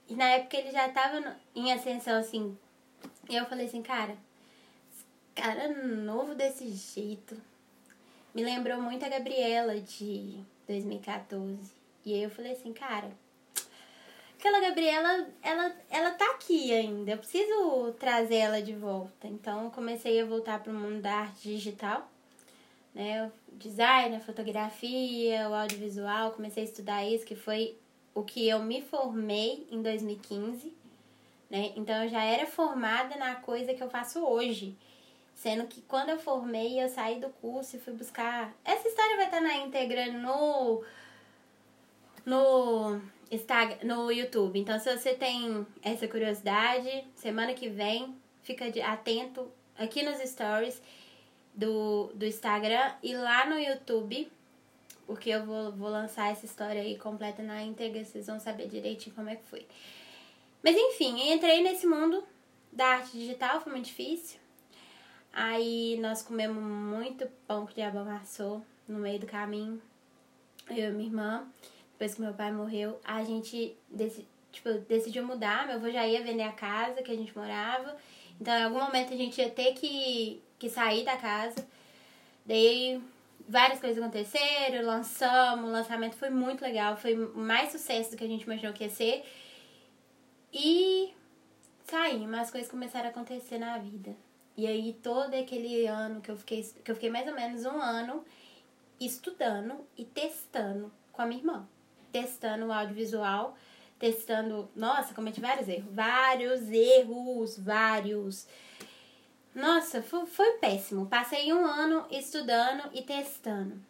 E 0.08 0.16
na 0.16 0.26
época 0.26 0.58
ele 0.58 0.72
já 0.72 0.90
tava 0.90 1.36
em 1.56 1.72
ascensão, 1.72 2.20
assim. 2.20 2.58
E 3.30 3.36
eu 3.36 3.46
falei 3.46 3.66
assim, 3.66 3.82
cara, 3.82 4.18
cara 5.34 5.68
novo 5.70 6.36
desse 6.36 6.70
jeito. 6.70 7.36
Me 8.34 8.44
lembrou 8.44 8.82
muito 8.82 9.06
a 9.06 9.10
Gabriela 9.10 9.80
de 9.80 10.40
2014. 10.68 11.72
E 12.06 12.14
aí 12.14 12.24
eu 12.24 12.30
falei 12.30 12.52
assim, 12.52 12.72
cara, 12.74 13.10
aquela 14.38 14.60
Gabriela, 14.60 15.28
ela, 15.42 15.76
ela 15.90 16.12
tá 16.12 16.26
aqui 16.32 16.72
ainda. 16.72 17.12
Eu 17.12 17.18
preciso 17.18 17.94
trazer 17.98 18.36
ela 18.36 18.62
de 18.62 18.74
volta. 18.74 19.28
Então 19.28 19.64
eu 19.64 19.72
comecei 19.72 20.22
a 20.22 20.26
voltar 20.26 20.62
pro 20.62 20.74
mundo 20.74 21.02
da 21.02 21.14
arte 21.14 21.50
digital 21.50 22.12
né? 22.96 23.30
O 23.52 23.58
design, 23.58 24.16
a 24.16 24.22
fotografia, 24.22 25.50
o 25.50 25.54
audiovisual, 25.54 26.32
comecei 26.32 26.64
a 26.64 26.66
estudar 26.66 27.06
isso, 27.06 27.26
que 27.26 27.36
foi 27.36 27.78
o 28.16 28.24
que 28.24 28.48
eu 28.48 28.60
me 28.60 28.82
formei 28.82 29.68
em 29.70 29.82
2015, 29.82 30.74
né? 31.50 31.74
Então 31.76 32.04
eu 32.04 32.10
já 32.10 32.24
era 32.24 32.48
formada 32.48 33.18
na 33.18 33.36
coisa 33.36 33.74
que 33.74 33.84
eu 33.84 33.90
faço 33.90 34.26
hoje. 34.26 34.76
Sendo 35.36 35.68
que 35.68 35.82
quando 35.82 36.10
eu 36.10 36.18
formei, 36.18 36.82
eu 36.82 36.88
saí 36.88 37.20
do 37.20 37.28
curso 37.42 37.76
e 37.76 37.80
fui 37.80 37.94
buscar. 37.94 38.56
Essa 38.64 38.88
história 38.88 39.18
vai 39.18 39.26
estar 39.26 39.42
na 39.42 39.58
íntegra 39.58 40.12
no. 40.14 40.82
No 42.26 43.02
Instagram, 43.30 43.78
no 43.84 44.10
YouTube. 44.12 44.58
Então, 44.58 44.80
se 44.80 44.98
você 44.98 45.14
tem 45.14 45.68
essa 45.84 46.08
curiosidade, 46.08 47.06
semana 47.16 47.54
que 47.54 47.70
vem, 47.70 48.16
fica 48.42 48.66
atento 48.90 49.52
aqui 49.78 50.02
nos 50.02 50.18
stories 50.28 50.82
do, 51.56 52.12
do 52.14 52.26
Instagram 52.26 52.94
e 53.02 53.16
lá 53.16 53.46
no 53.46 53.58
YouTube, 53.58 54.30
porque 55.08 55.30
eu 55.30 55.46
vou, 55.46 55.72
vou 55.72 55.90
lançar 55.90 56.32
essa 56.32 56.46
história 56.46 56.82
aí 56.82 56.98
completa 56.98 57.42
na 57.42 57.64
íntegra, 57.64 58.04
vocês 58.04 58.28
vão 58.28 58.40
saber 58.40 58.68
direitinho 58.68 59.16
como 59.16 59.30
é 59.30 59.36
que 59.36 59.46
foi. 59.46 59.66
Mas 60.64 60.76
enfim, 60.76 61.32
entrei 61.32 61.62
nesse 61.64 61.88
mundo 61.88 62.24
da 62.72 62.88
arte 62.88 63.12
digital, 63.18 63.62
foi 63.62 63.72
muito 63.72 63.86
difícil. 63.86 64.40
Aí 65.32 65.98
nós 66.02 66.22
comemos 66.22 66.62
muito 66.62 67.28
pão 67.48 67.66
que 67.66 67.74
o 67.74 67.76
diabo 67.76 68.00
amassou 68.00 68.66
no 68.88 69.00
meio 69.00 69.20
do 69.20 69.26
caminho. 69.26 69.82
Eu 70.70 70.90
e 70.90 70.94
minha 70.94 71.08
irmã, 71.08 71.48
depois 71.92 72.16
que 72.16 72.22
meu 72.22 72.34
pai 72.34 72.52
morreu, 72.52 73.00
a 73.04 73.24
gente 73.24 73.78
dec, 73.90 74.26
tipo, 74.52 74.70
decidiu 74.88 75.26
mudar. 75.26 75.68
Meu 75.68 75.76
avô 75.76 75.92
já 75.92 76.08
ia 76.08 76.24
vender 76.24 76.44
a 76.44 76.52
casa 76.52 77.04
que 77.04 77.12
a 77.12 77.16
gente 77.16 77.38
morava. 77.38 77.96
Então, 78.40 78.54
em 78.54 78.64
algum 78.64 78.80
momento, 78.80 79.14
a 79.14 79.18
gente 79.18 79.40
ia 79.40 79.50
ter 79.50 79.74
que 79.74 80.42
que 80.60 80.70
saí 80.70 81.04
da 81.04 81.18
casa. 81.18 81.68
Daí 82.46 83.02
várias 83.48 83.80
coisas 83.80 84.02
aconteceram, 84.02 84.86
lançamos, 84.86 85.70
o 85.70 85.72
lançamento 85.72 86.16
foi 86.16 86.30
muito 86.30 86.62
legal, 86.62 86.98
foi 86.98 87.16
mais 87.16 87.72
sucesso 87.72 88.12
do 88.12 88.18
que 88.18 88.24
a 88.24 88.28
gente 88.28 88.44
imaginou 88.44 88.74
que 88.74 88.84
ia 88.84 88.90
ser. 88.90 89.24
E 90.54 91.14
saímos, 91.86 92.40
as 92.40 92.52
coisas 92.52 92.70
começaram 92.70 93.08
a 93.08 93.10
acontecer 93.10 93.58
na 93.58 93.78
vida. 93.78 94.16
E 94.58 94.66
aí 94.66 94.94
todo 95.04 95.34
aquele 95.34 95.86
ano 95.86 96.22
que 96.22 96.32
eu 96.32 96.38
fiquei, 96.38 96.64
que 96.64 96.90
eu 96.90 96.96
fiquei 96.96 97.10
mais 97.10 97.28
ou 97.28 97.36
menos 97.36 97.66
um 97.66 97.78
ano 97.82 98.24
estudando 99.00 99.86
e 99.98 100.06
testando 100.06 100.92
com 101.12 101.22
a 101.22 101.26
minha 101.26 101.42
irmã. 101.42 101.68
Testando 102.12 102.68
o 102.68 102.72
audiovisual, 102.72 103.58
testando. 104.00 104.70
Nossa, 104.76 105.14
cometi 105.14 105.42
vários 105.42 105.68
erros. 105.68 105.94
Vários 105.94 106.72
erros, 106.72 107.58
vários. 107.60 108.48
Nossa, 109.56 110.02
foi, 110.02 110.26
foi 110.26 110.52
péssimo. 110.58 111.06
Passei 111.06 111.54
um 111.54 111.66
ano 111.66 112.06
estudando 112.12 112.90
e 112.94 113.02
testando 113.02 113.82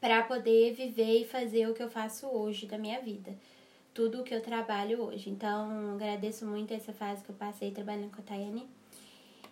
para 0.00 0.22
poder 0.22 0.72
viver 0.72 1.20
e 1.20 1.26
fazer 1.26 1.68
o 1.68 1.74
que 1.74 1.82
eu 1.82 1.90
faço 1.90 2.26
hoje 2.26 2.64
da 2.66 2.78
minha 2.78 2.98
vida. 3.00 3.36
Tudo 3.92 4.20
o 4.20 4.24
que 4.24 4.34
eu 4.34 4.40
trabalho 4.40 5.02
hoje. 5.02 5.28
Então, 5.28 5.94
agradeço 5.94 6.46
muito 6.46 6.72
essa 6.72 6.90
fase 6.90 7.22
que 7.22 7.28
eu 7.28 7.34
passei 7.34 7.70
trabalhando 7.70 8.10
com 8.10 8.22
a 8.22 8.24
Tayane. 8.24 8.66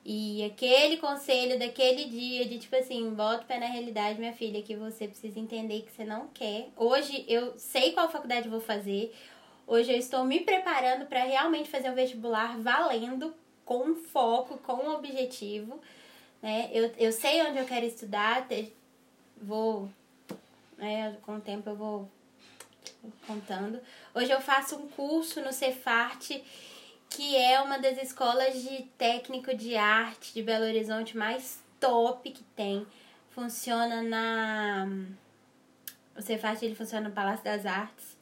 E 0.06 0.42
aquele 0.44 0.96
conselho 0.96 1.58
daquele 1.58 2.06
dia 2.06 2.46
de 2.46 2.58
tipo 2.58 2.74
assim, 2.76 3.10
bota 3.10 3.42
o 3.42 3.46
pé 3.46 3.58
na 3.58 3.66
realidade, 3.66 4.18
minha 4.18 4.32
filha, 4.32 4.62
que 4.62 4.74
você 4.74 5.06
precisa 5.06 5.38
entender 5.38 5.82
que 5.82 5.92
você 5.92 6.04
não 6.04 6.28
quer. 6.28 6.68
Hoje 6.76 7.26
eu 7.28 7.58
sei 7.58 7.92
qual 7.92 8.10
faculdade 8.10 8.48
vou 8.48 8.60
fazer. 8.60 9.14
Hoje 9.66 9.92
eu 9.92 9.98
estou 9.98 10.24
me 10.24 10.40
preparando 10.40 11.06
para 11.06 11.24
realmente 11.24 11.70
fazer 11.70 11.90
o 11.90 11.94
vestibular 11.94 12.58
valendo 12.58 13.34
com 13.64 13.94
foco, 13.94 14.58
com 14.58 14.88
objetivo. 14.90 15.80
Né? 16.42 16.70
Eu, 16.72 16.92
eu 16.98 17.12
sei 17.12 17.42
onde 17.42 17.58
eu 17.58 17.64
quero 17.64 17.86
estudar, 17.86 18.46
vou, 19.40 19.88
né, 20.76 21.16
com 21.22 21.36
o 21.36 21.40
tempo 21.40 21.70
eu 21.70 21.76
vou 21.76 22.10
contando. 23.26 23.80
Hoje 24.14 24.30
eu 24.30 24.40
faço 24.40 24.76
um 24.76 24.88
curso 24.88 25.40
no 25.40 25.52
Cefarte 25.52 26.44
que 27.10 27.36
é 27.36 27.60
uma 27.60 27.78
das 27.78 27.96
escolas 28.02 28.60
de 28.60 28.82
técnico 28.98 29.54
de 29.54 29.76
arte 29.76 30.34
de 30.34 30.42
Belo 30.42 30.64
Horizonte 30.64 31.16
mais 31.16 31.62
top 31.78 32.28
que 32.30 32.42
tem. 32.56 32.86
Funciona 33.30 34.02
na. 34.02 34.86
O 36.16 36.64
ele 36.64 36.74
funciona 36.74 37.08
no 37.08 37.14
Palácio 37.14 37.44
das 37.44 37.66
Artes. 37.66 38.16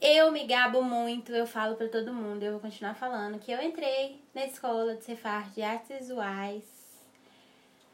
Eu 0.00 0.30
me 0.30 0.46
gabo 0.46 0.82
muito, 0.82 1.32
eu 1.32 1.46
falo 1.46 1.74
para 1.74 1.88
todo 1.88 2.14
mundo, 2.14 2.42
eu 2.42 2.52
vou 2.52 2.60
continuar 2.60 2.94
falando 2.94 3.38
que 3.38 3.50
eu 3.50 3.60
entrei 3.60 4.20
na 4.38 4.46
escola 4.46 4.94
de 4.94 5.02
Cefat 5.02 5.50
de 5.50 5.62
Artes 5.62 5.98
Visuais 5.98 6.62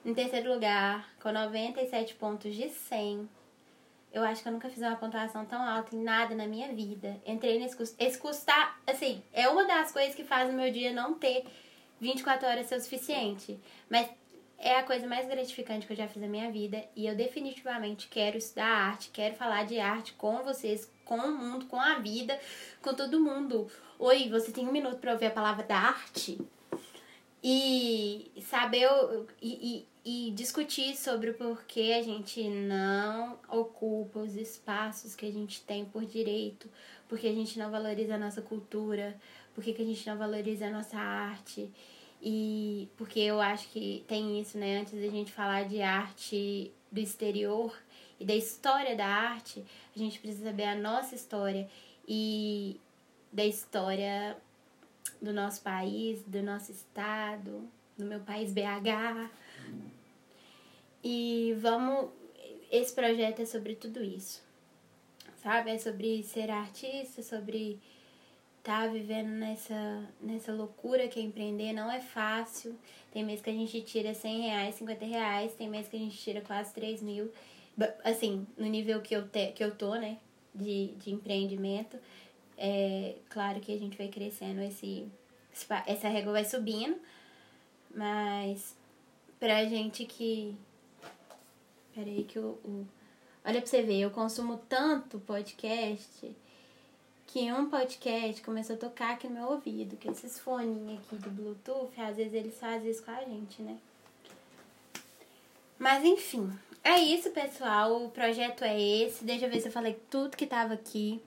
em 0.05 0.12
terceiro 0.12 0.53
lugar, 0.53 1.09
com 1.18 1.32
97 1.32 2.16
pontos 2.16 2.55
de 2.55 2.68
100. 2.68 3.26
Eu 4.12 4.22
acho 4.22 4.42
que 4.42 4.49
eu 4.49 4.53
nunca 4.53 4.68
fiz 4.68 4.82
uma 4.82 4.95
pontuação 4.95 5.47
tão 5.47 5.66
alta 5.66 5.97
em 5.97 6.03
nada 6.03 6.34
na 6.34 6.47
minha 6.47 6.70
vida. 6.74 7.18
Entrei 7.24 7.59
nesse 7.59 7.74
curso. 7.74 7.97
Esse 7.99 8.18
curso 8.18 8.45
tá, 8.45 8.78
assim, 8.86 9.22
é 9.32 9.49
uma 9.49 9.64
das 9.64 9.90
coisas 9.90 10.14
que 10.14 10.22
faz 10.22 10.51
o 10.51 10.53
meu 10.53 10.70
dia 10.70 10.92
não 10.92 11.14
ter 11.14 11.47
24 11.99 12.47
horas 12.47 12.66
ser 12.66 12.76
o 12.76 12.80
suficiente. 12.80 13.59
Mas 13.88 14.11
é 14.59 14.76
a 14.76 14.82
coisa 14.82 15.07
mais 15.07 15.26
gratificante 15.26 15.86
que 15.86 15.95
eu 15.95 15.97
já 15.97 16.07
fiz 16.07 16.20
na 16.20 16.28
minha 16.28 16.53
vida. 16.53 16.84
E 16.95 17.07
eu 17.07 17.16
definitivamente 17.16 18.07
quero 18.09 18.36
estudar 18.36 18.66
arte, 18.66 19.09
quero 19.11 19.34
falar 19.34 19.64
de 19.64 19.80
arte 19.80 20.12
com 20.12 20.42
vocês, 20.42 20.92
com 21.07 21.16
o 21.16 21.34
mundo, 21.34 21.64
com 21.64 21.80
a 21.80 21.95
vida, 22.01 22.38
com 22.82 22.92
todo 22.92 23.18
mundo. 23.18 23.70
Oi, 23.97 24.28
você 24.28 24.51
tem 24.51 24.66
um 24.68 24.72
minuto 24.72 24.97
para 24.97 25.12
ouvir 25.12 25.26
a 25.26 25.30
palavra 25.30 25.64
da 25.64 25.76
arte? 25.76 26.36
E 27.40 28.32
saber 28.42 28.88
e, 29.40 29.86
e, 30.05 30.28
e 30.28 30.30
discutir 30.32 30.97
sobre 30.97 31.30
o 31.30 31.34
porquê 31.34 31.95
a 31.97 32.03
gente 32.03 32.42
não 32.42 33.38
ocupa 33.49 34.18
os 34.18 34.34
espaços 34.34 35.14
que 35.14 35.24
a 35.24 35.30
gente 35.30 35.61
tem 35.61 35.84
por 35.84 36.05
direito, 36.05 36.68
porque 37.09 37.28
a 37.28 37.32
gente 37.32 37.57
não 37.57 37.70
valoriza 37.70 38.16
a 38.16 38.18
nossa 38.18 38.42
cultura, 38.42 39.16
porque 39.55 39.72
que 39.72 39.82
a 39.82 39.86
gente 39.86 40.05
não 40.09 40.18
valoriza 40.18 40.66
a 40.66 40.70
nossa 40.70 40.97
arte. 40.99 41.70
E 42.20 42.88
porque 42.97 43.20
eu 43.20 43.40
acho 43.40 43.68
que 43.68 44.05
tem 44.09 44.40
isso, 44.40 44.59
né? 44.59 44.80
Antes 44.80 44.95
da 44.95 45.09
gente 45.09 45.30
falar 45.30 45.68
de 45.68 45.80
arte 45.80 46.72
do 46.90 46.99
exterior 46.99 47.72
e 48.18 48.24
da 48.24 48.34
história 48.34 48.97
da 48.97 49.07
arte, 49.07 49.64
a 49.95 49.99
gente 49.99 50.18
precisa 50.18 50.47
saber 50.47 50.64
a 50.64 50.74
nossa 50.74 51.14
história 51.14 51.68
e 52.09 52.80
da 53.35 53.45
história 53.45 54.37
do 55.20 55.32
nosso 55.32 55.61
país, 55.61 56.22
do 56.22 56.41
nosso 56.41 56.70
estado, 56.70 57.68
do 57.99 58.05
meu 58.05 58.20
país 58.20 58.53
BH. 58.53 59.28
E 61.03 61.55
vamos. 61.59 62.11
Esse 62.70 62.95
projeto 62.95 63.43
é 63.43 63.45
sobre 63.45 63.74
tudo 63.74 64.03
isso. 64.03 64.43
Sabe? 65.43 65.72
É 65.72 65.78
sobre 65.78 66.22
ser 66.22 66.51
artista, 66.51 67.22
sobre 67.22 67.80
estar 68.59 68.82
tá 68.82 68.87
vivendo 68.87 69.28
nessa, 69.28 70.09
nessa 70.20 70.53
loucura 70.53 71.09
que 71.09 71.18
é 71.18 71.22
empreender. 71.22 71.72
Não 71.72 71.91
é 71.91 72.01
fácil. 72.01 72.78
Tem 73.12 73.24
mês 73.24 73.43
que 73.43 73.51
a 73.51 73.53
gente 73.53 73.80
tira 73.82 74.14
100 74.14 74.43
reais, 74.43 74.74
50 74.76 75.05
reais. 75.05 75.55
Tem 75.55 75.68
mês 75.68 75.89
que 75.89 75.97
a 75.97 75.99
gente 75.99 76.16
tira 76.16 76.41
quase 76.41 76.72
3 76.72 77.03
mil. 77.03 77.30
Assim, 78.05 78.47
no 78.57 78.66
nível 78.66 79.03
que 79.03 79.14
eu, 79.14 79.26
te, 79.28 79.49
que 79.49 79.62
eu 79.62 79.74
tô, 79.74 79.97
né? 79.97 80.18
De, 80.55 80.95
de 80.99 81.12
empreendimento. 81.12 81.99
É 82.57 83.17
claro 83.29 83.61
que 83.61 83.75
a 83.75 83.79
gente 83.79 83.97
vai 83.97 84.09
crescendo 84.09 84.61
esse. 84.61 85.09
Essa 85.87 86.09
régua 86.09 86.33
vai 86.33 86.45
subindo. 86.45 86.97
Mas 87.95 88.77
pra 89.39 89.65
gente 89.65 90.05
que. 90.05 90.57
Peraí 91.95 92.25
que 92.25 92.39
o. 92.39 92.59
o... 92.65 92.87
Olha 93.45 93.61
pra 93.61 93.71
você 93.71 93.83
ver, 93.83 94.01
eu 94.01 94.11
consumo 94.11 94.57
tanto 94.69 95.21
podcast 95.21 96.35
que 97.27 97.53
um 97.53 97.69
podcast 97.69 98.41
começou 98.43 98.77
a 98.77 98.79
tocar 98.79 99.15
aqui 99.15 99.29
no 99.29 99.35
meu 99.35 99.51
ouvido, 99.51 99.97
que 99.97 100.09
esses 100.09 100.39
foninhos 100.39 101.01
aqui 101.01 101.17
do 101.17 101.31
Bluetooth, 101.31 102.01
às 102.01 102.17
vezes 102.17 102.33
eles 102.33 102.59
fazem 102.59 102.91
isso 102.91 103.03
com 103.03 103.11
a 103.11 103.23
gente, 103.25 103.61
né? 103.61 103.77
Mas 105.79 106.05
enfim, 106.05 106.51
é 106.83 107.01
isso, 107.01 107.31
pessoal. 107.31 108.05
O 108.05 108.11
projeto 108.11 108.63
é 108.63 108.81
esse. 108.81 109.25
Deixa 109.25 109.47
eu 109.47 109.51
ver 109.51 109.61
se 109.61 109.69
eu 109.69 109.73
falei 109.73 109.99
tudo 110.09 110.37
que 110.37 110.47
tava 110.47 110.75
aqui. 110.75 111.21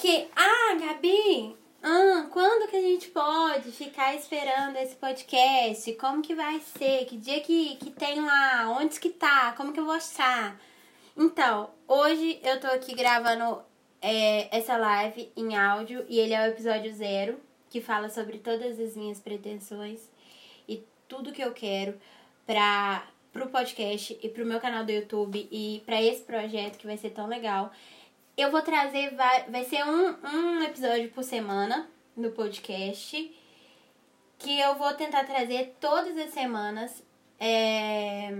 Que. 0.00 0.28
Ah, 0.34 0.76
Gabi! 0.80 1.54
Ah, 1.82 2.26
quando 2.32 2.70
que 2.70 2.76
a 2.76 2.80
gente 2.80 3.10
pode 3.10 3.70
ficar 3.70 4.16
esperando 4.16 4.76
esse 4.76 4.96
podcast? 4.96 5.92
Como 5.96 6.22
que 6.22 6.34
vai 6.34 6.58
ser? 6.58 7.04
Que 7.04 7.18
dia 7.18 7.38
que, 7.42 7.76
que 7.76 7.90
tem 7.90 8.18
lá? 8.24 8.74
Onde 8.80 8.98
que 8.98 9.10
tá? 9.10 9.52
Como 9.58 9.74
que 9.74 9.78
eu 9.78 9.84
vou 9.84 9.92
achar? 9.92 10.58
Então, 11.14 11.68
hoje 11.86 12.40
eu 12.42 12.58
tô 12.58 12.68
aqui 12.68 12.94
gravando 12.94 13.60
é, 14.00 14.56
essa 14.56 14.74
live 14.78 15.30
em 15.36 15.54
áudio 15.54 16.06
e 16.08 16.18
ele 16.18 16.32
é 16.32 16.44
o 16.44 16.50
episódio 16.50 16.90
zero, 16.94 17.38
que 17.68 17.82
fala 17.82 18.08
sobre 18.08 18.38
todas 18.38 18.80
as 18.80 18.96
minhas 18.96 19.20
pretensões 19.20 20.10
e 20.66 20.82
tudo 21.06 21.30
que 21.30 21.44
eu 21.44 21.52
quero 21.52 22.00
para 22.46 23.06
pro 23.34 23.48
podcast 23.48 24.18
e 24.22 24.28
pro 24.30 24.46
meu 24.46 24.60
canal 24.60 24.82
do 24.82 24.90
YouTube 24.90 25.46
e 25.52 25.82
para 25.84 26.02
esse 26.02 26.22
projeto 26.22 26.78
que 26.78 26.86
vai 26.86 26.96
ser 26.96 27.10
tão 27.10 27.26
legal. 27.26 27.70
Eu 28.40 28.50
vou 28.50 28.62
trazer, 28.62 29.14
vai, 29.14 29.50
vai 29.50 29.64
ser 29.64 29.84
um, 29.84 30.16
um 30.26 30.62
episódio 30.62 31.10
por 31.10 31.22
semana 31.22 31.86
no 32.16 32.30
podcast. 32.30 33.36
Que 34.38 34.58
eu 34.58 34.76
vou 34.76 34.94
tentar 34.94 35.24
trazer 35.24 35.76
todas 35.78 36.16
as 36.16 36.30
semanas 36.30 37.04
é, 37.38 38.34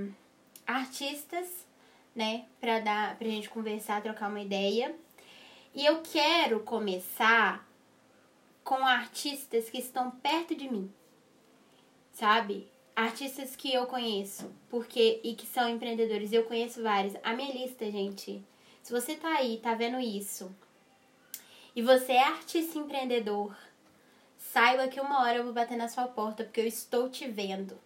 artistas, 0.67 1.67
né? 2.17 2.47
Pra, 2.59 2.81
dar, 2.81 3.19
pra 3.19 3.29
gente 3.29 3.51
conversar, 3.51 4.03
trocar 4.03 4.31
uma 4.31 4.41
ideia. 4.41 4.97
E 5.75 5.85
eu 5.85 6.01
quero 6.01 6.61
começar 6.61 7.69
com 8.65 8.87
artistas 8.87 9.69
que 9.69 9.81
estão 9.81 10.11
perto 10.11 10.55
de 10.55 10.67
mim, 10.67 10.91
sabe? 12.11 12.67
Artistas 12.97 13.55
que 13.55 13.71
eu 13.71 13.85
conheço, 13.85 14.51
porque 14.71 15.21
e 15.23 15.35
que 15.35 15.47
são 15.47 15.69
empreendedores. 15.69 16.33
Eu 16.33 16.45
conheço 16.45 16.83
vários. 16.83 17.15
A 17.23 17.35
minha 17.35 17.53
lista, 17.53 17.85
gente, 17.91 18.43
se 18.91 19.01
você 19.01 19.15
tá 19.15 19.37
aí, 19.37 19.59
tá 19.59 19.73
vendo 19.73 20.01
isso, 20.01 20.53
e 21.77 21.81
você 21.81 22.11
é 22.11 22.25
artista 22.25 22.77
empreendedor, 22.77 23.57
saiba 24.37 24.89
que 24.89 25.01
uma 25.01 25.23
hora 25.23 25.37
eu 25.37 25.45
vou 25.45 25.53
bater 25.53 25.77
na 25.77 25.89
sua 25.89 26.09
porta 26.09 26.43
porque 26.43 26.61
eu 26.61 26.67
estou 26.67 27.09
te 27.09 27.29
vendo. 27.29 27.79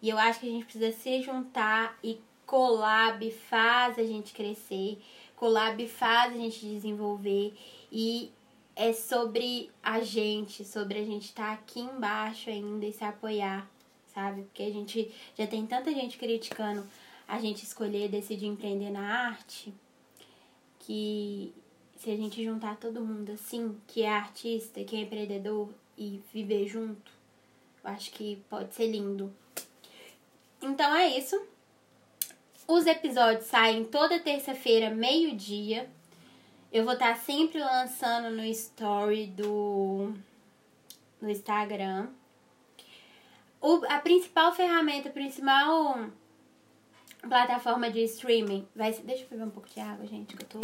E 0.00 0.08
eu 0.08 0.16
acho 0.16 0.40
que 0.40 0.48
a 0.48 0.50
gente 0.50 0.64
precisa 0.64 0.90
se 0.92 1.20
juntar 1.20 1.98
e 2.02 2.18
collab 2.46 3.30
faz 3.30 3.98
a 3.98 4.02
gente 4.02 4.32
crescer, 4.32 4.98
collab 5.36 5.86
faz 5.86 6.32
a 6.32 6.38
gente 6.38 6.60
desenvolver 6.60 7.54
e 7.92 8.32
é 8.74 8.94
sobre 8.94 9.70
a 9.82 10.00
gente, 10.00 10.64
sobre 10.64 10.98
a 10.98 11.04
gente 11.04 11.26
estar 11.26 11.48
tá 11.48 11.52
aqui 11.52 11.80
embaixo 11.80 12.48
ainda 12.48 12.86
e 12.86 12.92
se 12.94 13.04
apoiar, 13.04 13.68
sabe? 14.14 14.44
Porque 14.44 14.62
a 14.62 14.72
gente 14.72 15.14
já 15.36 15.46
tem 15.46 15.66
tanta 15.66 15.92
gente 15.92 16.16
criticando 16.16 16.88
a 17.26 17.38
gente 17.38 17.64
escolher 17.64 18.08
decidir 18.08 18.46
empreender 18.46 18.88
na 18.88 19.26
arte 19.26 19.74
que 20.88 21.54
se 21.98 22.10
a 22.10 22.16
gente 22.16 22.42
juntar 22.42 22.78
todo 22.78 23.04
mundo 23.04 23.32
assim, 23.32 23.78
que 23.86 24.02
é 24.02 24.08
artista, 24.08 24.82
que 24.82 24.96
é 24.96 25.00
empreendedor 25.00 25.68
e 25.98 26.22
viver 26.32 26.66
junto, 26.66 27.12
eu 27.84 27.90
acho 27.90 28.10
que 28.10 28.42
pode 28.48 28.74
ser 28.74 28.86
lindo. 28.86 29.30
Então 30.62 30.96
é 30.96 31.18
isso. 31.18 31.38
Os 32.66 32.86
episódios 32.86 33.44
saem 33.44 33.84
toda 33.84 34.18
terça-feira, 34.18 34.88
meio-dia. 34.88 35.90
Eu 36.72 36.84
vou 36.84 36.94
estar 36.94 37.14
sempre 37.18 37.58
lançando 37.58 38.34
no 38.34 38.44
story 38.44 39.26
do 39.26 40.14
no 41.20 41.28
Instagram. 41.28 42.08
O, 43.60 43.84
a 43.90 43.98
principal 43.98 44.54
ferramenta, 44.54 45.10
a 45.10 45.12
principal 45.12 46.08
plataforma 47.28 47.90
de 47.90 48.02
streaming 48.04 48.66
vai 48.74 48.92
ser. 48.92 49.02
Deixa 49.02 49.24
eu 49.24 49.28
beber 49.28 49.44
um 49.44 49.50
pouco 49.50 49.68
de 49.68 49.80
água, 49.80 50.06
gente, 50.06 50.36
que 50.36 50.42
eu 50.42 50.48
tô. 50.48 50.60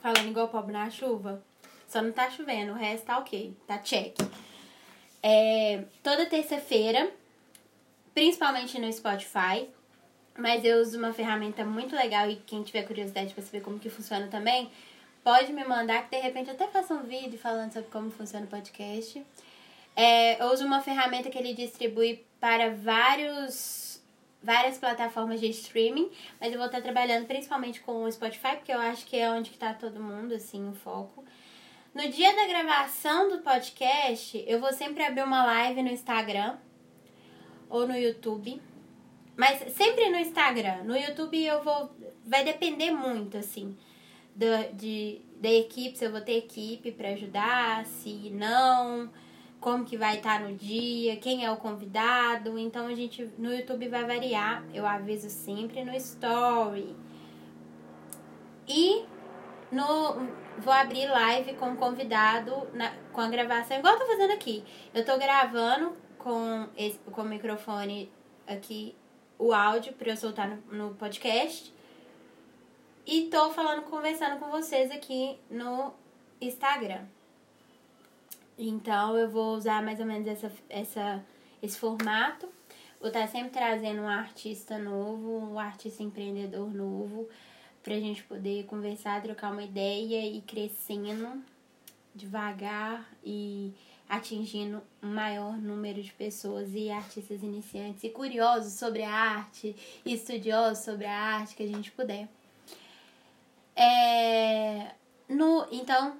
Falando 0.00 0.28
igual 0.28 0.48
pobre 0.48 0.72
na 0.72 0.88
chuva. 0.90 1.42
Só 1.88 2.02
não 2.02 2.12
tá 2.12 2.30
chovendo, 2.30 2.72
o 2.72 2.76
resto 2.76 3.06
tá 3.06 3.18
ok. 3.18 3.56
Tá 3.66 3.78
check. 3.78 4.14
É, 5.22 5.84
toda 6.02 6.26
terça-feira, 6.26 7.10
principalmente 8.14 8.78
no 8.78 8.92
Spotify. 8.92 9.68
Mas 10.36 10.64
eu 10.64 10.80
uso 10.80 10.96
uma 10.96 11.12
ferramenta 11.12 11.64
muito 11.64 11.96
legal 11.96 12.30
e 12.30 12.36
quem 12.36 12.62
tiver 12.62 12.84
curiosidade 12.84 13.34
para 13.34 13.42
saber 13.42 13.60
como 13.60 13.78
que 13.80 13.90
funciona 13.90 14.28
também, 14.28 14.70
pode 15.24 15.52
me 15.52 15.64
mandar 15.64 16.04
que 16.04 16.16
de 16.16 16.22
repente 16.22 16.48
eu 16.48 16.54
até 16.54 16.68
faça 16.68 16.94
um 16.94 17.02
vídeo 17.02 17.36
falando 17.36 17.72
sobre 17.72 17.90
como 17.90 18.08
funciona 18.08 18.46
o 18.46 18.48
podcast. 18.48 19.20
É, 20.00 20.40
eu 20.40 20.52
uso 20.52 20.64
uma 20.64 20.80
ferramenta 20.80 21.28
que 21.28 21.36
ele 21.36 21.54
distribui 21.54 22.24
para 22.38 22.70
vários, 22.70 24.00
várias 24.40 24.78
plataformas 24.78 25.40
de 25.40 25.48
streaming, 25.48 26.08
mas 26.40 26.52
eu 26.52 26.58
vou 26.58 26.66
estar 26.66 26.80
trabalhando 26.80 27.26
principalmente 27.26 27.80
com 27.80 28.04
o 28.04 28.12
Spotify, 28.12 28.54
porque 28.54 28.72
eu 28.72 28.78
acho 28.78 29.04
que 29.06 29.16
é 29.16 29.28
onde 29.28 29.50
está 29.50 29.74
todo 29.74 29.98
mundo, 30.00 30.34
assim, 30.34 30.68
o 30.68 30.72
foco. 30.72 31.24
No 31.92 32.08
dia 32.08 32.32
da 32.36 32.46
gravação 32.46 33.28
do 33.28 33.38
podcast, 33.38 34.44
eu 34.46 34.60
vou 34.60 34.72
sempre 34.72 35.02
abrir 35.02 35.24
uma 35.24 35.44
live 35.44 35.82
no 35.82 35.90
Instagram 35.90 36.56
ou 37.68 37.88
no 37.88 37.96
YouTube. 37.96 38.62
Mas 39.36 39.72
sempre 39.72 40.08
no 40.10 40.18
Instagram. 40.18 40.84
No 40.84 40.96
YouTube 40.96 41.44
eu 41.44 41.60
vou. 41.62 41.90
Vai 42.24 42.44
depender 42.44 42.92
muito, 42.92 43.36
assim. 43.36 43.76
da, 44.38 44.68
de, 44.72 45.20
da 45.40 45.50
equipe, 45.50 45.98
se 45.98 46.04
eu 46.04 46.12
vou 46.12 46.20
ter 46.20 46.38
equipe 46.38 46.92
para 46.92 47.08
ajudar, 47.08 47.84
se 47.86 48.30
não, 48.30 49.10
como 49.60 49.84
que 49.84 49.96
vai 49.96 50.16
estar 50.16 50.40
no 50.40 50.54
dia, 50.54 51.16
quem 51.16 51.44
é 51.44 51.50
o 51.50 51.56
convidado. 51.56 52.58
Então 52.58 52.86
a 52.86 52.94
gente 52.94 53.28
no 53.38 53.52
YouTube 53.52 53.88
vai 53.88 54.04
variar. 54.04 54.64
Eu 54.72 54.86
aviso 54.86 55.28
sempre 55.28 55.84
no 55.84 55.94
story. 55.96 56.94
E 58.66 59.04
no 59.72 60.26
vou 60.58 60.72
abrir 60.72 61.06
live 61.06 61.54
com 61.54 61.76
convidado 61.76 62.68
na, 62.72 62.92
com 63.12 63.20
a 63.20 63.28
gravação 63.28 63.78
igual 63.78 63.94
eu 63.94 64.00
tô 64.00 64.06
fazendo 64.06 64.32
aqui. 64.32 64.64
Eu 64.94 65.04
tô 65.04 65.16
gravando 65.18 65.92
com 66.18 66.68
esse 66.76 66.98
com 66.98 67.22
o 67.22 67.24
microfone 67.24 68.10
aqui 68.46 68.94
o 69.38 69.52
áudio 69.52 69.92
para 69.92 70.10
eu 70.10 70.16
soltar 70.16 70.48
no, 70.48 70.88
no 70.88 70.94
podcast. 70.94 71.72
E 73.06 73.22
tô 73.30 73.50
falando, 73.50 73.82
conversando 73.82 74.38
com 74.38 74.50
vocês 74.50 74.90
aqui 74.90 75.38
no 75.50 75.94
Instagram. 76.40 77.06
Então 78.58 79.16
eu 79.16 79.30
vou 79.30 79.54
usar 79.54 79.82
mais 79.82 80.00
ou 80.00 80.06
menos 80.06 80.26
essa, 80.26 80.50
essa, 80.68 81.24
esse 81.62 81.78
formato. 81.78 82.48
Vou 83.00 83.08
estar 83.08 83.28
sempre 83.28 83.50
trazendo 83.50 84.02
um 84.02 84.08
artista 84.08 84.76
novo, 84.78 85.52
um 85.52 85.58
artista 85.58 86.02
empreendedor 86.02 86.68
novo, 86.74 87.28
pra 87.82 87.94
gente 87.94 88.24
poder 88.24 88.64
conversar, 88.64 89.22
trocar 89.22 89.52
uma 89.52 89.62
ideia 89.62 90.26
e 90.26 90.40
crescendo 90.42 91.40
devagar 92.18 93.08
e 93.24 93.72
atingindo 94.08 94.82
um 95.02 95.08
maior 95.08 95.56
número 95.56 96.02
de 96.02 96.12
pessoas 96.12 96.74
e 96.74 96.90
artistas 96.90 97.42
iniciantes 97.42 98.02
e 98.02 98.08
curiosos 98.08 98.72
sobre 98.72 99.02
a 99.02 99.12
arte 99.12 99.76
e 100.04 100.14
estudiosos 100.14 100.84
sobre 100.84 101.06
a 101.06 101.16
arte 101.16 101.54
que 101.54 101.62
a 101.62 101.66
gente 101.66 101.92
puder. 101.92 102.28
É, 103.76 104.92
no, 105.28 105.66
então, 105.70 106.16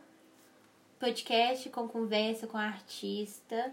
podcast 0.98 1.68
com 1.70 1.88
conversa 1.88 2.46
com 2.46 2.58
artista. 2.58 3.72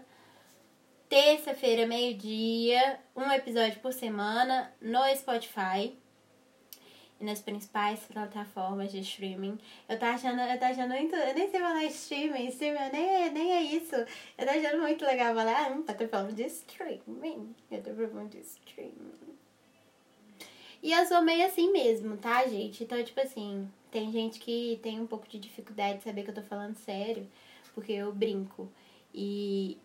Terça-feira, 1.08 1.86
meio-dia, 1.86 2.98
um 3.14 3.30
episódio 3.30 3.80
por 3.80 3.92
semana 3.92 4.72
no 4.80 4.98
Spotify 5.14 5.96
e 7.20 7.24
nas 7.24 7.40
principais 7.40 8.00
plataformas 8.00 8.90
de 8.92 9.00
streaming. 9.00 9.58
Eu 9.88 9.98
tô 9.98 10.04
achando, 10.04 10.40
eu 10.40 10.58
tô 10.58 10.64
achando 10.64 10.94
muito. 10.94 11.14
Eu 11.14 11.34
nem 11.34 11.50
sei 11.50 11.60
falar 11.60 11.84
streaming, 11.84 12.48
streaming 12.48 12.90
nem 12.92 13.30
nem 13.30 13.52
é 13.52 13.62
isso. 13.62 13.94
Eu 14.38 14.46
tô 14.46 14.50
achando 14.50 14.80
muito 14.80 15.04
legal 15.04 15.34
falar, 15.34 15.72
hum, 15.72 15.84
eu 15.86 15.94
tô 15.94 16.08
falando 16.08 16.34
de 16.34 16.44
streaming. 16.44 17.54
Eu 17.70 17.82
tô 17.82 17.94
falando 17.94 18.30
de 18.30 18.40
streaming. 18.40 19.36
E 20.82 20.92
eu 20.92 21.06
sou 21.06 21.22
meio 21.22 21.46
assim 21.46 21.72
mesmo, 21.72 22.16
tá, 22.16 22.46
gente? 22.46 22.84
Então, 22.84 23.02
tipo 23.02 23.20
assim, 23.20 23.68
tem 23.96 24.12
gente 24.12 24.38
que 24.38 24.78
tem 24.82 25.00
um 25.00 25.06
pouco 25.06 25.26
de 25.26 25.38
dificuldade 25.38 25.98
de 25.98 26.04
saber 26.04 26.22
que 26.22 26.28
eu 26.28 26.34
tô 26.34 26.42
falando 26.42 26.76
sério, 26.76 27.26
porque 27.74 27.92
eu 27.92 28.12
brinco. 28.12 28.70
E, 29.14 29.78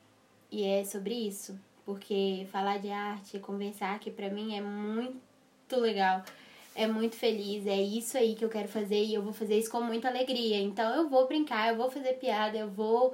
e 0.52 0.66
é 0.66 0.84
sobre 0.84 1.14
isso. 1.14 1.58
Porque 1.86 2.46
falar 2.52 2.78
de 2.80 2.90
arte, 2.90 3.40
conversar 3.40 3.96
aqui 3.96 4.12
pra 4.12 4.30
mim 4.30 4.54
é 4.54 4.62
muito 4.62 5.78
legal 5.78 6.24
é 6.74 6.88
muito 6.88 7.18
feliz, 7.18 7.68
é 7.68 7.76
isso 7.82 8.18
aí 8.18 8.34
que 8.34 8.46
eu 8.46 8.50
quero 8.50 8.68
fazer 8.70 9.04
e 9.04 9.14
eu 9.14 9.22
vou 9.22 9.34
fazer 9.34 9.58
isso 9.60 9.70
com 9.70 9.82
muita 9.82 10.08
alegria. 10.08 10.58
Então 10.58 10.94
eu 10.96 11.10
vou 11.10 11.28
brincar, 11.28 11.70
eu 11.70 11.76
vou 11.76 11.90
fazer 11.92 12.14
piada, 12.14 12.58
eu 12.58 12.70
vou 12.70 13.14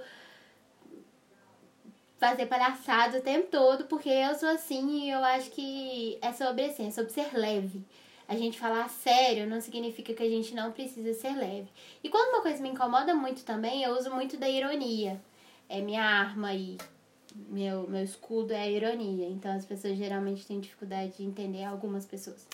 fazer 2.19 2.45
palhaçada 2.45 3.17
o 3.17 3.21
tempo 3.21 3.47
todo, 3.49 3.85
porque 3.85 4.09
eu 4.09 4.35
sou 4.35 4.49
assim 4.49 5.05
e 5.05 5.09
eu 5.09 5.23
acho 5.23 5.49
que 5.51 6.19
é 6.21 6.31
sobre 6.33 6.65
assim, 6.65 6.87
é 6.87 6.91
sobre 6.91 7.11
ser 7.11 7.35
leve. 7.35 7.81
A 8.27 8.35
gente 8.35 8.59
falar 8.59 8.89
sério 8.89 9.47
não 9.47 9.61
significa 9.61 10.13
que 10.13 10.23
a 10.23 10.29
gente 10.29 10.53
não 10.53 10.71
precisa 10.71 11.13
ser 11.13 11.33
leve. 11.33 11.69
E 12.03 12.09
quando 12.09 12.29
uma 12.29 12.41
coisa 12.41 12.61
me 12.61 12.69
incomoda 12.69 13.15
muito 13.15 13.43
também, 13.43 13.83
eu 13.83 13.97
uso 13.97 14.11
muito 14.11 14.35
da 14.35 14.49
ironia. 14.49 15.21
É 15.69 15.79
minha 15.81 16.03
arma 16.03 16.53
e 16.53 16.77
meu, 17.35 17.87
meu 17.87 18.03
escudo 18.03 18.53
é 18.53 18.61
a 18.61 18.69
ironia. 18.69 19.27
Então 19.27 19.51
as 19.55 19.65
pessoas 19.65 19.97
geralmente 19.97 20.45
têm 20.45 20.59
dificuldade 20.59 21.17
de 21.17 21.23
entender 21.23 21.63
algumas 21.63 22.05
pessoas. 22.05 22.45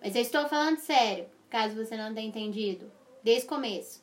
Mas 0.00 0.14
eu 0.14 0.22
estou 0.22 0.48
falando 0.48 0.78
sério, 0.78 1.26
caso 1.50 1.74
você 1.74 1.96
não 1.96 2.14
tenha 2.14 2.28
entendido, 2.28 2.90
desde 3.22 3.46
o 3.46 3.48
começo. 3.48 4.02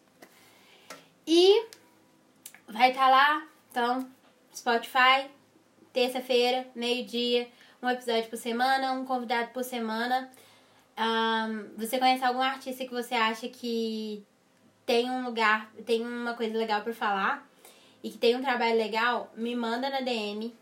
E 1.26 1.66
vai 2.68 2.90
estar 2.92 3.06
tá 3.06 3.10
lá, 3.10 3.48
então, 3.72 4.10
Spotify, 4.54 5.30
terça-feira, 5.92 6.68
meio-dia, 6.76 7.48
um 7.82 7.90
episódio 7.90 8.30
por 8.30 8.38
semana, 8.38 8.94
um 8.94 9.06
convidado 9.06 9.52
por 9.52 9.64
semana. 9.64 10.30
Um, 10.98 11.78
você 11.78 12.00
conhece 12.00 12.24
algum 12.24 12.42
artista 12.42 12.86
que 12.86 12.92
você 12.92 13.16
acha 13.16 13.48
que 13.50 14.24
tem 14.86 15.10
um 15.10 15.26
lugar, 15.26 15.72
tem 15.86 16.06
uma 16.06 16.34
coisa 16.34 16.58
legal 16.58 16.82
para 16.82 16.94
falar 16.94 17.50
e 18.04 18.10
que 18.10 18.18
tem 18.18 18.36
um 18.36 18.42
trabalho 18.42 18.78
legal? 18.78 19.32
Me 19.36 19.56
manda 19.56 19.90
na 19.90 20.02
DM 20.02 20.54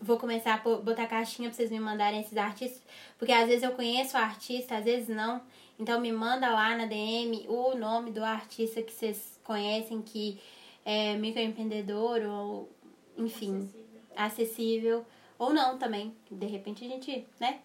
vou 0.00 0.18
começar 0.18 0.54
a 0.54 0.76
botar 0.78 1.06
caixinha 1.06 1.48
pra 1.48 1.56
vocês 1.56 1.70
me 1.70 1.80
mandarem 1.80 2.20
esses 2.20 2.36
artistas, 2.36 2.82
porque 3.18 3.32
às 3.32 3.46
vezes 3.46 3.62
eu 3.62 3.72
conheço 3.72 4.16
o 4.16 4.20
artista, 4.20 4.76
às 4.76 4.84
vezes 4.84 5.08
não. 5.08 5.40
Então 5.78 6.00
me 6.00 6.12
manda 6.12 6.48
lá 6.50 6.76
na 6.76 6.86
DM 6.86 7.46
o 7.48 7.74
nome 7.74 8.10
do 8.10 8.24
artista 8.24 8.82
que 8.82 8.92
vocês 8.92 9.38
conhecem, 9.44 10.00
que 10.02 10.40
é 10.84 11.14
microempreendedor 11.16 12.22
ou, 12.22 12.70
enfim, 13.16 13.70
acessível. 14.14 14.16
acessível. 14.16 15.06
Ou 15.38 15.52
não 15.52 15.78
também. 15.78 16.14
De 16.30 16.46
repente 16.46 16.84
a 16.84 16.88
gente, 16.88 17.26
né? 17.38 17.60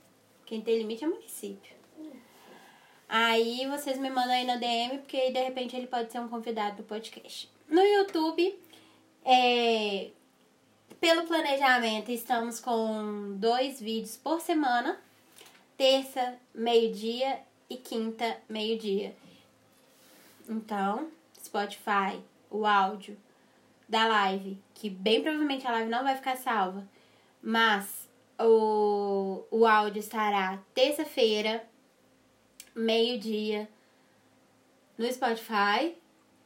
Quem 0.46 0.60
tem 0.60 0.78
limite 0.78 1.06
é 1.06 1.08
município. 1.08 1.81
Aí 3.14 3.68
vocês 3.68 3.98
me 3.98 4.10
mandam 4.10 4.32
aí 4.32 4.46
na 4.46 4.56
DM, 4.56 5.00
porque 5.00 5.32
de 5.32 5.44
repente 5.44 5.76
ele 5.76 5.86
pode 5.86 6.10
ser 6.10 6.22
um 6.22 6.30
convidado 6.30 6.78
do 6.78 6.84
podcast. 6.84 7.52
No 7.68 7.82
YouTube, 7.82 8.58
é, 9.26 10.12
pelo 10.98 11.28
planejamento, 11.28 12.10
estamos 12.10 12.62
com 12.62 13.36
dois 13.36 13.82
vídeos 13.82 14.16
por 14.16 14.40
semana. 14.40 14.98
Terça, 15.76 16.36
meio-dia 16.56 17.42
e 17.70 17.76
quinta, 17.76 18.38
meio-dia. 18.48 19.14
Então, 20.48 21.10
Spotify, 21.38 22.18
o 22.50 22.66
áudio 22.66 23.18
da 23.90 24.08
live, 24.08 24.58
que 24.74 24.90
bem 24.90 25.22
provavelmente 25.22 25.68
a 25.68 25.72
live 25.72 25.90
não 25.90 26.06
vai 26.06 26.16
ficar 26.16 26.38
salva, 26.38 26.88
mas 27.44 28.08
o, 28.40 29.44
o 29.52 29.68
áudio 29.68 30.00
estará 30.00 30.60
terça-feira, 30.74 31.70
meio-dia, 32.76 33.70
no 34.98 35.12
Spotify. 35.12 35.96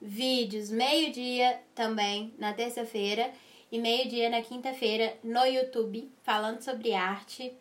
Vídeos 0.01 0.69
meio-dia 0.69 1.59
também 1.73 2.34
na 2.38 2.53
terça-feira 2.53 3.34
e 3.71 3.80
meio-dia 3.80 4.30
na 4.30 4.41
quinta-feira 4.41 5.17
no 5.23 5.45
YouTube, 5.45 6.09
falando 6.21 6.61
sobre 6.61 6.93
arte. 6.93 7.53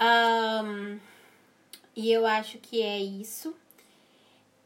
Um, 0.00 0.98
e 1.94 2.10
eu 2.10 2.26
acho 2.26 2.58
que 2.58 2.82
é 2.82 2.98
isso. 2.98 3.54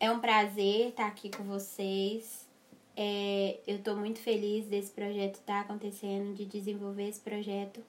É 0.01 0.11
um 0.11 0.21
prazer 0.21 0.89
estar 0.89 1.07
aqui 1.07 1.29
com 1.29 1.43
vocês. 1.45 2.47
É, 2.97 3.59
eu 3.67 3.77
estou 3.77 3.95
muito 3.97 4.19
feliz 4.19 4.67
desse 4.67 4.91
projeto 4.91 5.35
estar 5.35 5.55
tá 5.55 5.61
acontecendo, 5.61 6.35
de 6.35 6.45
desenvolver 6.45 7.09
esse 7.09 7.21
projeto. 7.21 7.81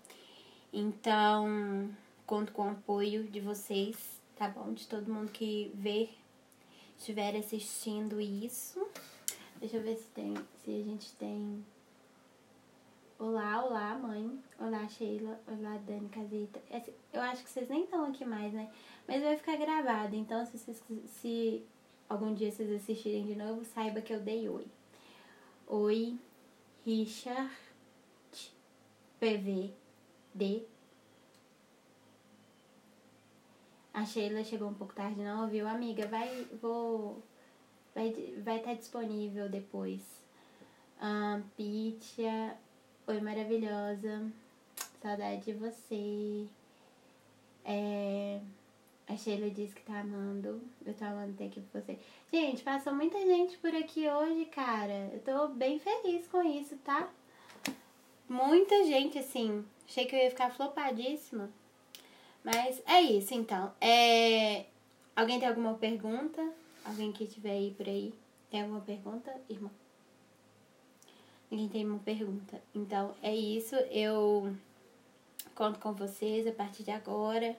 Então, 0.74 1.90
conto 2.26 2.52
com 2.52 2.68
o 2.68 2.72
apoio 2.72 3.24
de 3.24 3.40
vocês, 3.40 4.19
tá 4.40 4.48
bom? 4.48 4.74
De 4.74 4.88
todo 4.88 5.12
mundo 5.12 5.30
que 5.30 5.70
vê, 5.76 6.08
estiver 6.98 7.36
assistindo 7.36 8.22
isso. 8.22 8.88
Deixa 9.58 9.76
eu 9.76 9.84
ver 9.84 9.98
se 9.98 10.06
tem, 10.08 10.34
se 10.64 10.72
a 10.72 10.84
gente 10.84 11.12
tem 11.16 11.66
Olá, 13.20 13.66
olá, 13.66 13.96
mãe. 13.96 14.40
Olá, 14.58 14.88
Sheila. 14.88 15.38
Olá, 15.46 15.78
Dani 15.86 16.08
Casita. 16.08 16.62
Eu 17.12 17.20
acho 17.20 17.44
que 17.44 17.50
vocês 17.50 17.68
nem 17.68 17.84
estão 17.84 18.06
aqui 18.06 18.24
mais, 18.24 18.54
né? 18.54 18.72
Mas 19.06 19.22
vai 19.22 19.36
ficar 19.36 19.58
gravado. 19.58 20.16
Então, 20.16 20.46
se, 20.46 20.58
vocês, 20.58 20.82
se 21.06 21.62
algum 22.08 22.34
dia 22.34 22.50
vocês 22.50 22.72
assistirem 22.72 23.26
de 23.26 23.36
novo, 23.36 23.66
saiba 23.66 24.00
que 24.00 24.14
eu 24.14 24.22
dei 24.22 24.48
oi. 24.48 24.66
Oi, 25.68 26.18
Richard 26.86 27.52
PVD. 29.20 30.64
A 34.00 34.06
Sheila 34.06 34.46
chegou 34.46 34.70
um 34.70 34.74
pouco 34.74 34.94
tarde, 34.94 35.20
não 35.20 35.44
ouviu? 35.44 35.68
Amiga, 35.68 36.08
vai, 36.08 36.48
vou, 36.62 37.22
vai, 37.94 38.14
vai 38.42 38.60
estar 38.60 38.74
disponível 38.74 39.50
depois. 39.50 40.00
Um, 41.02 41.42
Pitia, 41.58 42.58
Oi, 43.06 43.20
maravilhosa. 43.20 44.32
Saudade 45.02 45.42
de 45.42 45.52
você. 45.52 46.48
É... 47.66 48.40
A 49.06 49.18
Sheila 49.18 49.50
disse 49.50 49.76
que 49.76 49.82
tá 49.82 50.00
amando. 50.00 50.62
Eu 50.86 50.94
tô 50.94 51.04
amando 51.04 51.34
ter 51.34 51.48
aqui 51.48 51.60
com 51.60 51.82
você. 51.82 52.00
Gente, 52.32 52.64
passou 52.64 52.96
muita 52.96 53.20
gente 53.20 53.58
por 53.58 53.76
aqui 53.76 54.10
hoje, 54.10 54.46
cara. 54.46 55.10
Eu 55.12 55.20
tô 55.20 55.50
bem 55.50 55.78
feliz 55.78 56.26
com 56.28 56.42
isso, 56.42 56.78
tá? 56.86 57.10
Muita 58.30 58.86
gente, 58.86 59.20
assim. 59.20 59.66
Achei 59.86 60.06
que 60.06 60.16
eu 60.16 60.20
ia 60.20 60.30
ficar 60.30 60.52
flopadíssima. 60.52 61.50
Mas 62.52 62.82
é 62.88 63.02
isso, 63.02 63.34
então. 63.34 63.72
É... 63.80 64.66
Alguém 65.16 65.40
tem 65.40 65.48
alguma 65.48 65.76
pergunta? 65.76 66.42
alguém 66.86 67.12
que 67.12 67.24
estiver 67.24 67.52
aí 67.52 67.74
por 67.78 67.88
aí 67.88 68.14
tem 68.50 68.62
alguma 68.62 68.82
pergunta, 68.82 69.32
irmão? 69.48 69.72
Ninguém 71.52 71.70
tem 71.70 71.86
uma 71.86 72.00
pergunta. 72.00 72.62
Então, 72.74 73.14
é 73.22 73.36
isso. 73.36 73.76
Eu 73.92 74.56
conto 75.54 75.80
com 75.80 75.94
vocês 75.94 76.48
a 76.48 76.52
partir 76.52 76.84
de 76.84 76.92
agora, 76.92 77.56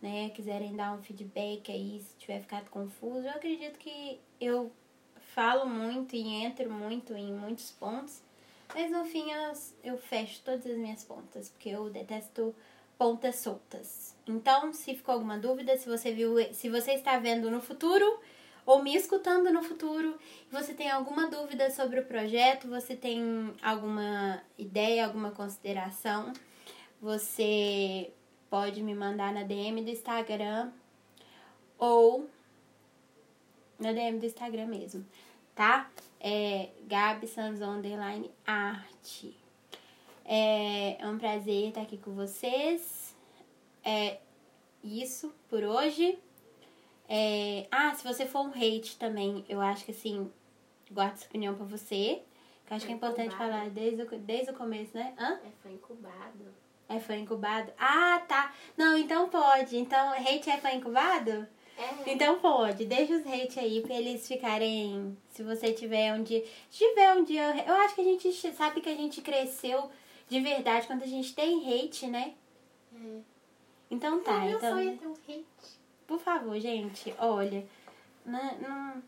né? 0.00 0.30
Quiserem 0.30 0.74
dar 0.74 0.92
um 0.92 1.02
feedback 1.02 1.70
aí, 1.70 2.00
se 2.00 2.14
tiver 2.16 2.40
ficado 2.40 2.70
confuso. 2.70 3.26
Eu 3.26 3.30
acredito 3.30 3.78
que 3.78 4.20
eu 4.40 4.70
falo 5.34 5.68
muito 5.68 6.14
e 6.14 6.28
entro 6.44 6.70
muito 6.70 7.12
em 7.14 7.32
muitos 7.32 7.70
pontos. 7.72 8.20
Mas 8.72 8.90
no 8.90 9.04
fim 9.04 9.30
eu, 9.30 9.52
eu 9.82 9.98
fecho 9.98 10.42
todas 10.44 10.64
as 10.66 10.76
minhas 10.76 11.02
pontas, 11.02 11.48
porque 11.48 11.70
eu 11.70 11.90
detesto 11.90 12.54
pontas 13.00 13.36
soltas. 13.36 14.14
Então, 14.26 14.74
se 14.74 14.94
ficou 14.94 15.14
alguma 15.14 15.38
dúvida, 15.38 15.74
se 15.78 15.88
você 15.88 16.12
viu, 16.12 16.34
se 16.52 16.68
você 16.68 16.92
está 16.92 17.18
vendo 17.18 17.50
no 17.50 17.58
futuro 17.58 18.20
ou 18.66 18.82
me 18.82 18.94
escutando 18.94 19.50
no 19.50 19.62
futuro, 19.62 20.18
você 20.52 20.74
tem 20.74 20.90
alguma 20.90 21.26
dúvida 21.30 21.70
sobre 21.70 22.00
o 22.00 22.04
projeto, 22.04 22.68
você 22.68 22.94
tem 22.94 23.54
alguma 23.62 24.42
ideia, 24.58 25.06
alguma 25.06 25.30
consideração, 25.30 26.34
você 27.00 28.12
pode 28.50 28.82
me 28.82 28.94
mandar 28.94 29.32
na 29.32 29.44
DM 29.44 29.82
do 29.82 29.88
Instagram 29.88 30.70
ou 31.78 32.28
na 33.78 33.94
DM 33.94 34.18
do 34.18 34.26
Instagram 34.26 34.66
mesmo, 34.66 35.06
tá? 35.54 35.90
É 36.20 36.68
Gabi 36.86 37.26
Santos 37.26 37.62
Underline 37.62 38.30
Arte. 38.46 39.39
É, 40.32 40.96
é 41.02 41.08
um 41.08 41.18
prazer 41.18 41.70
estar 41.70 41.80
aqui 41.80 41.98
com 41.98 42.12
vocês. 42.12 43.16
É 43.84 44.18
isso 44.84 45.34
por 45.48 45.64
hoje. 45.64 46.16
É, 47.08 47.66
ah, 47.68 47.92
se 47.94 48.04
você 48.04 48.24
for 48.24 48.42
um 48.42 48.50
hate 48.50 48.96
também, 48.96 49.44
eu 49.48 49.60
acho 49.60 49.84
que 49.84 49.90
assim, 49.90 50.30
guarda 50.88 51.14
essa 51.14 51.26
opinião 51.26 51.56
pra 51.56 51.66
você. 51.66 52.22
Que 52.64 52.72
eu 52.72 52.76
acho 52.76 52.86
que 52.86 52.92
é 52.92 52.94
importante 52.94 53.34
incubado. 53.34 53.50
falar 53.50 53.70
desde 53.70 54.02
o, 54.02 54.18
desde 54.20 54.52
o 54.52 54.54
começo, 54.54 54.96
né? 54.96 55.12
Hã? 55.18 55.40
É, 55.44 55.50
foi 55.60 55.72
incubado. 55.72 56.54
É 56.88 57.00
foi 57.00 57.16
incubado? 57.16 57.72
Ah, 57.76 58.22
tá. 58.28 58.54
Não, 58.76 58.96
então 58.96 59.28
pode. 59.28 59.76
Então, 59.76 60.12
hate 60.12 60.48
é 60.48 60.58
foi 60.58 60.74
incubado? 60.74 61.48
É. 61.76 62.12
Então 62.12 62.38
pode, 62.38 62.84
deixa 62.84 63.14
os 63.14 63.26
hate 63.26 63.58
aí 63.58 63.80
pra 63.80 63.96
eles 63.96 64.28
ficarem. 64.28 65.16
Se 65.30 65.42
você 65.42 65.72
tiver 65.72 66.14
um 66.14 66.22
dia. 66.22 66.44
Se 66.70 66.86
tiver 66.86 67.14
um 67.14 67.24
dia. 67.24 67.64
Eu 67.66 67.74
acho 67.74 67.96
que 67.96 68.00
a 68.00 68.04
gente 68.04 68.32
sabe 68.52 68.80
que 68.80 68.88
a 68.88 68.94
gente 68.94 69.20
cresceu 69.22 69.90
de 70.30 70.40
verdade 70.40 70.86
quando 70.86 71.02
a 71.02 71.06
gente 71.06 71.34
tem 71.34 71.58
hate, 71.58 72.06
né? 72.06 72.34
É. 72.94 73.20
Então 73.90 74.22
tá. 74.22 74.38
Meu 74.38 74.56
então, 74.56 74.70
sonho 74.74 74.92
é 74.92 74.96
ter 74.96 75.06
um 75.06 75.12
hate. 75.12 75.46
por 76.06 76.20
favor, 76.20 76.58
gente, 76.60 77.12
olha. 77.18 77.66
Não, 78.24 78.58
não, 78.58 79.02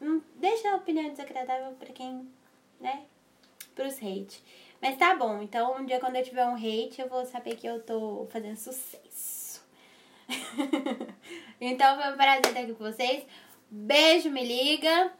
não 0.00 0.22
deixa 0.34 0.68
a 0.70 0.76
opinião 0.76 1.08
desagradável 1.08 1.72
pra 1.78 1.92
quem. 1.92 2.28
né? 2.80 3.04
Pros 3.74 3.96
hate. 3.98 4.42
Mas 4.82 4.98
tá 4.98 5.14
bom, 5.14 5.40
então 5.40 5.76
um 5.78 5.86
dia 5.86 6.00
quando 6.00 6.16
eu 6.16 6.24
tiver 6.24 6.44
um 6.46 6.54
hate, 6.56 7.00
eu 7.00 7.08
vou 7.08 7.24
saber 7.24 7.56
que 7.56 7.66
eu 7.66 7.80
tô 7.82 8.26
fazendo 8.30 8.56
sucesso. 8.56 9.64
então 11.60 11.96
foi 12.00 12.12
um 12.12 12.16
prazer 12.16 12.46
estar 12.46 12.60
aqui 12.60 12.74
com 12.74 12.84
vocês. 12.84 13.24
Beijo, 13.70 14.28
me 14.30 14.44
liga. 14.44 15.12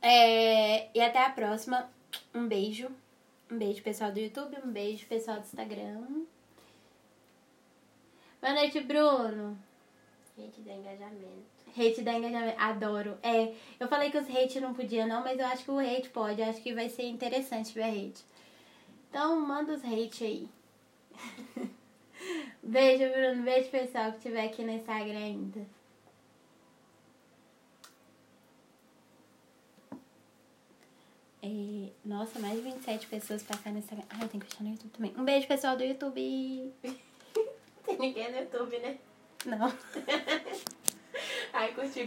É, 0.00 0.88
e 0.96 1.00
até 1.00 1.24
a 1.24 1.30
próxima. 1.30 1.90
Um 2.34 2.46
beijo. 2.48 2.90
Um 3.50 3.56
beijo, 3.56 3.82
pessoal 3.82 4.12
do 4.12 4.20
YouTube. 4.20 4.58
Um 4.62 4.70
beijo, 4.70 5.06
pessoal 5.06 5.38
do 5.38 5.44
Instagram. 5.44 6.26
Boa 8.42 8.54
noite, 8.54 8.80
Bruno. 8.80 9.58
Hate 10.38 10.60
dá 10.60 10.74
engajamento. 10.74 11.46
Hate 11.74 12.02
da 12.02 12.12
engajamento. 12.12 12.60
Adoro. 12.60 13.18
É, 13.22 13.54
eu 13.80 13.88
falei 13.88 14.10
que 14.10 14.18
os 14.18 14.28
hate 14.28 14.60
não 14.60 14.74
podia 14.74 15.06
não, 15.06 15.22
mas 15.24 15.38
eu 15.38 15.46
acho 15.46 15.64
que 15.64 15.70
o 15.70 15.78
hate 15.78 16.10
pode. 16.10 16.42
Eu 16.42 16.48
acho 16.48 16.60
que 16.60 16.74
vai 16.74 16.90
ser 16.90 17.04
interessante 17.04 17.72
ver 17.72 17.84
hate. 17.84 18.22
Então, 19.08 19.40
manda 19.40 19.72
os 19.72 19.82
hate 19.82 20.24
aí. 20.24 20.48
Beijo, 22.62 23.10
Bruno. 23.10 23.42
Beijo, 23.44 23.70
pessoal 23.70 24.10
que 24.10 24.18
estiver 24.18 24.44
aqui 24.44 24.62
no 24.62 24.72
Instagram 24.72 25.18
ainda. 25.18 25.77
E, 31.42 31.92
nossa, 32.04 32.38
mais 32.38 32.56
de 32.56 32.62
27 32.62 33.06
pessoas 33.06 33.42
passaram 33.42 33.72
no 33.72 33.78
Instagram. 33.78 34.04
Ai, 34.10 34.28
tem 34.28 34.40
que 34.40 34.46
fechar 34.46 34.64
no 34.64 34.70
YouTube 34.70 34.90
também. 34.90 35.14
Um 35.16 35.24
beijo, 35.24 35.46
pessoal 35.46 35.76
do 35.76 35.84
YouTube! 35.84 36.72
tem 37.84 37.98
ninguém 37.98 38.30
no 38.32 38.38
YouTube, 38.38 38.78
né? 38.78 38.98
Não. 39.46 39.72
Ai, 41.52 41.72
curti 41.74 41.96